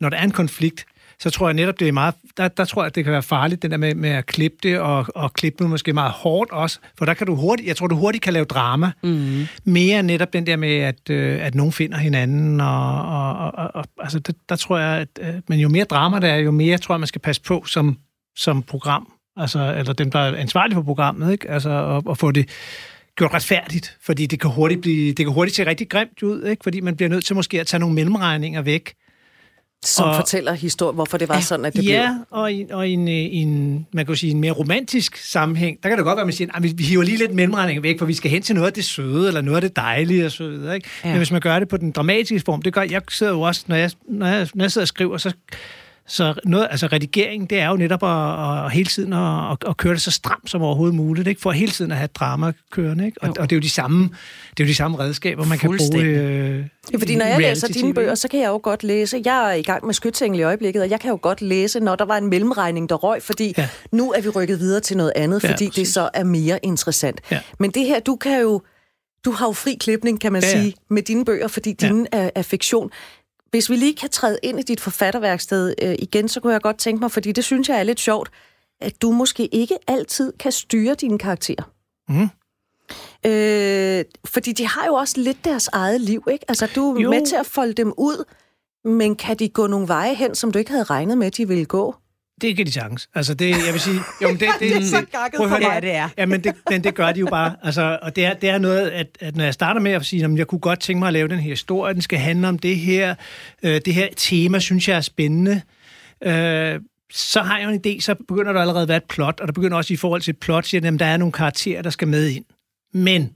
når 0.00 0.08
der 0.08 0.16
er 0.16 0.22
en 0.24 0.30
konflikt, 0.30 0.86
så 1.20 1.30
tror 1.30 1.48
jeg 1.48 1.54
netop, 1.54 1.80
det 1.80 1.88
er 1.88 1.92
meget, 1.92 2.14
der, 2.36 2.48
der 2.48 2.64
tror 2.64 2.82
jeg, 2.82 2.94
det 2.94 3.04
kan 3.04 3.12
være 3.12 3.22
farligt, 3.22 3.62
den 3.62 3.70
der 3.70 3.76
med, 3.76 3.94
med 3.94 4.10
at 4.10 4.26
klippe 4.26 4.58
det, 4.62 4.78
og, 4.78 5.06
og 5.14 5.32
klippe 5.32 5.64
det 5.64 5.70
måske 5.70 5.92
meget 5.92 6.12
hårdt 6.12 6.52
også, 6.52 6.78
for 6.98 7.04
der 7.04 7.14
kan 7.14 7.26
du 7.26 7.34
hurtigt, 7.34 7.68
jeg 7.68 7.76
tror, 7.76 7.86
du 7.86 7.96
hurtigt 7.96 8.24
kan 8.24 8.32
lave 8.32 8.44
drama. 8.44 8.92
Mm. 9.02 9.46
Mere 9.64 10.02
netop 10.02 10.32
den 10.32 10.46
der 10.46 10.56
med, 10.56 10.76
at, 10.76 11.10
øh, 11.10 11.46
at 11.46 11.54
nogen 11.54 11.72
finder 11.72 11.98
hinanden, 11.98 12.60
og, 12.60 13.02
og, 13.02 13.54
og, 13.54 13.70
og, 13.74 13.84
altså, 13.98 14.18
der, 14.18 14.32
der 14.48 14.56
tror 14.56 14.78
jeg, 14.78 15.00
at, 15.00 15.08
øh, 15.20 15.34
men 15.48 15.58
jo 15.58 15.68
mere 15.68 15.84
drama 15.84 16.20
der 16.20 16.28
er, 16.28 16.36
jo 16.38 16.50
mere 16.50 16.78
tror 16.78 16.94
jeg, 16.94 17.00
man 17.00 17.06
skal 17.06 17.20
passe 17.20 17.42
på 17.42 17.64
som, 17.64 17.98
som 18.36 18.62
program, 18.62 19.12
altså, 19.36 19.74
eller 19.78 19.92
dem, 19.92 20.10
der 20.10 20.18
er 20.18 20.36
ansvarlige 20.36 20.74
for 20.74 20.82
programmet, 20.82 21.32
ikke? 21.32 21.50
Altså, 21.50 21.70
og, 21.70 22.02
og 22.06 22.18
få 22.18 22.30
det 22.30 22.48
gjort 23.16 23.34
retfærdigt, 23.34 23.96
fordi 24.02 24.26
det 24.26 24.40
kan 24.40 24.50
hurtigt 24.50 24.80
blive, 24.80 25.08
det 25.08 25.26
kan 25.26 25.32
hurtigt 25.32 25.56
se 25.56 25.66
rigtig 25.66 25.88
grimt 25.88 26.22
ud, 26.22 26.44
ikke? 26.44 26.62
fordi 26.62 26.80
man 26.80 26.96
bliver 26.96 27.08
nødt 27.08 27.24
til 27.24 27.36
måske 27.36 27.60
at 27.60 27.66
tage 27.66 27.80
nogle 27.80 27.94
mellemregninger 27.94 28.62
væk. 28.62 28.94
Som 29.84 30.08
Og- 30.08 30.16
fortæller 30.16 30.52
historien, 30.52 30.94
hvorfor 30.94 31.18
det 31.18 31.28
var 31.28 31.40
sådan, 31.40 31.64
at 31.66 31.72
det 31.74 31.84
ja, 31.86 32.08
blev. 32.14 32.24
og, 32.30 32.52
i, 32.52 32.66
og 32.70 32.88
i 32.88 32.92
en, 32.92 33.08
øh, 33.08 33.14
en, 33.14 33.86
man 33.92 34.06
kan 34.06 34.12
jo 34.12 34.18
sige, 34.18 34.30
en 34.30 34.40
mere 34.40 34.52
romantisk 34.52 35.16
sammenhæng, 35.16 35.78
der 35.82 35.88
kan 35.88 35.98
det 35.98 36.04
godt 36.04 36.16
være, 36.16 36.22
at 36.22 36.26
man 36.26 36.34
siger, 36.34 36.50
at 36.56 36.62
vi, 36.62 36.72
vi 36.76 36.82
hiver 36.84 37.02
lige 37.02 37.16
lidt 37.18 37.34
mellemregninger 37.34 37.82
væk, 37.82 37.98
for 37.98 38.06
vi 38.06 38.14
skal 38.14 38.30
hen 38.30 38.42
til 38.42 38.54
noget 38.54 38.66
af 38.66 38.72
det 38.72 38.84
søde, 38.84 39.28
eller 39.28 39.40
noget 39.40 39.56
af 39.56 39.62
det 39.62 39.76
dejlige 39.76 40.24
og 40.26 40.32
så 40.32 40.48
videre. 40.48 40.74
Ikke? 40.74 40.88
Ja. 41.04 41.08
Ja. 41.08 41.14
Men 41.14 41.18
hvis 41.18 41.30
man 41.30 41.40
gør 41.40 41.58
det 41.58 41.68
på 41.68 41.76
den 41.76 41.90
dramatiske 41.90 42.44
form, 42.46 42.62
det 42.62 42.72
gør, 42.72 42.82
jeg 42.90 43.02
sidder 43.10 43.32
jo 43.32 43.40
også, 43.40 43.64
når 43.66 43.76
jeg, 43.76 43.90
når 44.08 44.26
jeg, 44.26 44.48
når 44.54 44.64
jeg 44.64 44.72
sidder 44.72 44.84
og 44.84 44.88
skriver, 44.88 45.18
så, 45.18 45.32
så 46.08 46.34
noget, 46.44 46.68
altså 46.70 46.86
redigering, 46.86 47.50
det 47.50 47.60
er 47.60 47.68
jo 47.68 47.76
netop 47.76 48.02
at, 48.02 48.64
at 48.64 48.72
hele 48.72 48.86
tiden 48.88 49.12
at, 49.12 49.50
at, 49.52 49.56
at 49.68 49.76
køre 49.76 49.92
det 49.94 50.02
så 50.02 50.10
stramt 50.10 50.50
som 50.50 50.62
overhovedet 50.62 50.94
muligt, 50.96 51.28
ikke? 51.28 51.40
for 51.40 51.50
hele 51.52 51.72
tiden 51.72 51.90
at 51.90 51.96
have 51.96 52.08
drama 52.14 52.52
kørende. 52.70 53.06
Ikke? 53.06 53.22
Og, 53.22 53.28
og, 53.28 53.50
det 53.50 53.52
er 53.52 53.56
jo 53.56 53.60
de 53.62 53.70
samme, 53.70 54.02
det 54.50 54.62
er 54.62 54.64
jo 54.64 54.68
de 54.68 54.74
samme 54.74 54.98
redskaber, 54.98 55.44
man 55.44 55.58
kan 55.58 55.76
bruge. 55.78 56.02
Øh, 56.04 56.64
Ja, 56.92 56.98
fordi 56.98 57.16
når 57.16 57.24
jeg 57.26 57.40
læser 57.40 57.68
dine 57.68 57.94
bøger, 57.94 58.14
så 58.14 58.28
kan 58.28 58.40
jeg 58.40 58.48
jo 58.48 58.60
godt 58.62 58.82
læse, 58.84 59.22
jeg 59.24 59.50
er 59.50 59.54
i 59.54 59.62
gang 59.62 59.86
med 59.86 59.94
skytsengel 59.94 60.40
i 60.40 60.42
øjeblikket, 60.42 60.82
og 60.82 60.90
jeg 60.90 61.00
kan 61.00 61.10
jo 61.10 61.18
godt 61.22 61.42
læse, 61.42 61.80
når 61.80 61.96
der 61.96 62.04
var 62.04 62.16
en 62.18 62.26
mellemregning, 62.30 62.88
der 62.88 62.94
røg, 62.94 63.22
fordi 63.22 63.54
ja. 63.58 63.62
Ja. 63.62 63.68
nu 63.92 64.12
er 64.12 64.20
vi 64.20 64.28
rykket 64.28 64.58
videre 64.60 64.80
til 64.80 64.96
noget 64.96 65.12
andet, 65.16 65.44
Ja, 65.44 65.50
fordi 65.50 65.64
det 65.64 65.72
præcis. 65.72 65.88
så 65.94 66.10
er 66.14 66.24
mere 66.24 66.58
interessant. 66.62 67.20
Ja. 67.30 67.40
Men 67.58 67.70
det 67.70 67.86
her, 67.86 68.00
du 68.00 68.16
kan 68.16 68.40
jo, 68.40 68.62
du 69.24 69.30
har 69.30 69.46
jo 69.46 69.52
fri 69.52 69.76
klipning, 69.80 70.20
kan 70.20 70.32
man 70.32 70.42
Ja, 70.42 70.48
ja. 70.48 70.62
sige, 70.62 70.74
med 70.90 71.02
dine 71.02 71.24
bøger, 71.24 71.48
fordi 71.48 71.76
Ja. 71.82 71.88
dine 71.88 72.06
er, 72.12 72.30
er 72.34 72.42
fiktion. 72.42 72.90
Hvis 73.50 73.70
vi 73.70 73.76
lige 73.76 73.94
kan 73.94 74.10
træde 74.10 74.38
ind 74.42 74.58
i 74.58 74.62
dit 74.62 74.80
forfatterværksted 74.80 75.74
øh, 75.82 75.94
igen, 75.98 76.28
så 76.28 76.40
kunne 76.40 76.52
jeg 76.52 76.60
godt 76.60 76.78
tænke 76.78 77.00
mig, 77.00 77.10
fordi 77.10 77.32
det 77.32 77.44
synes 77.44 77.68
jeg 77.68 77.78
er 77.78 77.82
lidt 77.82 78.00
sjovt, 78.00 78.30
at 78.80 79.02
du 79.02 79.12
måske 79.12 79.46
ikke 79.46 79.78
altid 79.86 80.32
kan 80.40 80.52
styre 80.52 80.94
dine 80.94 81.18
karakterer. 81.18 81.70
Mhm. 82.08 82.28
Øh, 83.26 84.04
fordi 84.24 84.52
de 84.52 84.66
har 84.66 84.86
jo 84.86 84.94
også 84.94 85.20
lidt 85.20 85.44
deres 85.44 85.68
eget 85.72 86.00
liv, 86.00 86.22
ikke? 86.30 86.44
Altså, 86.48 86.70
du 86.74 86.94
er. 86.94 87.00
Jo. 87.00 87.10
med 87.10 87.26
til 87.26 87.36
at 87.36 87.46
folde 87.46 87.72
dem 87.72 87.92
ud, 87.96 88.24
men 88.84 89.16
kan 89.16 89.36
de 89.36 89.48
gå 89.48 89.66
nogle 89.66 89.88
veje 89.88 90.14
hen, 90.14 90.34
som 90.34 90.52
du 90.52 90.58
ikke 90.58 90.70
havde 90.70 90.84
regnet 90.84 91.18
med, 91.18 91.30
de 91.30 91.48
ville 91.48 91.64
gå? 91.64 91.94
Det 92.40 92.56
kan 92.56 92.66
de 92.66 92.72
sagtens. 92.72 93.08
Altså, 93.14 93.34
det, 93.34 93.48
jeg 93.48 93.72
vil 93.72 93.80
sige... 93.80 94.00
Jo, 94.22 94.28
men 94.28 94.40
det, 94.40 94.48
det, 94.60 94.60
Det 94.74 94.76
er 94.76 94.84
så 94.84 95.04
gakket 95.12 95.38
for 95.38 95.48
mig. 95.48 95.60
Ja, 95.60 95.80
det 95.80 95.94
er. 95.94 96.08
Ja, 96.18 96.26
men 96.26 96.44
det, 96.44 96.54
men 96.70 96.84
det 96.84 96.94
gør 96.94 97.12
de 97.12 97.20
jo 97.20 97.26
bare. 97.26 97.56
Altså, 97.62 97.98
og 98.02 98.16
det 98.16 98.24
er, 98.24 98.34
det 98.34 98.48
er 98.48 98.58
noget, 98.58 98.90
at, 98.90 99.06
at 99.20 99.36
når 99.36 99.44
jeg 99.44 99.54
starter 99.54 99.80
med 99.80 99.92
at 99.92 100.06
sige, 100.06 100.24
at 100.24 100.36
jeg 100.36 100.46
kunne 100.46 100.58
godt 100.58 100.80
tænke 100.80 100.98
mig 100.98 101.06
at 101.06 101.12
lave 101.12 101.28
den 101.28 101.38
her 101.38 101.50
historie, 101.50 101.94
den 101.94 102.02
skal 102.02 102.18
handle 102.18 102.48
om 102.48 102.58
det 102.58 102.76
her, 102.76 103.14
øh, 103.62 103.80
det 103.84 103.94
her 103.94 104.08
tema, 104.16 104.58
synes 104.58 104.88
jeg 104.88 104.96
er 104.96 105.00
spændende, 105.00 105.62
øh, 106.24 106.80
så 107.12 107.42
har 107.42 107.58
jeg 107.58 107.74
en 107.74 107.80
idé, 107.86 108.00
så 108.00 108.14
begynder 108.28 108.52
der 108.52 108.60
allerede 108.60 108.82
at 108.82 108.88
være 108.88 108.96
et 108.96 109.04
plot, 109.08 109.40
og 109.40 109.46
der 109.46 109.52
begynder 109.52 109.76
også 109.76 109.94
i 109.94 109.96
forhold 109.96 110.20
til 110.20 110.30
et 110.30 110.38
plot, 110.38 110.66
siger, 110.66 110.92
at 110.92 111.00
der 111.00 111.06
er 111.06 111.16
nogle 111.16 111.32
karakterer, 111.32 111.82
der 111.82 111.90
skal 111.90 112.08
med 112.08 112.28
ind. 112.28 112.44
Men 112.94 113.32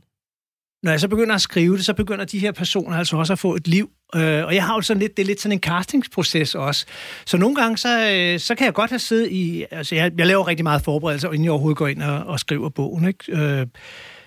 når 0.83 0.91
jeg 0.91 1.01
så 1.01 1.09
begynder 1.09 1.35
at 1.35 1.41
skrive 1.41 1.77
det, 1.77 1.85
så 1.85 1.95
begynder 1.95 2.25
de 2.25 2.39
her 2.39 2.53
personer 2.53 2.97
altså 2.97 3.17
også 3.17 3.33
at 3.33 3.39
få 3.39 3.55
et 3.55 3.69
liv. 3.69 3.91
Øh, 4.17 4.45
og 4.45 4.55
jeg 4.55 4.65
har 4.65 4.75
jo 4.75 4.81
sådan 4.81 5.01
lidt, 5.01 5.17
det 5.17 5.23
er 5.23 5.27
lidt 5.27 5.41
sådan 5.41 5.53
en 5.53 5.61
castingsproces 5.61 6.55
også. 6.55 6.87
Så 7.27 7.37
nogle 7.37 7.57
gange, 7.57 7.79
så, 7.79 8.11
øh, 8.13 8.41
så 8.41 8.55
kan 8.55 8.65
jeg 8.65 8.75
godt 8.75 8.91
have 8.91 8.99
siddet 8.99 9.31
i... 9.31 9.65
Altså, 9.71 9.95
jeg, 9.95 10.13
jeg 10.19 10.27
laver 10.27 10.49
rigtig 10.49 10.65
meget 10.65 10.83
forberedelse, 10.83 11.27
inden 11.27 11.45
jeg 11.45 11.53
overhovedet 11.53 11.79
går 11.79 11.89
ind 11.89 12.03
og, 12.03 12.19
og 12.19 12.41
skriver 12.41 12.69
bogen. 12.69 13.09
Ikke? 13.09 13.33
Øh, 13.33 13.67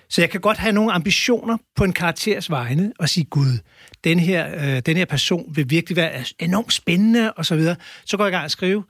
så 0.09 0.21
jeg 0.21 0.29
kan 0.29 0.41
godt 0.41 0.57
have 0.57 0.73
nogle 0.73 0.91
ambitioner 0.91 1.57
på 1.75 1.83
en 1.83 1.93
karakters 1.93 2.49
vegne 2.49 2.91
og 2.99 3.09
sige, 3.09 3.23
gud, 3.23 3.59
den 4.03 4.19
her, 4.19 4.47
øh, 4.55 4.81
den 4.85 4.97
her 4.97 5.05
person 5.05 5.55
vil 5.55 5.69
virkelig 5.69 5.95
være 5.95 6.11
enormt 6.39 6.73
spændende, 6.73 7.33
og 7.33 7.45
så 7.45 7.55
videre. 7.55 7.75
Så 8.05 8.17
går 8.17 8.23
jeg 8.23 8.31
i 8.31 8.35
gang 8.35 8.45
at 8.45 8.51
skrive, 8.51 8.83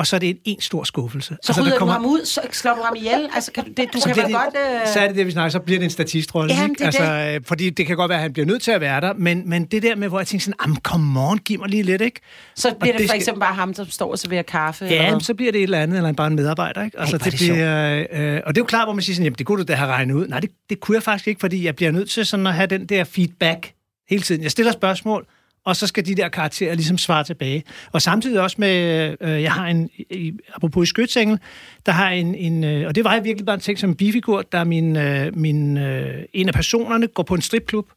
og 0.00 0.06
så 0.06 0.16
er 0.16 0.20
det 0.20 0.28
en, 0.28 0.36
en 0.44 0.60
stor 0.60 0.84
skuffelse. 0.84 1.28
Så 1.28 1.52
altså, 1.52 1.62
rydder 1.62 1.72
der 1.72 1.78
du 1.78 1.84
ham 1.86 2.06
ud, 2.06 2.24
så 2.24 2.40
slår 2.52 2.74
du 2.74 2.82
ham 2.82 2.96
ihjel. 2.96 3.28
Altså, 3.34 3.52
kan 3.52 3.64
du, 3.64 3.70
det, 3.76 3.88
du 3.92 4.00
så 4.00 4.04
kan 4.06 4.14
bliver 4.14 4.26
vel 4.26 4.34
det, 4.34 4.42
godt... 4.44 4.82
Øh... 4.82 4.92
så 4.92 5.00
er 5.00 5.06
det 5.06 5.16
det, 5.16 5.26
vi 5.26 5.30
snakker, 5.30 5.50
så 5.50 5.58
bliver 5.58 5.78
det 5.78 5.84
en 5.84 5.90
statistrolle. 5.90 6.52
Ikke? 6.62 6.74
det 6.78 6.84
altså, 6.84 7.02
øh, 7.34 7.40
Fordi 7.46 7.70
det 7.70 7.86
kan 7.86 7.96
godt 7.96 8.08
være, 8.08 8.18
at 8.18 8.22
han 8.22 8.32
bliver 8.32 8.46
nødt 8.46 8.62
til 8.62 8.70
at 8.70 8.80
være 8.80 9.00
der, 9.00 9.12
men, 9.12 9.48
men 9.48 9.64
det 9.64 9.82
der 9.82 9.96
med, 9.96 10.08
hvor 10.08 10.18
jeg 10.20 10.26
tænker 10.26 10.42
sådan, 10.44 10.54
am, 10.58 10.76
come 10.76 11.20
on, 11.20 11.38
giv 11.38 11.58
mig 11.60 11.68
lige 11.68 11.82
lidt, 11.82 12.02
ikke? 12.02 12.20
Så 12.56 12.74
bliver 12.80 12.80
Og 12.80 12.86
det 12.86 12.92
det 12.98 13.00
for 13.00 13.08
skal- 13.08 13.16
eksempel 13.20 13.40
bare 13.40 13.54
ham, 13.54 13.74
der 13.74 13.84
står 13.88 14.10
og 14.10 14.18
serverer 14.18 14.42
kaffe. 14.42 14.84
eller 14.86 15.02
Ja, 15.02 15.10
men 15.10 15.20
så 15.20 15.34
bliver 15.34 15.52
det 15.52 15.58
et 15.58 15.62
eller 15.62 15.80
andet, 15.82 15.96
eller 15.96 16.12
bare 16.12 16.26
en 16.26 16.36
medarbejder, 16.36 16.84
ikke? 16.84 17.00
Altså, 17.00 17.16
er 17.16 17.18
det 17.18 17.32
det 17.32 17.40
bliver, 17.40 18.04
øh, 18.12 18.40
og 18.46 18.54
det 18.54 18.60
er 18.60 18.62
jo 18.62 18.64
klart, 18.64 18.86
hvor 18.86 18.94
man 18.94 19.02
siger 19.02 19.14
sådan, 19.14 19.24
jamen, 19.24 19.38
det 19.38 19.46
kunne 19.46 19.58
du 19.58 19.64
da 19.68 19.74
have 19.74 19.90
regnet 19.90 20.14
ud. 20.14 20.26
Nej, 20.28 20.40
det, 20.40 20.50
det 20.70 20.80
kunne 20.80 20.94
jeg 20.94 21.02
faktisk 21.02 21.28
ikke, 21.28 21.40
fordi 21.40 21.64
jeg 21.64 21.76
bliver 21.76 21.90
nødt 21.90 22.10
til 22.10 22.26
sådan 22.26 22.46
at 22.46 22.54
have 22.54 22.66
den 22.66 22.86
der 22.86 23.04
feedback 23.04 23.72
hele 24.10 24.22
tiden. 24.22 24.42
Jeg 24.42 24.50
stiller 24.50 24.72
spørgsmål, 24.72 25.26
og 25.64 25.76
så 25.76 25.86
skal 25.86 26.06
de 26.06 26.14
der 26.14 26.28
karakterer 26.28 26.74
ligesom 26.74 26.98
svare 26.98 27.24
tilbage. 27.24 27.64
Og 27.92 28.02
samtidig 28.02 28.40
også 28.40 28.56
med, 28.58 29.16
øh, 29.20 29.42
jeg 29.42 29.52
har 29.52 29.66
en, 29.66 29.90
i, 29.98 30.32
apropos 30.54 30.88
i 30.88 30.90
skytsengel, 30.90 31.38
der 31.86 31.92
har 31.92 32.10
en, 32.10 32.34
en 32.34 32.64
øh, 32.64 32.86
og 32.86 32.94
det 32.94 33.04
var 33.04 33.14
jeg 33.14 33.24
virkelig 33.24 33.46
bare 33.46 33.54
en 33.54 33.60
ting 33.60 33.78
som 33.78 33.90
en 33.90 33.96
bifigur, 33.96 34.42
der 34.42 34.64
min, 34.64 34.96
øh, 34.96 35.36
min, 35.36 35.78
øh, 35.78 36.24
en 36.32 36.48
af 36.48 36.54
personerne 36.54 37.06
går 37.06 37.22
på 37.22 37.34
en 37.34 37.42
stripklub, 37.42 37.88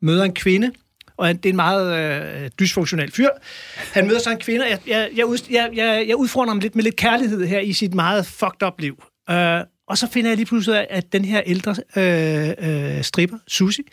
møder 0.00 0.24
en 0.24 0.34
kvinde, 0.34 0.72
og 1.16 1.26
han, 1.26 1.36
det 1.36 1.46
er 1.46 1.50
en 1.50 1.56
meget 1.56 1.98
øh, 2.44 2.50
dysfunktionel 2.60 3.12
fyr. 3.12 3.28
Han 3.92 4.06
møder 4.06 4.20
så 4.20 4.30
en 4.30 4.38
kvinde, 4.38 4.64
og 4.64 4.70
jeg, 4.70 4.78
jeg, 4.86 5.08
jeg, 5.16 5.26
ud, 5.26 5.38
jeg, 5.50 5.70
jeg, 5.74 6.04
jeg 6.08 6.16
udfordrer 6.16 6.50
ham 6.50 6.58
lidt 6.58 6.76
med 6.76 6.84
lidt 6.84 6.96
kærlighed 6.96 7.46
her 7.46 7.60
i 7.60 7.72
sit 7.72 7.94
meget 7.94 8.26
fucked 8.26 8.62
up 8.66 8.80
liv. 8.80 9.02
Øh, 9.30 9.60
og 9.88 9.98
så 9.98 10.08
finder 10.12 10.30
jeg 10.30 10.36
lige 10.36 10.46
pludselig 10.46 10.72
ud 10.72 10.78
af, 10.78 10.86
at 10.90 11.12
den 11.12 11.24
her 11.24 11.42
ældre 11.46 11.74
øh, 11.96 12.96
øh, 12.96 13.02
stripper, 13.02 13.38
Susie, 13.48 13.84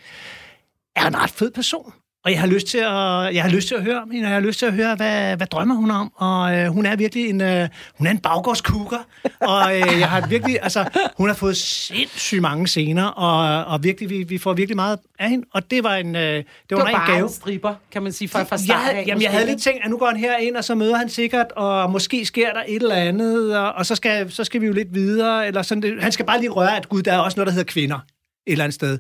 er 0.96 1.08
en 1.08 1.18
ret 1.18 1.30
fed 1.30 1.52
person. 1.52 1.94
Og 2.26 2.32
jeg 2.32 2.40
har 2.40 2.48
lyst 2.48 2.68
til 2.68 2.78
at, 2.78 3.36
jeg 3.36 3.44
har 3.44 3.50
lyst 3.50 3.68
til 3.68 3.76
at 3.76 3.84
høre 3.84 4.02
om 4.02 4.12
hende, 4.12 4.26
og 4.26 4.30
jeg 4.30 4.36
har 4.42 4.48
lyst 4.48 4.60
til 4.60 4.66
at 4.66 4.74
høre, 4.74 4.96
hvad, 4.96 5.38
hvad 5.38 5.48
drømmer 5.48 5.76
hun 5.76 5.92
om. 5.92 6.12
Og 6.16 6.56
øh, 6.58 6.68
hun 6.68 6.86
er 6.86 6.96
virkelig 6.96 7.30
en, 7.30 7.42
øh, 7.42 7.68
hun 7.98 8.08
er 8.08 8.12
en 8.12 8.18
baggårdskukker. 8.18 8.98
og 9.42 9.76
øh, 9.76 10.00
jeg 10.00 10.10
har 10.10 10.28
virkelig, 10.28 10.60
altså, 10.62 10.86
hun 11.18 11.28
har 11.28 11.36
fået 11.36 11.58
sindssygt 11.58 12.42
mange 12.42 12.68
scener, 12.68 13.06
og, 13.06 13.66
og 13.74 13.84
virkelig, 13.84 14.10
vi, 14.10 14.24
vi 14.24 14.38
får 14.38 14.54
virkelig 14.54 14.76
meget 14.76 15.00
af 15.20 15.30
hende. 15.30 15.46
Og 15.54 15.72
det 15.72 15.84
var 15.84 15.96
en, 15.96 16.16
øh, 16.16 16.22
det 16.22 16.46
var, 16.72 16.76
Det 16.86 16.94
var 16.94 17.06
en 17.08 17.14
gave. 17.14 17.24
en 17.28 17.30
striber, 17.34 17.76
kan 17.92 18.04
man 18.04 18.12
sige, 18.12 18.28
fra, 18.28 18.44
fra 18.44 18.48
Jeg, 18.56 18.60
start 18.60 18.80
havde- 18.80 18.92
af. 18.98 18.98
jamen, 19.08 19.08
jeg 19.08 19.16
måske, 19.16 19.28
havde 19.30 19.44
ikke? 19.44 19.54
lidt 19.54 19.64
tænkt, 19.64 19.80
at 19.84 19.90
nu 19.90 19.98
går 19.98 20.08
han 20.08 20.18
her 20.18 20.38
ind, 20.38 20.56
og 20.56 20.64
så 20.64 20.76
møder 20.76 20.98
han 20.98 21.10
sikkert, 21.10 21.52
og 21.56 21.92
måske 21.92 22.26
sker 22.26 22.54
der 22.54 22.62
et 22.68 22.82
eller 22.82 22.96
andet, 22.96 23.58
og, 23.58 23.72
og 23.72 23.86
så, 23.86 23.96
skal, 23.96 24.32
så 24.32 24.44
skal 24.44 24.62
vi 24.62 24.66
jo 24.66 24.74
lidt 24.74 24.94
videre. 24.94 25.48
Eller 25.48 25.62
sådan, 25.62 25.82
det, 25.82 26.04
han 26.04 26.12
skal 26.12 26.26
bare 26.26 26.40
lige 26.40 26.50
røre, 26.50 26.78
at 26.78 26.90
gud, 26.90 27.02
der 27.04 27.14
er 27.14 27.18
også 27.20 27.36
noget, 27.40 27.48
der 27.48 27.54
hedder 27.54 27.72
kvinder 27.72 27.96
et 27.96 28.52
eller 28.52 28.64
andet 28.64 28.76
sted. 28.76 29.00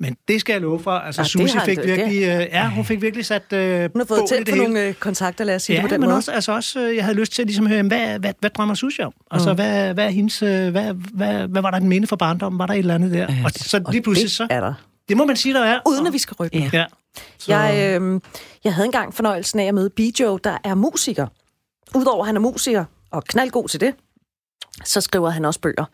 Men 0.00 0.16
det 0.28 0.40
skal 0.40 0.52
jeg 0.52 0.62
love 0.62 0.80
for. 0.80 0.90
Altså, 0.90 1.20
ja, 1.20 1.22
det 1.24 1.30
Susie 1.30 1.60
fik 1.64 1.76
da- 1.78 1.82
virkelig, 1.86 2.22
øh, 2.22 2.28
ja, 2.52 2.68
hun 2.68 2.84
fik 2.84 3.02
virkelig 3.02 3.26
sat 3.26 3.52
øh, 3.52 3.80
Hun 3.92 4.00
har 4.00 4.04
fået 4.06 4.22
tændt 4.28 4.46
det 4.46 4.52
på 4.54 4.60
hele. 4.60 4.72
nogle 4.72 4.86
øh, 4.88 4.94
kontakter, 4.94 5.44
lad 5.44 5.54
os 5.54 5.62
sige 5.62 5.76
Ja, 5.76 5.82
det 5.82 5.88
på 5.90 5.94
den 5.94 6.00
men 6.00 6.08
måde. 6.08 6.16
også, 6.16 6.32
altså 6.32 6.52
også, 6.52 6.80
øh, 6.80 6.96
jeg 6.96 7.04
havde 7.04 7.18
lyst 7.18 7.32
til 7.32 7.46
ligesom 7.46 7.64
at 7.64 7.68
høre, 7.68 7.76
jamen, 7.76 7.90
hvad, 7.90 8.18
hvad, 8.18 8.32
hvad 8.40 8.50
drømmer 8.50 8.74
Susie 8.74 9.06
om? 9.06 9.12
Altså, 9.30 9.50
Mm. 9.50 9.54
hvad, 9.54 9.94
hvad 9.94 10.04
er 10.04 10.08
hendes, 10.10 10.42
øh, 10.42 10.68
hvad, 10.70 10.94
hvad, 11.14 11.48
hvad 11.48 11.62
var 11.62 11.70
der 11.70 11.78
en 11.78 11.88
minde 11.88 12.06
for 12.06 12.16
barndommen? 12.16 12.58
Var 12.58 12.66
der 12.66 12.74
et 12.74 12.78
eller 12.78 12.94
andet 12.94 13.12
der? 13.12 13.26
Og 13.44 13.50
så 13.56 13.84
lige 13.90 14.02
pludselig 14.02 14.30
så, 14.30 14.42
det 14.42 14.52
er 14.52 14.60
der. 14.60 14.74
det 15.08 15.16
må 15.16 15.24
man 15.24 15.36
sige, 15.36 15.54
der 15.54 15.64
er. 15.64 15.78
Uden 15.88 16.06
at 16.06 16.12
vi 16.12 16.18
skal 16.18 16.34
røbe 16.34 16.56
Ja. 16.56 16.70
ja. 16.72 16.78
Ja. 16.78 16.84
Så, 17.38 17.52
Jeg, 17.54 17.98
øh, 18.00 18.20
jeg 18.64 18.74
havde 18.74 18.86
engang 18.86 19.14
fornøjelsen 19.14 19.60
af 19.60 19.64
at 19.64 19.74
møde 19.74 19.90
Bijo, 19.90 20.36
der 20.44 20.58
er 20.64 20.74
musiker. 20.74 21.26
Udover 21.94 22.20
at 22.22 22.26
han 22.26 22.36
er 22.36 22.40
musiker, 22.40 22.84
og 23.10 23.24
knaldgod 23.24 23.68
til 23.68 23.80
det, 23.80 23.94
så 24.84 25.00
skriver 25.00 25.30
han 25.30 25.44
også 25.44 25.60
bøger. 25.60 25.84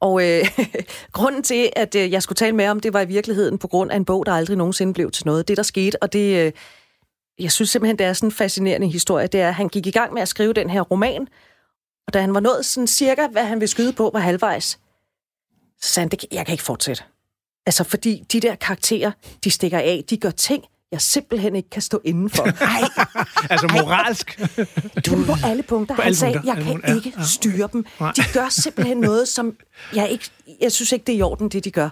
Og 0.00 0.28
øh, 0.28 0.44
grunden 1.12 1.42
til, 1.42 1.70
at 1.76 1.94
øh, 1.94 2.12
jeg 2.12 2.22
skulle 2.22 2.36
tale 2.36 2.56
med 2.56 2.68
om, 2.68 2.80
det 2.80 2.92
var 2.92 3.00
i 3.00 3.06
virkeligheden 3.06 3.58
på 3.58 3.68
grund 3.68 3.90
af 3.90 3.96
en 3.96 4.04
bog, 4.04 4.26
der 4.26 4.32
aldrig 4.32 4.56
nogensinde 4.56 4.92
blev 4.92 5.10
til 5.10 5.26
noget. 5.26 5.48
Det, 5.48 5.56
der 5.56 5.62
skete, 5.62 6.02
og 6.02 6.12
det, 6.12 6.46
øh, 6.46 6.52
jeg 7.38 7.52
synes 7.52 7.70
simpelthen, 7.70 7.98
det 7.98 8.06
er 8.06 8.12
sådan 8.12 8.26
en 8.26 8.32
fascinerende 8.32 8.88
historie, 8.88 9.26
det 9.26 9.40
er, 9.40 9.48
at 9.48 9.54
han 9.54 9.68
gik 9.68 9.86
i 9.86 9.90
gang 9.90 10.14
med 10.14 10.22
at 10.22 10.28
skrive 10.28 10.52
den 10.52 10.70
her 10.70 10.80
roman, 10.80 11.28
og 12.06 12.14
da 12.14 12.20
han 12.20 12.34
var 12.34 12.40
nået 12.40 12.66
sådan 12.66 12.86
cirka, 12.86 13.26
hvad 13.26 13.44
han 13.44 13.60
ville 13.60 13.70
skyde 13.70 13.92
på, 13.92 14.10
var 14.12 14.20
halvvejs, 14.20 14.78
så 15.80 15.92
sagde 15.92 16.04
han, 16.04 16.08
"Det 16.08 16.24
jeg 16.32 16.46
kan 16.46 16.52
ikke 16.52 16.64
fortsætte. 16.64 17.02
Altså, 17.66 17.84
fordi 17.84 18.24
de 18.32 18.40
der 18.40 18.54
karakterer, 18.54 19.10
de 19.44 19.50
stikker 19.50 19.78
af, 19.78 20.04
de 20.10 20.16
gør 20.16 20.30
ting, 20.30 20.64
jeg 20.92 21.00
simpelthen 21.00 21.56
ikke 21.56 21.70
kan 21.70 21.82
stå 21.82 22.00
indenfor. 22.04 22.42
Ej, 22.64 22.80
altså 23.50 23.68
moralsk. 23.72 24.40
du 25.06 25.24
på 25.24 25.32
alle 25.44 25.62
punkter. 25.62 25.94
På 25.94 26.02
Han 26.02 26.06
alle 26.06 26.16
sagde, 26.16 26.34
punkter, 26.34 26.54
jeg 26.54 26.66
alle 26.66 26.80
kan 26.80 26.90
ja, 26.90 26.94
ikke 26.96 27.12
ja. 27.18 27.24
styre 27.24 27.68
dem. 27.72 27.84
Nej. 28.00 28.12
De 28.16 28.22
gør 28.32 28.48
simpelthen 28.48 28.96
noget, 28.96 29.28
som 29.28 29.56
jeg 29.94 30.10
ikke... 30.10 30.30
Jeg 30.60 30.72
synes 30.72 30.92
ikke, 30.92 31.04
det 31.04 31.12
er 31.14 31.18
i 31.18 31.22
orden, 31.22 31.48
det 31.48 31.64
de 31.64 31.70
gør. 31.70 31.88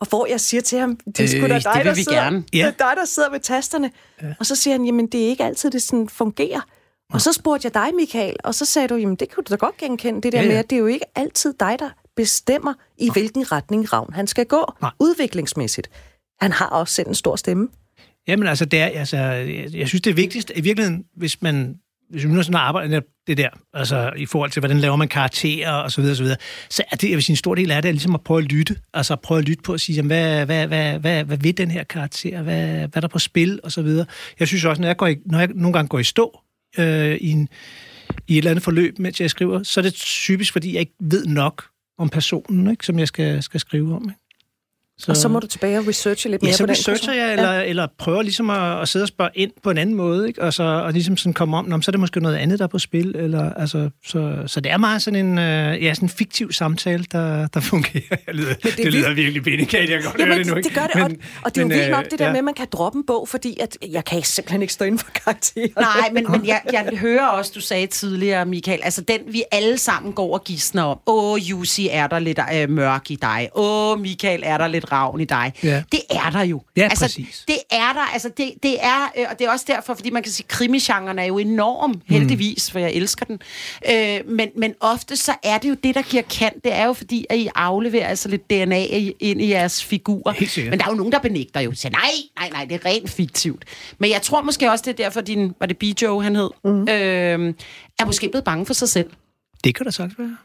Og 0.00 0.06
hvor 0.08 0.26
jeg 0.26 0.40
siger 0.40 0.60
til 0.60 0.78
ham, 0.78 0.96
det 0.96 1.20
er 1.20 1.28
sgu 1.28 1.40
da 1.40 1.54
Øh, 1.54 1.62
dig, 1.62 1.72
det 1.74 1.84
der 1.84 1.94
sidder, 1.94 2.12
gerne. 2.22 2.36
det 2.36 2.58
Ja. 2.58 2.66
er 2.66 2.70
dig, 2.70 2.92
der 2.96 3.04
sidder 3.04 3.30
ved 3.30 3.40
tasterne. 3.40 3.90
Ja. 4.22 4.26
Og 4.38 4.46
så 4.46 4.56
siger 4.56 4.74
han, 4.74 4.84
jamen 4.84 5.06
det 5.06 5.24
er 5.24 5.28
ikke 5.28 5.44
altid, 5.44 5.70
det 5.70 5.82
sådan 5.82 6.08
fungerer. 6.08 6.60
Og 7.12 7.20
så 7.20 7.32
spurgte 7.32 7.66
jeg 7.66 7.74
dig, 7.74 7.94
Michael, 7.94 8.36
og 8.44 8.54
så 8.54 8.64
sagde 8.64 8.88
du, 8.88 8.94
jamen 8.96 9.16
det 9.16 9.34
kunne 9.34 9.44
du 9.44 9.50
da 9.50 9.56
godt 9.56 9.76
genkende, 9.76 10.22
det 10.22 10.32
der 10.32 10.38
ja, 10.38 10.44
ja. 10.44 10.50
med, 10.50 10.56
at 10.58 10.70
det 10.70 10.76
er 10.76 10.80
jo 10.80 10.86
ikke 10.86 11.04
altid 11.18 11.54
dig, 11.60 11.76
der 11.78 11.88
bestemmer, 12.16 12.74
i 12.98 13.10
hvilken 13.12 13.52
retning 13.52 13.92
Ravn 13.92 14.12
han 14.14 14.26
skal 14.26 14.46
gå, 14.46 14.72
Nej. 14.82 14.90
udviklingsmæssigt. 14.98 15.90
Han 16.40 16.52
har 16.52 16.66
også 16.66 16.94
selv 16.94 17.08
en 17.08 17.14
stor 17.14 17.36
stemme. 17.36 17.68
Jamen 18.28 18.48
altså, 18.48 18.64
det 18.64 18.78
er, 18.78 18.86
altså 18.86 19.16
jeg, 19.16 19.74
jeg 19.74 19.88
synes, 19.88 20.02
det 20.02 20.10
er 20.10 20.14
vigtigst, 20.14 20.52
i 20.56 20.60
virkeligheden, 20.60 21.04
hvis 21.16 21.42
man 21.42 21.80
hvis 22.10 22.24
man 22.24 22.44
sådan 22.44 22.60
arbejder 22.60 22.88
med 22.88 23.02
det 23.26 23.36
der, 23.36 23.48
altså 23.74 24.12
i 24.16 24.26
forhold 24.26 24.50
til, 24.50 24.60
hvordan 24.60 24.78
laver 24.78 24.96
man 24.96 25.08
karakterer 25.08 25.72
og 25.72 25.92
så 25.92 26.00
videre, 26.00 26.12
og 26.12 26.16
så 26.16 26.22
videre, 26.22 26.38
så 26.70 26.82
er 26.92 26.96
det, 26.96 27.08
jeg 27.08 27.16
vil 27.16 27.22
sige, 27.22 27.32
en 27.32 27.36
stor 27.36 27.54
del 27.54 27.70
af 27.70 27.82
det 27.82 27.88
er 27.88 27.92
ligesom 27.92 28.14
at 28.14 28.20
prøve 28.20 28.38
at 28.38 28.52
lytte. 28.52 28.76
Altså 28.94 29.12
at 29.12 29.20
prøve 29.20 29.38
at 29.38 29.48
lytte 29.48 29.62
på 29.62 29.72
og 29.72 29.80
sige, 29.80 29.96
jamen, 29.96 30.06
hvad, 30.06 30.46
hvad, 30.46 30.66
hvad, 30.66 30.98
hvad, 30.98 31.24
hvad 31.24 31.36
vil 31.36 31.58
den 31.58 31.70
her 31.70 31.84
karakter? 31.84 32.42
Hvad, 32.42 32.66
hvad 32.66 32.96
er 32.96 33.00
der 33.00 33.08
på 33.08 33.18
spil? 33.18 33.60
Og 33.62 33.72
så 33.72 33.82
videre. 33.82 34.06
Jeg 34.40 34.48
synes 34.48 34.64
også, 34.64 34.82
når 34.82 34.88
jeg, 34.88 34.96
går 34.96 35.06
i, 35.06 35.16
når 35.26 35.38
jeg 35.38 35.48
nogle 35.54 35.72
gange 35.72 35.88
går 35.88 35.98
i 35.98 36.04
stå 36.04 36.40
øh, 36.78 37.14
i, 37.14 37.30
en, 37.30 37.48
i 38.28 38.32
et 38.32 38.38
eller 38.38 38.50
andet 38.50 38.64
forløb, 38.64 38.98
mens 38.98 39.20
jeg 39.20 39.30
skriver, 39.30 39.62
så 39.62 39.80
er 39.80 39.82
det 39.82 39.94
typisk, 39.94 40.52
fordi 40.52 40.72
jeg 40.72 40.80
ikke 40.80 40.94
ved 41.00 41.26
nok 41.26 41.64
om 41.98 42.08
personen, 42.08 42.70
ikke, 42.70 42.86
som 42.86 42.98
jeg 42.98 43.08
skal, 43.08 43.42
skal 43.42 43.60
skrive 43.60 43.96
om. 43.96 44.02
Ikke? 44.02 44.20
Og 45.08 45.16
så 45.16 45.28
må 45.28 45.38
du 45.40 45.46
tilbage 45.46 45.78
og 45.78 45.88
researche 45.88 46.30
lidt 46.30 46.42
mere 46.42 46.50
Ja, 46.50 46.56
så 46.56 46.62
på 46.62 46.66
den 46.66 46.70
researcher 46.70 47.12
jeg, 47.12 47.32
eller, 47.32 47.52
ja. 47.52 47.64
eller 47.64 47.86
prøver 47.98 48.22
ligesom 48.22 48.50
at, 48.50 48.80
at 48.82 48.88
sidde 48.88 49.02
og 49.02 49.08
spørge 49.08 49.30
ind 49.34 49.50
på 49.62 49.70
en 49.70 49.78
anden 49.78 49.94
måde, 49.94 50.28
ikke? 50.28 50.42
Og, 50.42 50.52
så, 50.52 50.62
og 50.62 50.92
ligesom 50.92 51.16
sådan 51.16 51.32
komme 51.34 51.56
om, 51.56 51.64
"Nå, 51.64 51.80
så 51.80 51.88
er 51.88 51.92
det 51.92 52.00
måske 52.00 52.20
noget 52.20 52.36
andet, 52.36 52.58
der 52.58 52.64
er 52.64 52.68
på 52.68 52.78
spil, 52.78 53.14
eller, 53.16 53.52
altså, 53.52 53.90
så, 54.06 54.36
så 54.46 54.60
det 54.60 54.72
er 54.72 54.76
meget 54.76 55.02
sådan 55.02 55.26
en, 55.26 55.38
øh, 55.38 55.84
ja, 55.84 55.94
sådan 55.94 56.04
en 56.06 56.10
fiktiv 56.10 56.52
samtale, 56.52 57.04
der, 57.12 57.46
der 57.46 57.60
fungerer. 57.60 58.16
Jeg 58.26 58.34
lyder, 58.34 58.54
det, 58.54 58.62
det 58.64 58.76
det 58.76 58.86
er 58.86 58.90
lyder 58.90 59.14
virkelig 59.14 59.42
bindekat, 59.42 59.90
jeg 59.90 60.02
kan 60.02 60.10
godt 60.10 60.20
Jamen, 60.20 60.38
det 60.38 60.46
nu, 60.46 60.54
ikke? 60.54 60.68
det 60.68 60.76
gør 60.76 60.86
det, 60.86 60.96
men, 60.96 61.04
og, 61.04 61.42
og 61.44 61.54
det 61.54 61.60
er 61.60 61.62
jo 61.62 61.68
vildt 61.68 61.84
øh, 61.84 61.90
nok 61.90 62.10
det 62.10 62.18
der 62.18 62.24
ja. 62.24 62.30
med, 62.30 62.38
at 62.38 62.44
man 62.44 62.54
kan 62.54 62.66
droppe 62.72 62.96
en 62.96 63.04
bog, 63.06 63.28
fordi 63.28 63.56
at 63.60 63.76
jeg 63.90 64.04
kan 64.04 64.22
simpelthen 64.22 64.62
ikke 64.62 64.72
stå 64.74 64.84
inden 64.84 64.98
for 64.98 65.10
karakterer. 65.24 65.68
Nej, 65.80 66.10
men, 66.12 66.26
men 66.30 66.46
jeg, 66.46 66.60
jeg 66.72 66.98
hører 67.00 67.26
også, 67.26 67.52
du 67.54 67.60
sagde 67.60 67.86
tidligere, 67.86 68.44
Michael, 68.46 68.80
altså 68.82 69.00
den, 69.00 69.18
vi 69.26 69.42
alle 69.52 69.78
sammen 69.78 70.12
går 70.12 70.34
og 70.34 70.44
gidsner 70.44 70.82
om. 70.82 70.98
Åh, 71.06 71.50
Jussi, 71.50 71.88
er 71.88 72.06
der 72.06 72.18
lidt 72.18 72.38
øh, 72.54 72.70
mørk 72.70 73.10
i 73.10 73.16
dig? 73.22 73.48
Åh, 73.54 74.00
Michael, 74.00 74.42
er 74.44 74.58
der 74.58 74.68
lidt 74.68 74.89
ravn 74.92 75.20
i 75.20 75.24
dig? 75.24 75.52
Ja. 75.62 75.82
Det 75.92 76.00
er 76.10 76.30
der 76.30 76.42
jo. 76.42 76.62
Ja, 76.76 76.82
altså, 76.82 77.04
præcis. 77.04 77.44
Det 77.48 77.56
er 77.70 77.92
der, 77.92 78.12
altså 78.12 78.30
det, 78.36 78.52
det 78.62 78.76
er, 78.80 79.12
øh, 79.18 79.26
og 79.30 79.38
det 79.38 79.46
er 79.46 79.50
også 79.50 79.64
derfor, 79.68 79.94
fordi 79.94 80.10
man 80.10 80.22
kan 80.22 80.32
sige, 80.32 80.46
krimigenren 80.48 81.18
er 81.18 81.24
jo 81.24 81.38
enorm, 81.38 82.02
heldigvis, 82.08 82.70
for 82.70 82.78
jeg 82.78 82.92
elsker 82.92 83.24
den. 83.24 83.38
Øh, 83.92 84.20
men, 84.26 84.48
men 84.56 84.74
ofte 84.80 85.16
så 85.16 85.32
er 85.42 85.58
det 85.58 85.68
jo 85.68 85.76
det, 85.84 85.94
der 85.94 86.02
giver 86.02 86.22
kant. 86.22 86.64
Det 86.64 86.74
er 86.74 86.86
jo 86.86 86.92
fordi, 86.92 87.26
at 87.30 87.38
I 87.38 87.48
afleverer 87.54 88.06
altså 88.06 88.28
lidt 88.28 88.50
DNA 88.50 88.84
ind 89.20 89.42
i 89.42 89.48
jeres 89.48 89.84
figurer. 89.84 90.64
Men 90.70 90.78
der 90.78 90.84
er 90.84 90.90
jo 90.90 90.96
nogen, 90.96 91.12
der 91.12 91.18
benægter 91.18 91.60
jo. 91.60 91.72
Siger, 91.74 91.92
nej, 91.92 92.10
nej, 92.38 92.50
nej, 92.50 92.64
det 92.64 92.74
er 92.74 92.86
rent 92.86 93.10
fiktivt. 93.10 93.64
Men 93.98 94.10
jeg 94.10 94.22
tror 94.22 94.42
måske 94.42 94.70
også, 94.70 94.82
det 94.86 95.00
er 95.00 95.04
derfor, 95.04 95.20
din, 95.20 95.52
var 95.60 95.66
det 95.66 95.78
Bijo, 95.78 96.20
han 96.20 96.36
hed, 96.36 96.50
mm. 96.64 96.82
øh, 96.82 97.54
er 97.98 98.04
måske 98.04 98.28
blevet 98.28 98.44
bange 98.44 98.66
for 98.66 98.74
sig 98.74 98.88
selv. 98.88 99.10
Det 99.64 99.74
kan 99.74 99.86
da 99.86 99.90
sagt 99.90 100.18
være. 100.18 100.36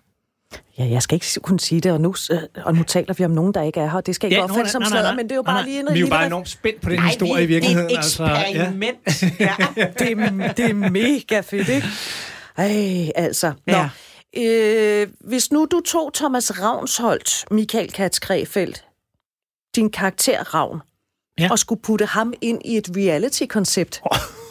Ja, 0.78 0.86
jeg 0.90 1.02
skal 1.02 1.16
ikke 1.16 1.26
kunne 1.42 1.60
sige 1.60 1.82
det, 1.82 1.92
og 1.92 2.02
nu, 2.02 2.16
øh, 2.32 2.38
og 2.66 2.76
nu 2.76 2.84
taler 2.84 3.14
vi 3.14 3.26
om 3.26 3.32
nogen, 3.32 3.54
der 3.54 3.62
ikke 3.62 3.80
er 3.80 3.90
her. 3.92 4.02
Det 4.02 4.16
skal 4.16 4.28
ikke 4.28 4.36
Ja, 4.36 4.40
ja, 4.42 4.44
opfattes 4.44 4.72
som 4.72 4.84
sladder, 4.86 5.16
men 5.16 5.24
det 5.26 5.32
er 5.32 5.36
jo 5.36 5.42
bare 5.42 5.56
nej, 5.56 5.64
lige 5.66 5.80
en 5.80 5.88
Vi 5.94 5.98
er 5.98 6.02
jo 6.02 6.08
bare 6.08 6.26
enormt 6.26 6.50
spændt 6.50 6.82
på 6.82 6.90
den 6.90 7.00
Nej, 7.00 7.08
historie 7.08 7.44
i 7.44 7.46
vi, 7.46 7.54
det 7.54 7.58
er 7.58 7.62
virkeligheden. 7.62 7.92
et 7.92 7.98
altså, 7.98 8.24
ja. 8.24 8.42
eksperiment. 8.50 8.98
ja. 9.40 9.56
det, 10.00 10.12
er, 10.12 10.54
det 10.54 10.66
er 10.66 10.74
mega 10.74 11.40
fedt, 11.40 11.70
ikke? 11.70 11.88
Ej, 12.58 13.12
altså. 13.16 13.54
Nå. 13.68 13.74
Ja. 13.74 13.90
Øh, 14.38 15.08
hvis 15.28 15.52
nu 15.52 15.68
du 15.72 15.80
tog 15.86 16.14
Thomas 16.14 16.62
Ravnsholdt, 16.62 17.46
Michael 17.52 17.92
Katz 17.92 18.20
Krefeldt, 18.20 18.86
din 19.76 19.90
karakter 19.92 20.54
Ravn, 20.54 20.82
Ja. 21.40 21.44
ja. 21.44 21.52
og 21.52 21.60
skulle 21.60 21.82
putte 21.82 22.06
ham 22.06 22.34
ind 22.42 22.62
i 22.66 22.78
et 22.78 22.90
reality-koncept, 22.98 24.02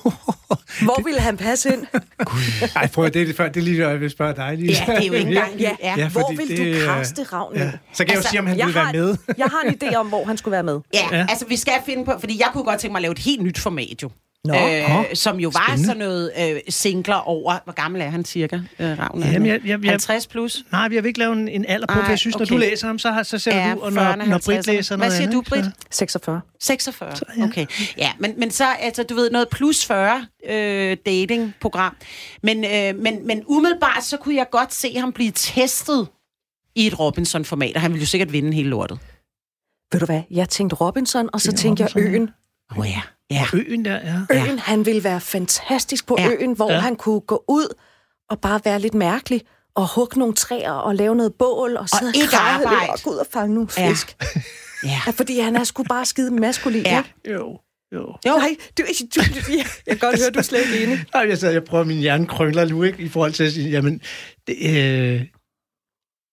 hvor 0.87 1.03
ville 1.05 1.21
han 1.21 1.37
passe 1.37 1.73
ind? 1.73 1.87
Ej, 2.77 2.87
prøv 2.87 3.05
at 3.05 3.15
det 3.15 3.27
det, 3.27 3.37
før, 3.37 3.49
det 3.49 3.61
er 3.61 3.65
lige, 3.65 3.89
jeg 3.89 4.01
vil 4.01 4.11
spørge 4.11 4.35
dig. 4.37 4.59
Lige. 4.59 4.73
Ja, 4.73 4.93
det 4.95 5.03
er 5.03 5.07
jo 5.07 5.13
ikke 5.13 5.29
engang... 5.29 5.55
Ja, 5.61 5.77
Ja, 5.83 5.95
ja. 5.97 6.09
Hvor 6.09 6.33
vil 6.37 6.49
det, 6.49 6.81
du 6.81 6.87
kaste 6.87 7.23
Ravn 7.23 7.57
Ja. 7.57 7.71
Så 7.93 8.05
kan 8.05 8.09
jeg 8.09 8.15
jo 8.15 8.17
Altså, 8.19 8.31
sige, 8.31 8.41
om 8.41 8.47
han 8.47 8.57
vil 8.67 8.75
være 8.75 8.93
med. 8.93 9.17
Jeg 9.39 9.47
har 9.47 9.61
en 9.69 9.75
idé 9.83 9.95
om, 9.95 10.07
hvor 10.07 10.25
han 10.25 10.37
skulle 10.37 10.53
være 10.53 10.63
med. 10.63 10.81
Ja, 10.95 11.01
Ja. 11.11 11.17
ja, 11.17 11.27
altså 11.29 11.47
vi 11.47 11.57
skal 11.57 11.73
finde 11.87 12.05
på, 12.05 12.13
fordi 12.21 12.39
jeg 12.39 12.49
kunne 12.53 12.65
godt 12.65 12.81
tænke 12.81 12.93
mig 12.93 12.99
at 12.99 13.03
lave 13.03 13.13
et 13.13 13.19
helt 13.19 13.43
nyt 13.43 13.59
format 13.59 14.03
jo. 14.03 14.11
Nå. 14.45 14.55
Øh, 14.55 15.15
som 15.15 15.41
jo 15.41 15.49
var 15.49 15.65
Spændende. 15.67 15.87
sådan 15.87 15.99
noget 15.99 16.33
øh, 16.41 16.61
singler 16.69 17.15
over, 17.15 17.59
hvor 17.65 17.73
gammel 17.73 18.01
er 18.03 18.09
han 18.11 18.25
cirka, 18.25 18.57
øh, 18.79 18.99
Ravn? 18.99 19.23
Jamen, 19.23 19.47
jeg- 19.47 19.61
jeg- 19.67 19.85
jeg- 19.85 19.91
50 19.91 20.27
plus? 20.27 20.65
Nej, 20.73 20.89
vi 20.89 20.97
har 20.97 21.03
ikke 21.03 21.19
lavet 21.19 21.39
en, 21.39 21.49
en 21.49 21.65
alder 21.69 21.87
på, 21.87 21.93
Ej, 21.99 22.05
for 22.05 22.11
jeg 22.11 22.19
synes, 22.19 22.39
når 22.39 22.45
du 22.45 22.55
okay. 22.55 22.69
læser 22.71 22.87
ham, 22.87 22.99
så, 22.99 23.11
har, 23.11 23.23
så 23.23 23.39
ser 23.39 23.57
Ja, 23.57 23.75
du, 23.75 23.81
og 23.81 23.93
når, 23.93 24.03
40'erne, 24.03 24.29
når 24.29 24.41
Britt 24.45 24.69
50'erne. 24.69 24.73
læser 24.73 24.97
noget 24.97 25.11
Hvad 25.11 25.17
siger 25.19 25.29
andet, 25.29 25.47
du? 25.47 25.51
Britt? 25.51 25.65
Så- 25.65 25.71
46. 25.91 26.41
46? 26.61 27.17
Så, 27.17 27.25
ja. 27.39 27.45
Okay. 27.45 27.67
Ja, 27.99 28.11
men, 28.19 28.35
men 28.39 28.51
så, 28.51 28.65
altså, 28.81 29.03
du 29.03 29.15
ved, 29.15 29.31
noget 29.31 29.49
plus 29.49 29.87
40 29.87 30.27
øh, 30.49 30.97
datingprogram. 31.07 31.97
Men, 32.43 32.65
øh, 32.65 33.03
men, 33.03 33.27
men 33.27 33.43
umiddelbart, 33.47 34.05
så 34.05 34.17
kunne 34.17 34.35
jeg 34.37 34.47
godt 34.51 34.75
se 34.75 34.95
ham 34.99 35.13
blive 35.13 35.31
testet 35.35 36.09
i 36.75 36.87
et 36.87 36.99
Robinson-format, 37.01 37.75
og 37.77 37.81
han 37.83 37.91
ville 37.93 38.03
jo 38.03 38.07
sikkert 38.07 38.33
vinde 38.33 38.53
hele 38.53 38.69
lortet. 38.69 38.99
Ved 39.93 40.01
du 40.01 40.07
hvad? 40.07 40.23
Jeg 40.31 40.49
tænkte 40.49 40.77
Robinson, 40.77 41.29
og 41.33 41.41
så 41.41 41.53
tænkte 41.53 41.83
jeg 41.83 41.91
Robinson. 41.97 42.15
Øen. 42.15 42.31
Åh 42.73 42.79
oh, 42.79 42.87
ja. 42.89 43.01
Ja. 43.31 43.45
Øen 43.55 43.85
der, 43.85 43.93
ja. 44.31 44.37
Øen, 44.37 44.59
han 44.59 44.87
ville 44.87 45.05
være 45.05 45.21
fantastisk 45.21 46.07
på 46.07 46.17
Ja. 46.19 46.29
øen, 46.31 46.53
hvor 46.57 46.71
Ja. 46.73 46.79
han 46.79 46.97
kunne 46.97 47.21
gå 47.21 47.45
ud 47.49 47.75
og 48.31 48.41
bare 48.41 48.61
være 48.65 48.79
lidt 48.79 48.95
mærkelig 48.95 49.41
og 49.77 49.95
hugge 49.95 50.19
nogle 50.19 50.35
træer 50.35 50.73
og 50.73 50.95
lave 50.95 51.15
noget 51.17 51.35
bål 51.39 51.77
og 51.77 51.89
sidde 51.89 52.11
og, 52.11 52.15
ikke 52.15 52.19
lidt 52.27 52.35
arbejde. 52.35 52.91
og 52.93 52.99
gå 53.05 53.11
ud 53.11 53.17
og 53.17 53.27
fange 53.33 53.55
nogle 53.55 53.69
fisk. 53.69 54.17
Ja. 54.85 54.91
Ja. 55.07 55.11
fordi 55.11 55.41
han 55.41 55.57
er 55.57 55.65
sgu 55.65 55.83
bare 55.83 56.05
skide 56.05 56.31
maskulin, 56.31 56.83
Ja. 56.83 56.99
ikke? 56.99 57.33
Jo. 57.39 57.59
Jo. 57.95 58.17
Jo. 58.27 58.37
Nej, 58.37 58.57
du, 58.79 58.83
du, 59.15 59.21
du, 59.21 59.53
jeg 59.57 59.65
kan 59.89 59.99
godt 59.99 60.21
høre, 60.23 60.31
du 60.31 60.39
er 60.39 60.43
slet 60.43 60.61
ikke 60.73 60.85
enig. 60.85 61.05
Nej, 61.15 61.27
jeg, 61.29 61.53
jeg 61.53 61.65
prøver, 61.65 61.85
min 61.85 61.99
hjerne 61.99 62.27
krøngler 62.27 62.65
nu, 62.69 62.83
ikke? 62.83 63.03
I 63.03 63.09
forhold 63.09 63.33
til 63.33 63.45
at 63.45 63.53
sige, 63.53 63.71
jamen, 63.71 64.01
det, 64.47 64.57
øh, 64.63 65.23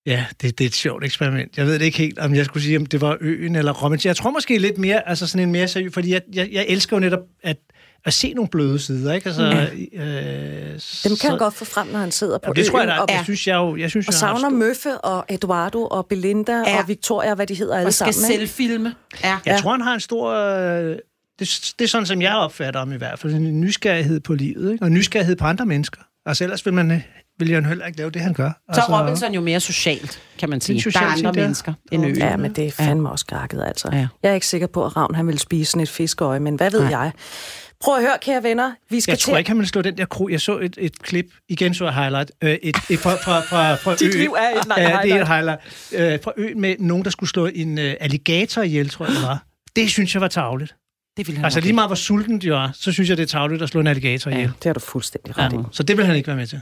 ja, 0.05 0.25
det, 0.41 0.57
det 0.57 0.63
er 0.63 0.67
et 0.67 0.75
sjovt 0.75 1.03
eksperiment. 1.03 1.57
Jeg 1.57 1.65
ved 1.65 1.73
det 1.73 1.85
ikke 1.85 1.97
helt, 1.97 2.19
om 2.19 2.35
jeg 2.35 2.45
skulle 2.45 2.63
sige, 2.63 2.77
om 2.77 2.85
det 2.85 3.01
var 3.01 3.17
øen 3.21 3.55
eller 3.55 3.71
Romantik. 3.73 4.05
Jeg 4.05 4.15
tror 4.15 4.31
måske 4.31 4.57
lidt 4.57 4.77
mere, 4.77 5.09
altså 5.09 5.27
sådan 5.27 5.47
en 5.47 5.51
mere 5.51 5.67
seriøs, 5.67 5.93
fordi 5.93 6.13
jeg, 6.13 6.21
jeg, 6.33 6.49
jeg 6.51 6.65
elsker 6.67 6.95
jo 6.95 6.99
netop 6.99 7.19
at, 7.43 7.57
at 8.05 8.13
se 8.13 8.33
nogle 8.33 8.49
bløde 8.49 8.79
sider, 8.79 9.13
ikke? 9.13 9.27
Altså, 9.27 9.43
øh, 9.93 10.01
Dem 10.71 10.79
så, 10.79 11.17
kan 11.21 11.29
han 11.29 11.39
godt 11.39 11.53
få 11.53 11.65
frem, 11.65 11.87
når 11.87 11.99
han 11.99 12.11
sidder 12.11 12.37
på 12.37 12.49
Og 12.49 12.55
det 12.55 12.65
tror 12.65 12.79
jeg, 12.79 12.87
øen 12.87 12.95
der, 12.97 13.01
og, 13.01 13.07
jeg 13.09 13.21
synes, 13.23 13.47
jeg 13.47 13.55
jo, 13.55 13.75
jeg 13.77 13.89
synes, 13.89 14.07
og 14.07 14.11
jeg 14.13 14.19
savner 14.19 14.39
stor- 14.39 14.49
Møffe 14.49 14.97
og 14.97 15.25
Eduardo 15.29 15.85
og 15.87 16.05
Belinda 16.05 16.51
Ja. 16.67 16.79
og 16.81 16.87
Victoria, 16.87 17.35
hvad 17.35 17.47
de 17.47 17.53
hedder 17.55 17.75
alle 17.75 17.87
Og 17.87 17.93
skal 17.93 18.13
sammen. 18.13 18.31
selv 18.39 18.47
filme. 18.49 18.93
Ja. 19.23 19.29
Jeg 19.29 19.39
Ja. 19.47 19.57
tror, 19.61 19.71
han 19.71 19.81
har 19.81 19.93
en 19.93 19.99
stor... 19.99 20.29
Øh, 20.33 20.95
det, 21.39 21.73
det 21.79 21.85
er 21.85 21.89
sådan, 21.89 22.05
som 22.05 22.21
jeg 22.21 22.35
opfatter 22.35 22.79
ham 22.79 22.91
i 22.93 22.95
hvert 22.97 23.19
fald. 23.19 23.33
En 23.33 23.61
nysgerrighed 23.61 24.19
på 24.19 24.33
livet, 24.33 24.71
ikke? 24.71 24.85
og 24.85 24.91
nysgerrighed 24.91 25.35
på 25.35 25.45
andre 25.45 25.65
mennesker. 25.65 26.01
Altså 26.25 26.43
ellers 26.43 26.65
vil 26.65 26.73
man 26.73 27.03
øh, 27.41 27.47
vil 27.47 27.53
jeg 27.53 27.65
heller 27.65 27.85
ikke 27.85 27.97
lave 27.97 28.09
det, 28.11 28.21
han 28.21 28.33
gør. 28.33 28.49
Så 28.49 28.55
altså, 28.67 28.91
er 28.91 29.01
Robinson 29.01 29.33
jo 29.33 29.41
mere 29.41 29.59
socialt, 29.59 30.21
kan 30.37 30.49
man 30.49 30.61
sige. 30.61 30.79
Det 30.79 30.85
er 30.85 30.91
Der 30.91 30.99
er 30.99 31.09
socialt 31.09 31.27
andre 31.27 31.41
ja. 31.41 31.45
mennesker 31.45 31.73
end 31.91 32.05
øen. 32.05 32.17
Ja, 32.17 32.37
men 32.37 32.53
det 32.55 32.67
er 32.67 32.71
fandme 32.71 33.09
også 33.09 33.25
gakket, 33.25 33.63
altså. 33.67 33.89
Ja. 33.91 34.07
Jeg 34.23 34.29
er 34.29 34.33
ikke 34.33 34.47
sikker 34.47 34.67
på, 34.67 34.85
at 34.85 34.97
Ravn 34.97 35.15
han 35.15 35.27
vil 35.27 35.39
spise 35.39 35.71
sådan 35.71 35.83
et 35.83 35.89
fiskeøje, 35.89 36.39
men 36.39 36.55
hvad 36.55 36.71
ved 36.71 36.81
Nej. 36.81 36.89
jeg? 36.89 37.11
Prøv 37.81 37.95
at 37.95 38.01
høre, 38.01 38.17
kære 38.21 38.43
venner. 38.43 38.71
Vi 38.89 38.99
skal 38.99 39.11
Jeg 39.11 39.19
til... 39.19 39.29
tror 39.29 39.37
ikke, 39.37 39.49
han 39.49 39.59
vil 39.59 39.67
slå 39.67 39.81
den 39.81 39.97
der 39.97 40.05
kro. 40.05 40.29
Jeg 40.29 40.41
så 40.41 40.59
et, 40.59 40.77
et 40.79 40.99
klip, 41.01 41.25
igen 41.49 41.73
så 41.73 41.83
jeg 41.85 41.93
highlight, 41.93 42.31
øh, 42.43 42.49
et, 42.51 42.77
et, 42.89 42.99
fra, 42.99 43.15
fra, 43.15 43.39
fra, 43.41 43.75
fra 43.75 43.95
Dit 43.99 44.07
øen. 44.07 44.17
liv 44.17 44.31
er 44.31 44.59
et 44.59 44.67
langt 44.67 44.83
ja, 44.83 44.99
det 45.03 45.11
er 45.11 45.21
et 45.21 45.27
highlight. 45.27 45.61
Øh, 45.93 46.19
fra 46.23 46.31
øen 46.37 46.61
med 46.61 46.75
nogen, 46.79 47.03
der 47.03 47.09
skulle 47.09 47.29
slå 47.29 47.45
en 47.45 47.77
øh, 47.77 47.93
alligator 47.99 48.61
ihjel, 48.61 48.89
tror 48.89 49.05
jeg 49.05 49.15
det 49.15 49.23
var. 49.23 49.43
Det 49.75 49.89
synes 49.89 50.13
jeg 50.13 50.21
var 50.21 50.27
tavligt. 50.27 50.75
Det 51.17 51.27
vil 51.27 51.35
han 51.35 51.45
Altså 51.45 51.59
lige 51.59 51.73
meget 51.73 51.89
hvor 51.89 51.95
sulten 51.95 52.41
de 52.41 52.51
var, 52.51 52.71
så 52.73 52.91
synes 52.91 53.09
jeg, 53.09 53.17
det 53.17 53.23
er 53.23 53.27
tavligt 53.27 53.61
at 53.61 53.69
slå 53.69 53.79
en 53.81 53.87
alligator 53.87 54.31
ihjel. 54.31 54.47
Det 54.47 54.65
har 54.65 54.73
du 54.73 54.79
fuldstændig 54.79 55.37
ret 55.37 55.53
i. 55.53 55.55
Ja. 55.55 55.61
Så 55.71 55.83
det 55.83 55.97
vil 55.97 56.05
han 56.05 56.15
ikke 56.15 56.27
være 56.27 56.37
med 56.37 56.47
til. 56.47 56.61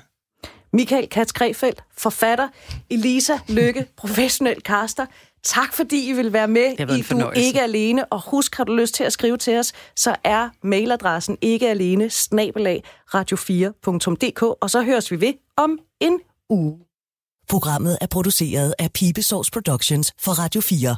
Michael 0.74 1.08
Katz 1.08 1.32
Krefeldt, 1.32 1.84
forfatter. 1.98 2.48
Elisa 2.90 3.34
Lykke, 3.48 3.86
professionel 3.98 4.62
caster. 4.62 5.06
Tak 5.44 5.74
fordi 5.74 6.10
I 6.10 6.14
vil 6.14 6.34
være 6.34 6.48
med 6.48 6.72
i 6.72 7.02
Du 7.02 7.18
er 7.18 7.32
ikke 7.32 7.62
alene. 7.62 8.06
Og 8.06 8.22
husk, 8.30 8.56
har 8.56 8.64
du 8.64 8.76
lyst 8.76 8.94
til 8.94 9.04
at 9.04 9.14
skrive 9.14 9.38
til 9.38 9.58
os, 9.58 9.74
så 9.96 10.16
er 10.24 10.50
mailadressen 10.64 11.38
ikke 11.42 11.70
alene 11.70 12.10
snabelag 12.10 12.84
radio4.dk. 13.16 14.42
Og 14.42 14.70
så 14.70 14.82
høres 14.82 15.12
vi 15.12 15.22
ved 15.22 15.34
om 15.58 15.80
en 16.00 16.20
uge. 16.50 16.80
Programmet 17.50 17.98
er 18.02 18.08
produceret 18.08 18.76
af 18.80 18.92
Pibesource 18.92 19.52
Productions 19.52 20.14
for 20.20 20.32
Radio 20.32 20.62
4. 20.62 20.96